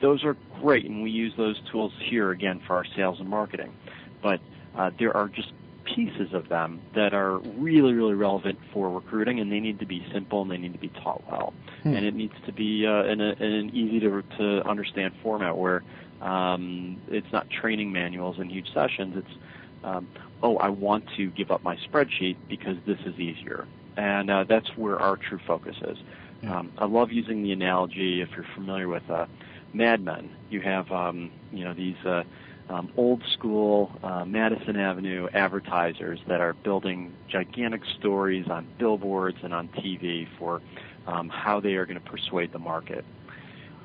those 0.00 0.24
are 0.24 0.34
great, 0.62 0.86
and 0.86 1.02
we 1.02 1.10
use 1.10 1.34
those 1.36 1.60
tools 1.70 1.92
here 2.08 2.30
again 2.30 2.62
for 2.66 2.76
our 2.76 2.86
sales 2.96 3.20
and 3.20 3.28
marketing. 3.28 3.74
But 4.22 4.40
uh, 4.74 4.90
there 4.98 5.14
are 5.14 5.28
just 5.28 5.52
pieces 5.94 6.32
of 6.32 6.48
them 6.48 6.80
that 6.94 7.14
are 7.14 7.38
really, 7.38 7.92
really 7.92 8.14
relevant 8.14 8.58
for 8.72 8.90
recruiting, 8.90 9.40
and 9.40 9.50
they 9.50 9.60
need 9.60 9.78
to 9.80 9.86
be 9.86 10.06
simple 10.12 10.42
and 10.42 10.50
they 10.50 10.58
need 10.58 10.72
to 10.72 10.78
be 10.78 10.88
taught 10.88 11.22
well. 11.30 11.52
Hmm. 11.82 11.94
And 11.94 12.06
it 12.06 12.14
needs 12.14 12.34
to 12.46 12.52
be 12.52 12.86
uh, 12.86 13.04
in, 13.04 13.20
a, 13.20 13.32
in 13.32 13.52
an 13.52 13.76
easy 13.76 14.00
to, 14.00 14.22
to 14.38 14.68
understand 14.68 15.14
format 15.22 15.56
where 15.56 15.82
um, 16.20 17.00
it's 17.08 17.30
not 17.32 17.48
training 17.50 17.92
manuals 17.92 18.38
and 18.38 18.50
huge 18.50 18.72
sessions. 18.72 19.16
It's, 19.16 19.38
um, 19.84 20.08
oh, 20.42 20.56
I 20.58 20.68
want 20.68 21.04
to 21.16 21.30
give 21.30 21.50
up 21.50 21.62
my 21.62 21.76
spreadsheet 21.76 22.36
because 22.48 22.76
this 22.86 22.98
is 23.06 23.18
easier. 23.18 23.66
And 23.96 24.30
uh, 24.30 24.44
that's 24.44 24.76
where 24.76 24.98
our 24.98 25.16
true 25.16 25.40
focus 25.46 25.76
is. 25.82 25.98
Yeah. 26.42 26.58
Um, 26.58 26.72
I 26.78 26.86
love 26.86 27.12
using 27.12 27.42
the 27.42 27.52
analogy, 27.52 28.22
if 28.22 28.30
you're 28.30 28.46
familiar 28.54 28.88
with 28.88 29.08
uh, 29.10 29.26
Mad 29.72 30.02
Men, 30.02 30.30
you 30.48 30.60
have, 30.60 30.90
um, 30.90 31.30
you 31.52 31.64
know, 31.64 31.74
these 31.74 31.96
uh, 32.04 32.22
um, 32.70 32.92
old 32.96 33.22
school 33.32 33.90
uh, 34.02 34.24
Madison 34.24 34.76
Avenue 34.76 35.28
advertisers 35.34 36.20
that 36.28 36.40
are 36.40 36.54
building 36.54 37.12
gigantic 37.28 37.82
stories 37.98 38.46
on 38.48 38.66
billboards 38.78 39.38
and 39.42 39.52
on 39.52 39.68
TV 39.68 40.28
for 40.38 40.62
um, 41.06 41.28
how 41.28 41.58
they 41.58 41.74
are 41.74 41.84
going 41.84 42.00
to 42.00 42.08
persuade 42.08 42.52
the 42.52 42.60
market. 42.60 43.04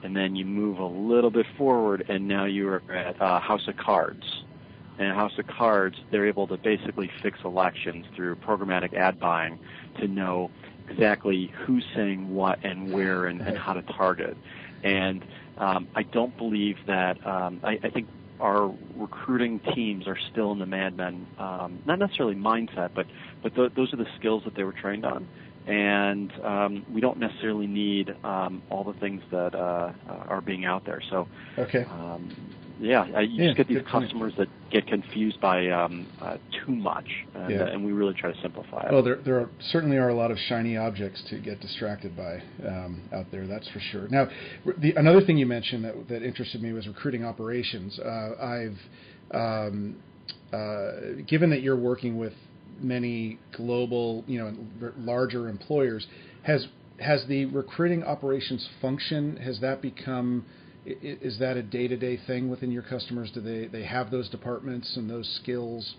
And 0.04 0.16
then 0.16 0.36
you 0.36 0.46
move 0.46 0.78
a 0.78 0.86
little 0.86 1.32
bit 1.32 1.48
forward, 1.58 2.06
and 2.10 2.28
now 2.28 2.46
you 2.46 2.70
are 2.70 2.92
at 2.92 3.20
uh, 3.20 3.40
House 3.40 3.68
of 3.68 3.76
Cards. 3.76 4.24
And 5.00 5.16
House 5.16 5.38
of 5.40 5.48
Cards, 5.48 5.98
they're 6.12 6.28
able 6.28 6.46
to 6.48 6.58
basically 6.58 7.10
fix 7.24 7.40
elections 7.44 8.06
through 8.16 8.36
programmatic 8.36 8.94
ad 8.94 9.20
buying 9.20 9.58
to 10.00 10.08
know 10.08 10.52
exactly 10.88 11.52
who's 11.66 11.84
saying 11.96 12.36
what 12.36 12.60
and 12.64 12.94
where 12.94 13.26
and, 13.26 13.42
and 13.42 13.58
how 13.58 13.74
to 13.74 13.82
target. 13.82 14.38
And 14.84 15.26
um, 15.58 15.88
I 15.96 16.04
don't 16.04 16.38
believe 16.38 16.78
that. 16.86 17.26
Um, 17.26 17.60
I, 17.64 17.80
I 17.82 17.90
think 17.90 18.08
our 18.40 18.74
recruiting 18.96 19.62
teams 19.74 20.08
are 20.08 20.18
still 20.32 20.52
in 20.52 20.60
the 20.60 20.66
Mad 20.66 20.96
Men, 20.96 21.28
um, 21.38 21.82
not 21.86 22.00
necessarily 22.00 22.36
mindset, 22.36 22.92
but 22.96 23.08
but 23.42 23.56
th- 23.56 23.72
those 23.76 23.94
are 23.94 23.98
the 23.98 24.08
skills 24.18 24.44
that 24.46 24.56
they 24.56 24.64
were 24.64 24.74
trained 24.74 25.06
on, 25.06 25.28
and 25.68 26.32
um, 26.44 26.86
we 26.92 27.02
don't 27.02 27.18
necessarily 27.18 27.68
need 27.68 28.14
um, 28.24 28.62
all 28.70 28.84
the 28.84 28.94
things 28.94 29.22
that 29.32 29.56
uh, 29.56 29.92
are 30.08 30.42
being 30.42 30.66
out 30.66 30.84
there. 30.86 31.02
So, 31.10 31.28
okay. 31.58 31.86
Um, 31.90 32.55
yeah, 32.80 33.20
you 33.22 33.44
yeah, 33.44 33.54
just 33.54 33.58
get 33.58 33.68
these 33.68 33.82
customers 33.90 34.34
point. 34.34 34.50
that 34.50 34.72
get 34.72 34.88
confused 34.88 35.40
by 35.40 35.68
um, 35.70 36.08
uh, 36.22 36.38
too 36.66 36.72
much, 36.72 37.08
and, 37.34 37.50
yeah. 37.50 37.64
uh, 37.64 37.66
and, 37.68 37.86
we 37.86 37.92
really 37.92 38.14
try 38.14 38.32
to 38.32 38.42
simplify 38.42 38.86
it. 38.86 38.92
Well, 38.92 39.04
there, 39.04 39.18
there 39.24 39.40
are, 39.40 39.50
certainly 39.72 39.98
are 39.98 40.10
a 40.10 40.14
lot 40.14 40.32
of 40.32 40.38
shiny 40.50 40.76
objects 40.76 41.24
to 41.30 41.40
get 41.40 41.62
distracted 41.62 42.16
by 42.16 42.42
um, 42.68 43.02
out 43.14 43.28
there. 43.32 43.48
That's 43.48 43.68
for 43.70 43.80
sure. 43.80 44.08
Now, 44.10 44.28
the, 44.78 44.94
another 44.96 45.22
thing 45.22 45.38
you 45.38 45.46
mentioned 45.46 45.86
that, 45.86 46.08
that 46.10 46.24
interested 46.24 46.62
me 46.62 46.74
was 46.74 46.88
recruiting 46.88 47.24
operations. 47.24 48.00
Uh, 48.00 48.32
I've 48.42 48.78
um, 49.32 49.98
uh, 50.52 51.22
given 51.28 51.50
that 51.50 51.62
you're 51.62 51.80
working 51.80 52.18
with 52.18 52.34
many 52.80 53.40
global, 53.56 54.24
you 54.28 54.40
know, 54.40 54.92
larger 54.98 55.50
employers, 55.50 56.06
has 56.44 56.68
has 57.00 57.26
the 57.28 57.46
recruiting 57.46 58.04
operations 58.04 58.68
function 58.82 59.36
has 59.38 59.60
that 59.60 59.82
become 59.82 60.46
is 60.86 61.40
that 61.40 61.58
a 61.58 61.64
day-to-day 61.64 62.20
thing 62.28 62.50
within 62.50 62.72
your 62.72 62.84
customers? 62.84 63.32
Do 63.32 63.42
they 63.42 63.68
they 63.68 63.84
have 63.84 64.12
those 64.12 64.30
departments 64.30 64.96
and 64.98 65.10
those 65.10 65.28
skills, 65.42 65.96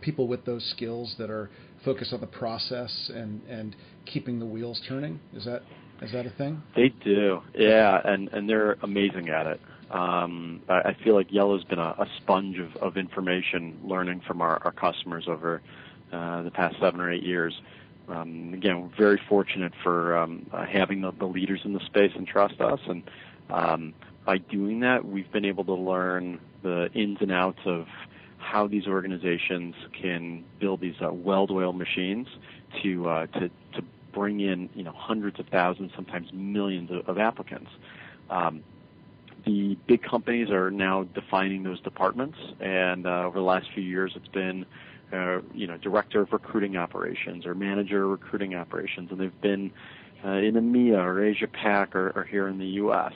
people 0.00 0.28
with 0.28 0.44
those 0.44 0.64
skills 0.76 1.14
that 1.18 1.30
are 1.30 1.50
focused 1.84 2.12
on 2.12 2.20
the 2.20 2.26
process 2.26 3.10
and 3.14 3.42
and 3.48 3.76
keeping 4.06 4.38
the 4.38 4.46
wheels 4.46 4.80
turning? 4.88 5.20
Is 5.34 5.44
that 5.44 5.62
is 6.02 6.12
that 6.12 6.26
a 6.26 6.30
thing? 6.30 6.62
They 6.74 6.88
do, 7.04 7.40
yeah, 7.54 8.00
and 8.04 8.28
and 8.28 8.48
they're 8.48 8.76
amazing 8.82 9.28
at 9.28 9.46
it. 9.46 9.60
Um, 9.90 10.62
I, 10.68 10.90
I 10.90 10.96
feel 11.04 11.14
like 11.14 11.32
Yello's 11.32 11.64
been 11.64 11.80
a, 11.80 11.94
a 11.98 12.06
sponge 12.18 12.58
of, 12.58 12.76
of 12.76 12.96
information, 12.96 13.78
learning 13.82 14.22
from 14.26 14.40
our, 14.40 14.62
our 14.64 14.70
customers 14.70 15.24
over 15.26 15.60
uh, 16.12 16.42
the 16.42 16.50
past 16.50 16.76
seven 16.80 17.00
or 17.00 17.10
eight 17.12 17.24
years. 17.24 17.60
Um, 18.08 18.52
again, 18.54 18.80
we're 18.80 18.96
very 18.96 19.20
fortunate 19.28 19.72
for 19.82 20.16
um, 20.16 20.46
uh, 20.52 20.64
having 20.64 21.00
the, 21.00 21.12
the 21.18 21.26
leaders 21.26 21.60
in 21.64 21.72
the 21.72 21.84
space 21.86 22.12
and 22.16 22.26
trust 22.26 22.60
us, 22.60 22.80
and 22.88 23.02
um, 23.50 23.94
by 24.30 24.38
doing 24.38 24.78
that, 24.78 25.04
we've 25.04 25.32
been 25.32 25.44
able 25.44 25.64
to 25.64 25.74
learn 25.74 26.38
the 26.62 26.88
ins 26.94 27.18
and 27.20 27.32
outs 27.32 27.58
of 27.64 27.88
how 28.38 28.68
these 28.68 28.86
organizations 28.86 29.74
can 30.00 30.44
build 30.60 30.80
these 30.80 30.94
uh, 31.04 31.12
well-oiled 31.12 31.76
machines 31.76 32.28
to 32.80 33.08
uh, 33.08 33.26
to 33.26 33.48
to 33.74 33.82
bring 34.12 34.38
in 34.38 34.70
you 34.72 34.84
know 34.84 34.92
hundreds 34.92 35.40
of 35.40 35.48
thousands, 35.48 35.90
sometimes 35.96 36.28
millions 36.32 36.92
of, 36.92 37.08
of 37.08 37.18
applicants. 37.18 37.72
Um, 38.30 38.62
the 39.44 39.76
big 39.88 40.00
companies 40.00 40.48
are 40.50 40.70
now 40.70 41.02
defining 41.12 41.64
those 41.64 41.80
departments, 41.80 42.38
and 42.60 43.08
uh, 43.08 43.24
over 43.24 43.36
the 43.36 43.44
last 43.44 43.66
few 43.74 43.82
years, 43.82 44.12
it's 44.14 44.28
been 44.28 44.64
uh, 45.12 45.40
you 45.52 45.66
know 45.66 45.76
director 45.76 46.20
of 46.20 46.32
recruiting 46.32 46.76
operations 46.76 47.46
or 47.46 47.56
manager 47.56 48.04
of 48.04 48.10
recruiting 48.10 48.54
operations, 48.54 49.10
and 49.10 49.18
they've 49.18 49.40
been 49.40 49.72
uh, 50.24 50.34
in 50.34 50.54
EMEA 50.54 51.02
or 51.02 51.20
Asia 51.20 51.48
Pac 51.48 51.96
or, 51.96 52.12
or 52.14 52.22
here 52.22 52.46
in 52.46 52.58
the 52.58 52.66
U.S. 52.84 53.12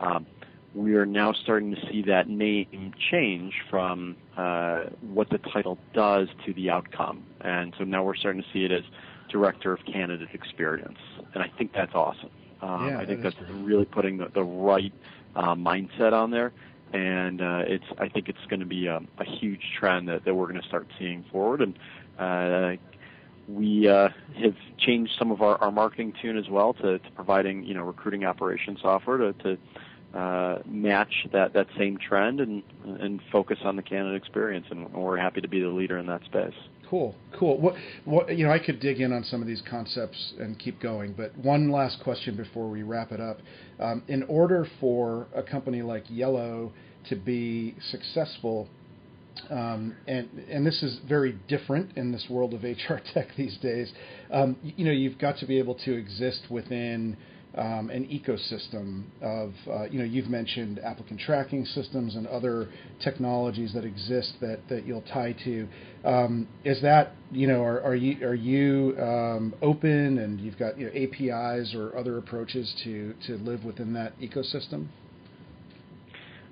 Um, 0.00 0.26
we 0.74 0.94
are 0.94 1.06
now 1.06 1.32
starting 1.32 1.74
to 1.74 1.80
see 1.90 2.02
that 2.02 2.28
name 2.28 2.92
change 3.10 3.54
from 3.68 4.16
uh, 4.36 4.84
what 5.00 5.28
the 5.30 5.38
title 5.38 5.78
does 5.92 6.28
to 6.46 6.52
the 6.54 6.70
outcome. 6.70 7.24
And 7.40 7.74
so 7.78 7.84
now 7.84 8.04
we're 8.04 8.16
starting 8.16 8.42
to 8.42 8.48
see 8.52 8.64
it 8.64 8.72
as 8.72 8.84
Director 9.30 9.72
of 9.72 9.80
Candidate 9.84 10.28
Experience. 10.32 10.98
And 11.34 11.42
I 11.42 11.50
think 11.58 11.72
that's 11.72 11.94
awesome. 11.94 12.30
Um, 12.62 12.88
yeah, 12.88 12.98
I 12.98 13.06
think 13.06 13.22
that 13.22 13.34
that's 13.36 13.50
great. 13.50 13.64
really 13.64 13.84
putting 13.84 14.18
the, 14.18 14.28
the 14.32 14.44
right 14.44 14.92
uh, 15.34 15.54
mindset 15.54 16.12
on 16.12 16.30
there. 16.30 16.52
And 16.92 17.40
uh, 17.40 17.62
it's, 17.66 17.84
I 17.98 18.08
think 18.08 18.28
it's 18.28 18.44
going 18.48 18.60
to 18.60 18.66
be 18.66 18.86
a, 18.86 19.00
a 19.18 19.24
huge 19.24 19.62
trend 19.78 20.08
that, 20.08 20.24
that 20.24 20.34
we're 20.34 20.48
going 20.48 20.60
to 20.60 20.68
start 20.68 20.86
seeing 20.98 21.24
forward. 21.32 21.62
And 21.62 21.78
uh, 22.18 22.80
we 23.48 23.88
uh, 23.88 24.08
have 24.40 24.54
changed 24.78 25.12
some 25.18 25.30
of 25.30 25.42
our, 25.42 25.56
our 25.58 25.72
marketing 25.72 26.12
tune 26.20 26.36
as 26.36 26.48
well 26.48 26.74
to, 26.74 26.98
to 26.98 27.10
providing 27.14 27.64
you 27.64 27.74
know 27.74 27.82
recruiting 27.82 28.24
operation 28.24 28.76
software 28.80 29.16
to, 29.18 29.32
to 29.34 29.58
uh, 30.14 30.58
match 30.66 31.12
that, 31.32 31.52
that 31.54 31.66
same 31.78 31.96
trend 31.96 32.40
and 32.40 32.62
and 32.84 33.20
focus 33.30 33.58
on 33.64 33.76
the 33.76 33.82
candidate 33.82 34.16
experience. 34.16 34.66
And 34.70 34.92
we're 34.92 35.16
happy 35.16 35.40
to 35.40 35.48
be 35.48 35.60
the 35.60 35.68
leader 35.68 35.98
in 35.98 36.06
that 36.06 36.24
space. 36.24 36.54
Cool, 36.90 37.14
cool. 37.38 37.60
What, 37.60 37.74
what 38.04 38.36
you 38.36 38.44
know, 38.44 38.52
I 38.52 38.58
could 38.58 38.80
dig 38.80 39.00
in 39.00 39.12
on 39.12 39.22
some 39.22 39.40
of 39.40 39.46
these 39.46 39.62
concepts 39.70 40.34
and 40.40 40.58
keep 40.58 40.80
going, 40.80 41.12
but 41.12 41.36
one 41.38 41.70
last 41.70 42.02
question 42.02 42.36
before 42.36 42.68
we 42.68 42.82
wrap 42.82 43.12
it 43.12 43.20
up. 43.20 43.38
Um, 43.78 44.02
in 44.08 44.24
order 44.24 44.66
for 44.80 45.28
a 45.32 45.42
company 45.42 45.82
like 45.82 46.08
Yello 46.08 46.72
to 47.08 47.14
be 47.14 47.76
successful, 47.92 48.68
um, 49.50 49.94
and 50.08 50.28
and 50.50 50.66
this 50.66 50.82
is 50.82 50.98
very 51.08 51.38
different 51.46 51.96
in 51.96 52.10
this 52.10 52.26
world 52.28 52.54
of 52.54 52.62
HR 52.64 52.98
tech 53.14 53.28
these 53.36 53.56
days. 53.58 53.92
Um, 54.32 54.56
you 54.62 54.84
know, 54.84 54.90
you've 54.90 55.18
got 55.18 55.38
to 55.38 55.46
be 55.46 55.60
able 55.60 55.76
to 55.76 55.92
exist 55.92 56.42
within 56.50 57.16
um, 57.56 57.90
an 57.90 58.06
ecosystem 58.06 59.04
of, 59.20 59.52
uh, 59.68 59.84
you 59.90 59.98
know, 59.98 60.04
you've 60.04 60.28
mentioned 60.28 60.78
applicant 60.84 61.20
tracking 61.20 61.64
systems 61.64 62.14
and 62.14 62.26
other 62.28 62.68
technologies 63.02 63.72
that 63.74 63.84
exist 63.84 64.34
that, 64.40 64.60
that 64.68 64.86
you'll 64.86 65.02
tie 65.02 65.34
to. 65.44 65.68
Um, 66.04 66.46
is 66.64 66.80
that, 66.82 67.12
you 67.32 67.46
know, 67.46 67.62
are, 67.62 67.82
are 67.82 67.96
you 67.96 68.26
are 68.26 68.34
you 68.34 68.96
um, 69.00 69.54
open 69.62 70.18
and 70.18 70.40
you've 70.40 70.58
got 70.58 70.78
you 70.78 70.86
know, 70.86 70.92
APIs 70.92 71.74
or 71.74 71.96
other 71.96 72.18
approaches 72.18 72.72
to 72.84 73.14
to 73.26 73.36
live 73.38 73.64
within 73.64 73.92
that 73.94 74.18
ecosystem? 74.20 74.86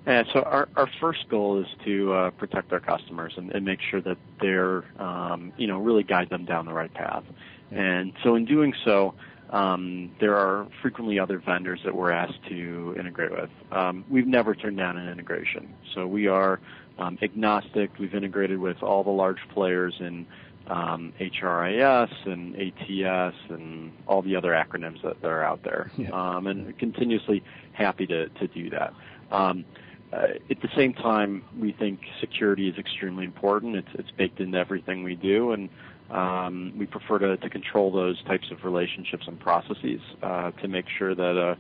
Yeah, 0.07 0.22
so 0.32 0.40
our, 0.40 0.68
our 0.74 0.88
first 1.01 1.28
goal 1.28 1.61
is 1.61 1.66
to 1.84 2.12
uh, 2.14 2.30
protect 2.30 2.72
our 2.72 2.80
customers 2.80 3.34
and, 3.36 3.53
and 3.53 3.62
make 3.62 3.78
sure 3.90 4.01
that 4.01 4.16
they're, 4.40 4.84
um, 4.99 5.53
you 5.59 5.66
know, 5.66 5.78
really 5.78 6.03
guide 6.03 6.30
them 6.30 6.46
down 6.46 6.64
the 6.64 6.72
right 6.72 6.92
path. 6.94 7.24
Yeah. 7.70 7.82
And 7.82 8.12
so 8.24 8.34
in 8.34 8.46
doing 8.46 8.72
so, 8.86 9.14
um, 9.51 10.11
there 10.20 10.36
are 10.36 10.66
frequently 10.82 11.18
other 11.18 11.38
vendors 11.38 11.80
that 11.84 11.94
we're 11.94 12.12
asked 12.12 12.42
to 12.49 12.94
integrate 12.99 13.30
with. 13.30 13.51
Um, 13.72 14.05
we've 14.11 14.26
never 14.26 14.55
turned 14.55 14.76
down 14.76 14.96
an 14.96 15.09
integration, 15.09 15.74
so 15.94 16.07
we 16.07 16.26
are 16.26 16.61
um, 16.99 17.18
agnostic. 17.22 17.90
We've 17.99 18.14
integrated 18.14 18.59
with 18.59 18.82
all 18.82 19.05
the 19.05 19.11
large 19.11 19.40
players 19.53 19.94
in 20.01 20.26
um, 20.66 21.12
HRIS 21.18 22.26
and 22.26 22.55
ATS 22.57 23.36
and 23.49 23.92
all 24.07 24.22
the 24.22 24.36
other 24.36 24.53
acronyms 24.53 25.03
that, 25.03 25.20
that 25.22 25.28
are 25.28 25.42
out 25.42 25.62
there, 25.64 25.90
yeah. 25.96 26.11
um, 26.11 26.46
and 26.46 26.78
continuously 26.78 27.42
happy 27.72 28.07
to, 28.07 28.28
to 28.28 28.46
do 28.49 28.70
that. 28.70 28.92
Um, 29.30 29.64
uh, 30.12 30.26
at 30.51 30.61
the 30.62 30.68
same 30.74 30.94
time, 30.94 31.44
we 31.59 31.72
think 31.72 32.01
security 32.20 32.68
is 32.68 32.78
extremely 32.78 33.24
important. 33.24 33.76
It's, 33.76 33.88
it's 33.94 34.11
baked 34.11 34.40
into 34.40 34.59
everything 34.59 35.05
we 35.05 35.14
do, 35.14 35.53
and 35.53 35.68
um, 36.11 36.72
we 36.76 36.86
prefer 36.86 37.18
to, 37.18 37.36
to 37.36 37.50
control 37.50 37.90
those 37.90 38.22
types 38.24 38.50
of 38.50 38.64
relationships 38.64 39.24
and 39.26 39.38
processes 39.38 40.00
uh, 40.22 40.50
to 40.52 40.68
make 40.68 40.86
sure 40.98 41.14
that 41.14 41.38
uh, 41.38 41.54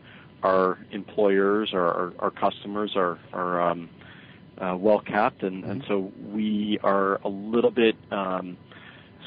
our 0.46 0.78
employers 0.90 1.70
or 1.72 1.86
our, 1.86 2.12
our 2.18 2.30
customers 2.30 2.92
are, 2.96 3.18
are 3.32 3.60
um, 3.60 3.90
uh, 4.58 4.76
well 4.76 5.00
capped, 5.00 5.42
and, 5.42 5.64
and 5.64 5.84
so 5.86 6.12
we 6.32 6.78
are 6.82 7.20
a 7.24 7.28
little 7.28 7.70
bit 7.70 7.96
um, 8.10 8.56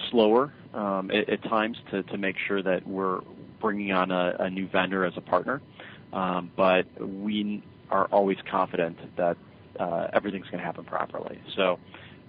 slower 0.09 0.51
um, 0.73 1.11
at, 1.11 1.29
at, 1.29 1.43
times 1.43 1.77
to, 1.91 2.03
to 2.03 2.17
make 2.17 2.35
sure 2.47 2.61
that 2.61 2.85
we're 2.87 3.21
bringing 3.59 3.91
on 3.91 4.11
a, 4.11 4.35
a 4.39 4.49
new 4.49 4.67
vendor 4.67 5.05
as 5.05 5.13
a 5.17 5.21
partner, 5.21 5.61
um, 6.13 6.51
but 6.55 6.85
we 6.99 7.63
are 7.91 8.05
always 8.05 8.37
confident 8.49 8.97
that 9.17 9.37
uh, 9.79 10.07
everything's 10.13 10.45
going 10.45 10.59
to 10.59 10.65
happen 10.65 10.83
properly. 10.83 11.39
So 11.55 11.79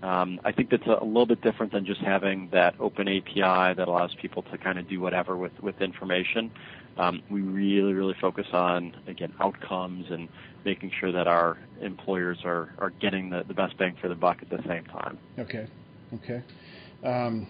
Um, 0.03 0.40
I 0.44 0.50
think 0.50 0.70
that's 0.70 0.86
a, 0.86 0.98
a, 1.00 1.05
little 1.05 1.26
bit 1.26 1.42
different 1.42 1.72
than 1.72 1.86
just 1.86 2.00
having 2.00 2.48
that 2.53 2.74
open 2.80 3.07
API 3.07 3.74
that 3.76 3.86
allows 3.86 4.12
people 4.20 4.42
to 4.50 4.59
kind 4.59 4.78
of 4.78 4.88
do 4.88 5.00
whatever 5.00 5.36
with, 5.36 5.53
with 5.62 5.80
information. 5.80 6.50
Um, 6.98 7.22
we 7.30 7.40
really, 7.40 7.92
really 7.92 8.16
focus 8.20 8.46
on, 8.53 8.96
again, 9.07 9.32
outcomes 9.40 10.07
and 10.11 10.28
making 10.64 10.90
sure 10.98 11.12
that 11.12 11.28
our 11.28 11.57
employers 11.80 12.38
are, 12.44 12.74
are 12.78 12.90
getting 12.90 13.30
the, 13.30 13.44
the 13.46 13.55
best 13.55 13.78
bang 13.78 13.96
for 14.00 14.09
the 14.09 14.14
buck 14.16 14.38
at 14.42 14.50
the 14.50 14.59
same 14.68 14.84
time. 14.86 15.18
Okay. 15.38 15.68
Okay. 16.14 16.42
Um, 17.05 17.46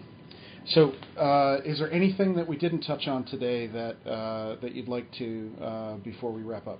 so, 0.67 0.93
uh, 1.17 1.57
is 1.65 1.79
there 1.79 1.91
anything 1.91 2.35
that 2.35 2.47
we 2.47 2.55
didn't 2.55 2.81
touch 2.81 3.07
on 3.07 3.25
today 3.25 3.67
that 3.67 4.07
uh, 4.07 4.55
that 4.61 4.73
you'd 4.73 4.87
like 4.87 5.11
to 5.17 5.51
uh, 5.61 5.95
before 5.97 6.31
we 6.31 6.41
wrap 6.41 6.67
up? 6.67 6.79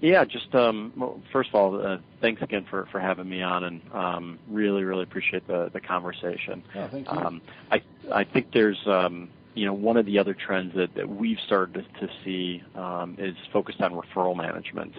Yeah, 0.00 0.24
just 0.24 0.54
um, 0.54 0.92
well, 0.96 1.20
first 1.32 1.50
of 1.50 1.54
all, 1.54 1.86
uh, 1.86 1.98
thanks 2.20 2.42
again 2.42 2.66
for, 2.68 2.86
for 2.92 3.00
having 3.00 3.28
me 3.28 3.42
on, 3.42 3.64
and 3.64 3.80
um, 3.92 4.38
really, 4.48 4.84
really 4.84 5.02
appreciate 5.02 5.46
the, 5.46 5.70
the 5.72 5.80
conversation. 5.80 6.62
Oh, 6.74 6.88
thank 6.88 7.10
you. 7.10 7.18
Um, 7.18 7.42
I 7.70 7.82
I 8.12 8.24
think 8.24 8.52
there's 8.52 8.78
um, 8.86 9.28
you 9.54 9.66
know 9.66 9.72
one 9.72 9.96
of 9.96 10.06
the 10.06 10.18
other 10.18 10.34
trends 10.34 10.74
that, 10.76 10.94
that 10.94 11.08
we've 11.08 11.38
started 11.46 11.86
to 12.00 12.08
see 12.24 12.62
um, 12.74 13.16
is 13.18 13.36
focused 13.52 13.80
on 13.80 13.92
referral 13.92 14.36
management, 14.36 14.94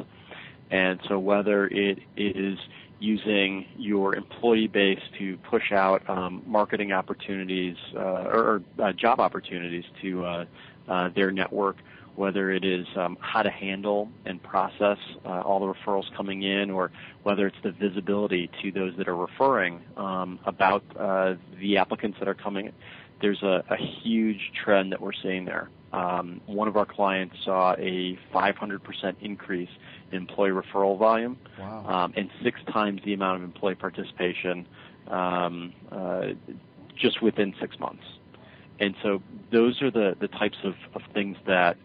and 0.72 1.00
so 1.08 1.20
whether 1.20 1.68
it 1.68 2.00
is 2.16 2.58
using 3.00 3.66
your 3.78 4.16
employee 4.16 4.68
base 4.68 5.00
to 5.20 5.38
push 5.50 5.72
out 5.72 6.08
um, 6.10 6.42
marketing 6.48 6.92
opportunities 6.92 7.76
uh, 7.96 8.00
or, 8.00 8.64
uh, 8.80 8.92
job 8.94 9.20
opportunities 9.20 9.84
to 10.02 10.26
uh, 10.26 10.46
uh, 10.88 11.10
their 11.10 11.32
network, 11.32 11.78
whether 12.16 12.52
it 12.52 12.66
is 12.66 12.88
um, 12.96 13.18
how 13.22 13.44
to 13.44 13.50
handle 13.50 14.10
and 14.26 14.42
process 14.42 14.98
uh, 15.26 15.42
all 15.42 15.60
the 15.60 15.74
referrals 15.74 16.12
coming 16.16 16.44
in, 16.44 16.72
or 16.72 16.92
whether 17.24 17.48
it's 17.48 17.58
the 17.64 17.72
visibility 17.72 18.50
to 18.62 18.72
those 18.72 18.94
that 18.98 19.08
are 19.08 19.16
referring 19.16 19.82
um, 19.98 20.40
about 20.46 20.84
uh, 21.00 21.36
the 21.60 21.78
applicants 21.78 22.18
that 22.20 22.28
are 22.28 22.34
coming. 22.34 22.72
There's 23.22 23.42
a, 23.44 23.64
a 23.70 23.78
huge 23.78 24.52
trend 24.64 24.92
that 24.92 25.02
we're 25.02 25.14
seeing 25.24 25.46
there. 25.46 25.70
Um, 25.94 26.42
one 26.48 26.68
of 26.68 26.76
our 26.76 26.86
clients 26.86 27.36
saw 27.46 27.74
a 27.74 28.20
500% 28.34 29.16
increase 29.22 29.70
in 30.12 30.18
employee 30.18 30.52
referral 30.52 30.98
volume, 30.98 31.38
wow. 31.58 31.86
um, 31.86 32.14
and 32.18 32.30
six 32.44 32.60
times 32.72 33.02
the 33.06 33.14
amount 33.14 33.38
of 33.38 33.44
employee 33.44 33.76
participation 33.76 34.68
um, 35.08 35.74
uh, 35.92 36.28
just 36.96 37.22
within 37.22 37.54
six 37.60 37.80
months. 37.80 38.04
And 38.80 38.96
so 39.02 39.22
those 39.52 39.82
are 39.82 39.92
the, 39.92 40.16
the 40.20 40.28
types 40.28 40.58
of, 40.64 40.76
of 40.94 41.02
things 41.14 41.38
that 41.46 41.78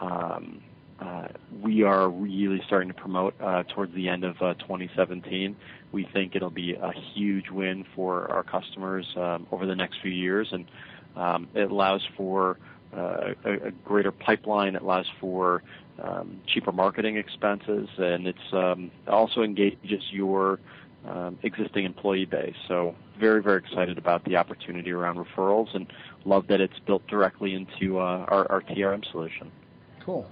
um, 0.00 0.62
uh, 1.00 1.28
we 1.62 1.82
are 1.82 2.08
really 2.08 2.62
starting 2.66 2.88
to 2.88 2.94
promote 2.94 3.34
uh, 3.40 3.62
towards 3.64 3.94
the 3.94 4.08
end 4.08 4.24
of 4.24 4.40
uh, 4.40 4.54
2017. 4.54 5.56
We 5.92 6.08
think 6.12 6.34
it'll 6.34 6.50
be 6.50 6.74
a 6.74 6.92
huge 7.14 7.50
win 7.50 7.84
for 7.94 8.30
our 8.30 8.42
customers 8.42 9.06
um, 9.16 9.46
over 9.50 9.66
the 9.66 9.76
next 9.76 10.00
few 10.00 10.10
years, 10.10 10.48
and 10.52 10.66
um, 11.16 11.48
it 11.54 11.70
allows 11.70 12.02
for 12.16 12.58
uh, 12.96 13.34
a, 13.44 13.52
a, 13.66 13.70
greater 13.84 14.12
pipeline. 14.12 14.74
It 14.76 14.82
allows 14.82 15.06
for 15.20 15.62
um, 16.02 16.40
cheaper 16.46 16.72
marketing 16.72 17.16
expenses, 17.16 17.88
and 17.98 18.28
it 18.28 18.36
um, 18.52 18.90
also 19.06 19.42
engages 19.42 20.02
your 20.10 20.60
um, 21.06 21.38
existing 21.42 21.84
employee 21.84 22.24
base. 22.24 22.56
So 22.68 22.94
very, 23.18 23.42
very 23.42 23.58
excited 23.58 23.98
about 23.98 24.24
the 24.24 24.36
opportunity 24.36 24.92
around 24.92 25.16
referrals 25.16 25.74
and 25.74 25.86
love 26.26 26.46
that 26.48 26.60
it's 26.60 26.78
built 26.86 27.06
directly 27.06 27.54
into 27.54 27.98
uh, 27.98 28.26
our, 28.28 28.50
our 28.50 28.60
TRM 28.62 29.02
solution. 29.10 29.50
Cool. 30.04 30.28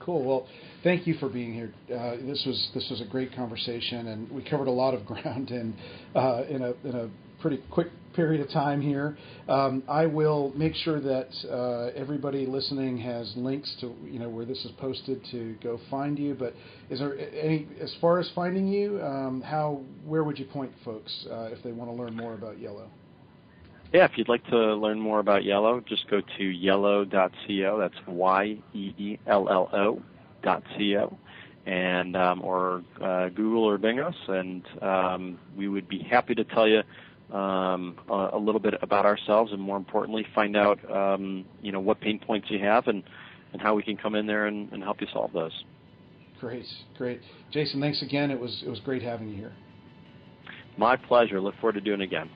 Cool. 0.00 0.24
Well, 0.24 0.48
thank 0.82 1.06
you 1.06 1.14
for 1.14 1.28
being 1.28 1.54
here. 1.54 1.72
Uh, 1.86 2.16
this 2.26 2.42
was 2.44 2.70
this 2.74 2.88
was 2.90 3.00
a 3.00 3.04
great 3.04 3.34
conversation, 3.36 4.08
and 4.08 4.30
we 4.30 4.42
covered 4.42 4.66
a 4.66 4.72
lot 4.72 4.94
of 4.94 5.06
ground 5.06 5.50
in 5.50 5.74
uh, 6.16 6.42
in 6.48 6.62
a 6.62 6.72
in 6.84 6.94
a 6.96 7.10
pretty 7.40 7.62
quick 7.70 7.88
period 8.14 8.40
of 8.40 8.50
time 8.50 8.80
here. 8.80 9.16
Um, 9.48 9.82
I 9.88 10.06
will 10.06 10.52
make 10.56 10.74
sure 10.74 11.00
that 11.00 11.28
uh, 11.50 11.90
everybody 11.94 12.46
listening 12.46 12.98
has 12.98 13.32
links 13.36 13.74
to 13.80 13.94
you 14.04 14.18
know 14.18 14.28
where 14.28 14.44
this 14.44 14.58
is 14.64 14.72
posted 14.78 15.24
to 15.30 15.56
go 15.62 15.78
find 15.88 16.18
you. 16.18 16.34
But 16.34 16.54
is 16.90 16.98
there 16.98 17.16
any 17.18 17.68
as 17.80 17.94
far 18.00 18.18
as 18.18 18.28
finding 18.34 18.66
you? 18.66 19.00
Um, 19.00 19.40
how 19.40 19.82
where 20.04 20.24
would 20.24 20.38
you 20.38 20.46
point 20.46 20.72
folks 20.84 21.12
uh, 21.30 21.50
if 21.52 21.62
they 21.62 21.70
want 21.70 21.90
to 21.90 21.94
learn 21.94 22.16
more 22.16 22.34
about 22.34 22.58
Yello? 22.58 22.88
Yeah, 23.92 24.06
if 24.06 24.12
you'd 24.16 24.28
like 24.28 24.44
to 24.46 24.74
learn 24.74 24.98
more 24.98 25.18
about 25.18 25.42
Yello, 25.42 25.84
just 25.86 26.08
go 26.08 26.22
to 26.22 26.42
yello.co. 26.42 27.78
That's 27.78 27.94
Y 28.06 28.58
E 28.72 28.94
E 28.96 29.18
L 29.26 29.48
L 29.50 29.68
O 29.74 30.02
dot 30.42 30.62
co, 30.78 31.18
and 31.66 32.16
um, 32.16 32.40
or 32.42 32.82
uh, 33.02 33.28
Google 33.28 33.64
or 33.64 33.76
Bing 33.76 34.00
us, 34.00 34.14
and 34.28 34.62
um, 34.80 35.38
we 35.54 35.68
would 35.68 35.88
be 35.88 35.98
happy 35.98 36.34
to 36.34 36.44
tell 36.44 36.66
you 36.66 36.82
um, 37.36 37.98
a, 38.08 38.30
a, 38.32 38.38
little 38.38 38.60
bit 38.60 38.74
about 38.80 39.04
ourselves, 39.04 39.52
and 39.52 39.60
more 39.60 39.76
importantly, 39.76 40.26
find 40.34 40.56
out 40.56 40.78
um, 40.90 41.44
you 41.60 41.70
know 41.70 41.80
what 41.80 42.00
pain 42.00 42.18
points 42.18 42.50
you 42.50 42.58
have 42.60 42.86
and 42.88 43.02
and 43.52 43.60
how 43.60 43.74
we 43.74 43.82
can 43.82 43.98
come 43.98 44.14
in 44.14 44.26
there 44.26 44.46
and, 44.46 44.72
and 44.72 44.82
help 44.82 45.02
you 45.02 45.06
solve 45.12 45.34
those. 45.34 45.64
Great, 46.40 46.64
great, 46.96 47.20
Jason. 47.50 47.78
Thanks 47.78 48.00
again. 48.00 48.30
It 48.30 48.40
was 48.40 48.62
it 48.64 48.70
was 48.70 48.80
great 48.80 49.02
having 49.02 49.28
you 49.28 49.36
here. 49.36 49.52
My 50.78 50.96
pleasure. 50.96 51.42
Look 51.42 51.56
forward 51.56 51.74
to 51.74 51.82
doing 51.82 52.00
it 52.00 52.04
again. 52.04 52.30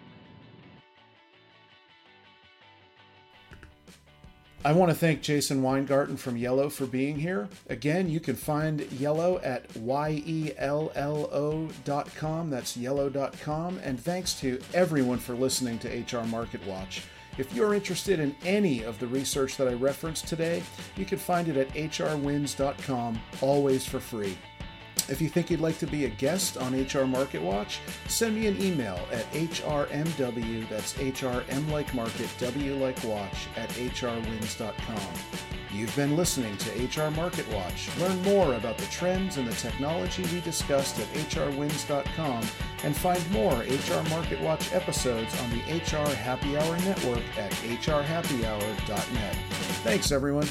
I 4.67 4.73
want 4.73 4.91
to 4.91 4.97
thank 4.97 5.23
Jason 5.23 5.63
Weingarten 5.63 6.17
from 6.17 6.35
Yello 6.35 6.73
for 6.73 6.87
being 6.87 7.21
here. 7.21 7.49
Again, 7.69 8.11
you 8.11 8.19
can 8.19 8.35
find 8.35 8.81
Yello 8.81 9.41
at 9.47 9.69
Yello 9.75 10.91
at 10.97 11.15
yello.com. 11.23 12.51
That's 12.51 12.77
yello.com. 12.77 13.79
And 13.85 14.01
thanks 14.01 14.35
to 14.41 14.59
everyone 14.75 15.19
for 15.19 15.37
listening 15.37 15.79
to 15.79 15.89
HR 15.89 16.27
Market 16.27 16.67
Watch. 16.67 17.05
If 17.39 17.55
you're 17.55 17.75
interested 17.75 18.19
in 18.19 18.35
any 18.45 18.83
of 18.83 18.99
the 18.99 19.07
research 19.07 19.57
that 19.57 19.69
I 19.69 19.75
referenced 19.75 20.27
today, 20.27 20.65
you 20.97 21.05
can 21.05 21.19
find 21.19 21.47
it 21.47 21.57
at 21.57 21.69
hrwins.com, 21.69 23.21
always 23.41 23.87
for 23.87 24.01
free. 24.01 24.37
If 25.09 25.21
you 25.21 25.29
think 25.29 25.51
you'd 25.51 25.61
like 25.61 25.79
to 25.79 25.87
be 25.87 26.05
a 26.07 26.09
guest 26.09 26.57
on 26.57 26.75
HR 26.75 27.05
Market 27.07 27.41
Watch, 27.41 27.81
send 28.09 28.35
me 28.35 28.49
an 28.49 28.61
email 28.61 28.99
at 29.13 29.31
hrmw, 29.33 30.69
that's 30.69 30.95
HRM 30.95 31.71
like 31.71 31.95
market, 31.95 32.29
W 32.39 32.75
like 32.75 33.03
watch, 33.05 33.47
at 33.57 33.69
hrwins.com. 33.71 35.13
You've 35.73 35.95
been 35.95 36.17
listening 36.17 36.57
to 36.57 36.71
HR 36.85 37.11
Market 37.11 37.47
Watch. 37.53 37.89
Learn 37.99 38.21
more 38.23 38.55
about 38.55 38.79
the 38.79 38.87
trends 38.87 39.37
and 39.37 39.47
the 39.47 39.55
technology 39.55 40.23
we 40.33 40.41
discussed 40.41 40.99
at 40.99 41.07
hrwins.com 41.09 42.45
and 42.83 42.97
find 42.97 43.31
more 43.31 43.61
HR 43.61 44.09
Market 44.09 44.41
Watch 44.41 44.73
episodes 44.73 45.39
on 45.43 45.51
the 45.51 45.61
HR 45.77 46.09
Happy 46.17 46.57
Hour 46.57 46.79
network 46.79 47.23
at 47.39 47.53
hrhappyhour.net. 47.53 49.37
Thanks, 49.85 50.11
everyone. 50.11 50.49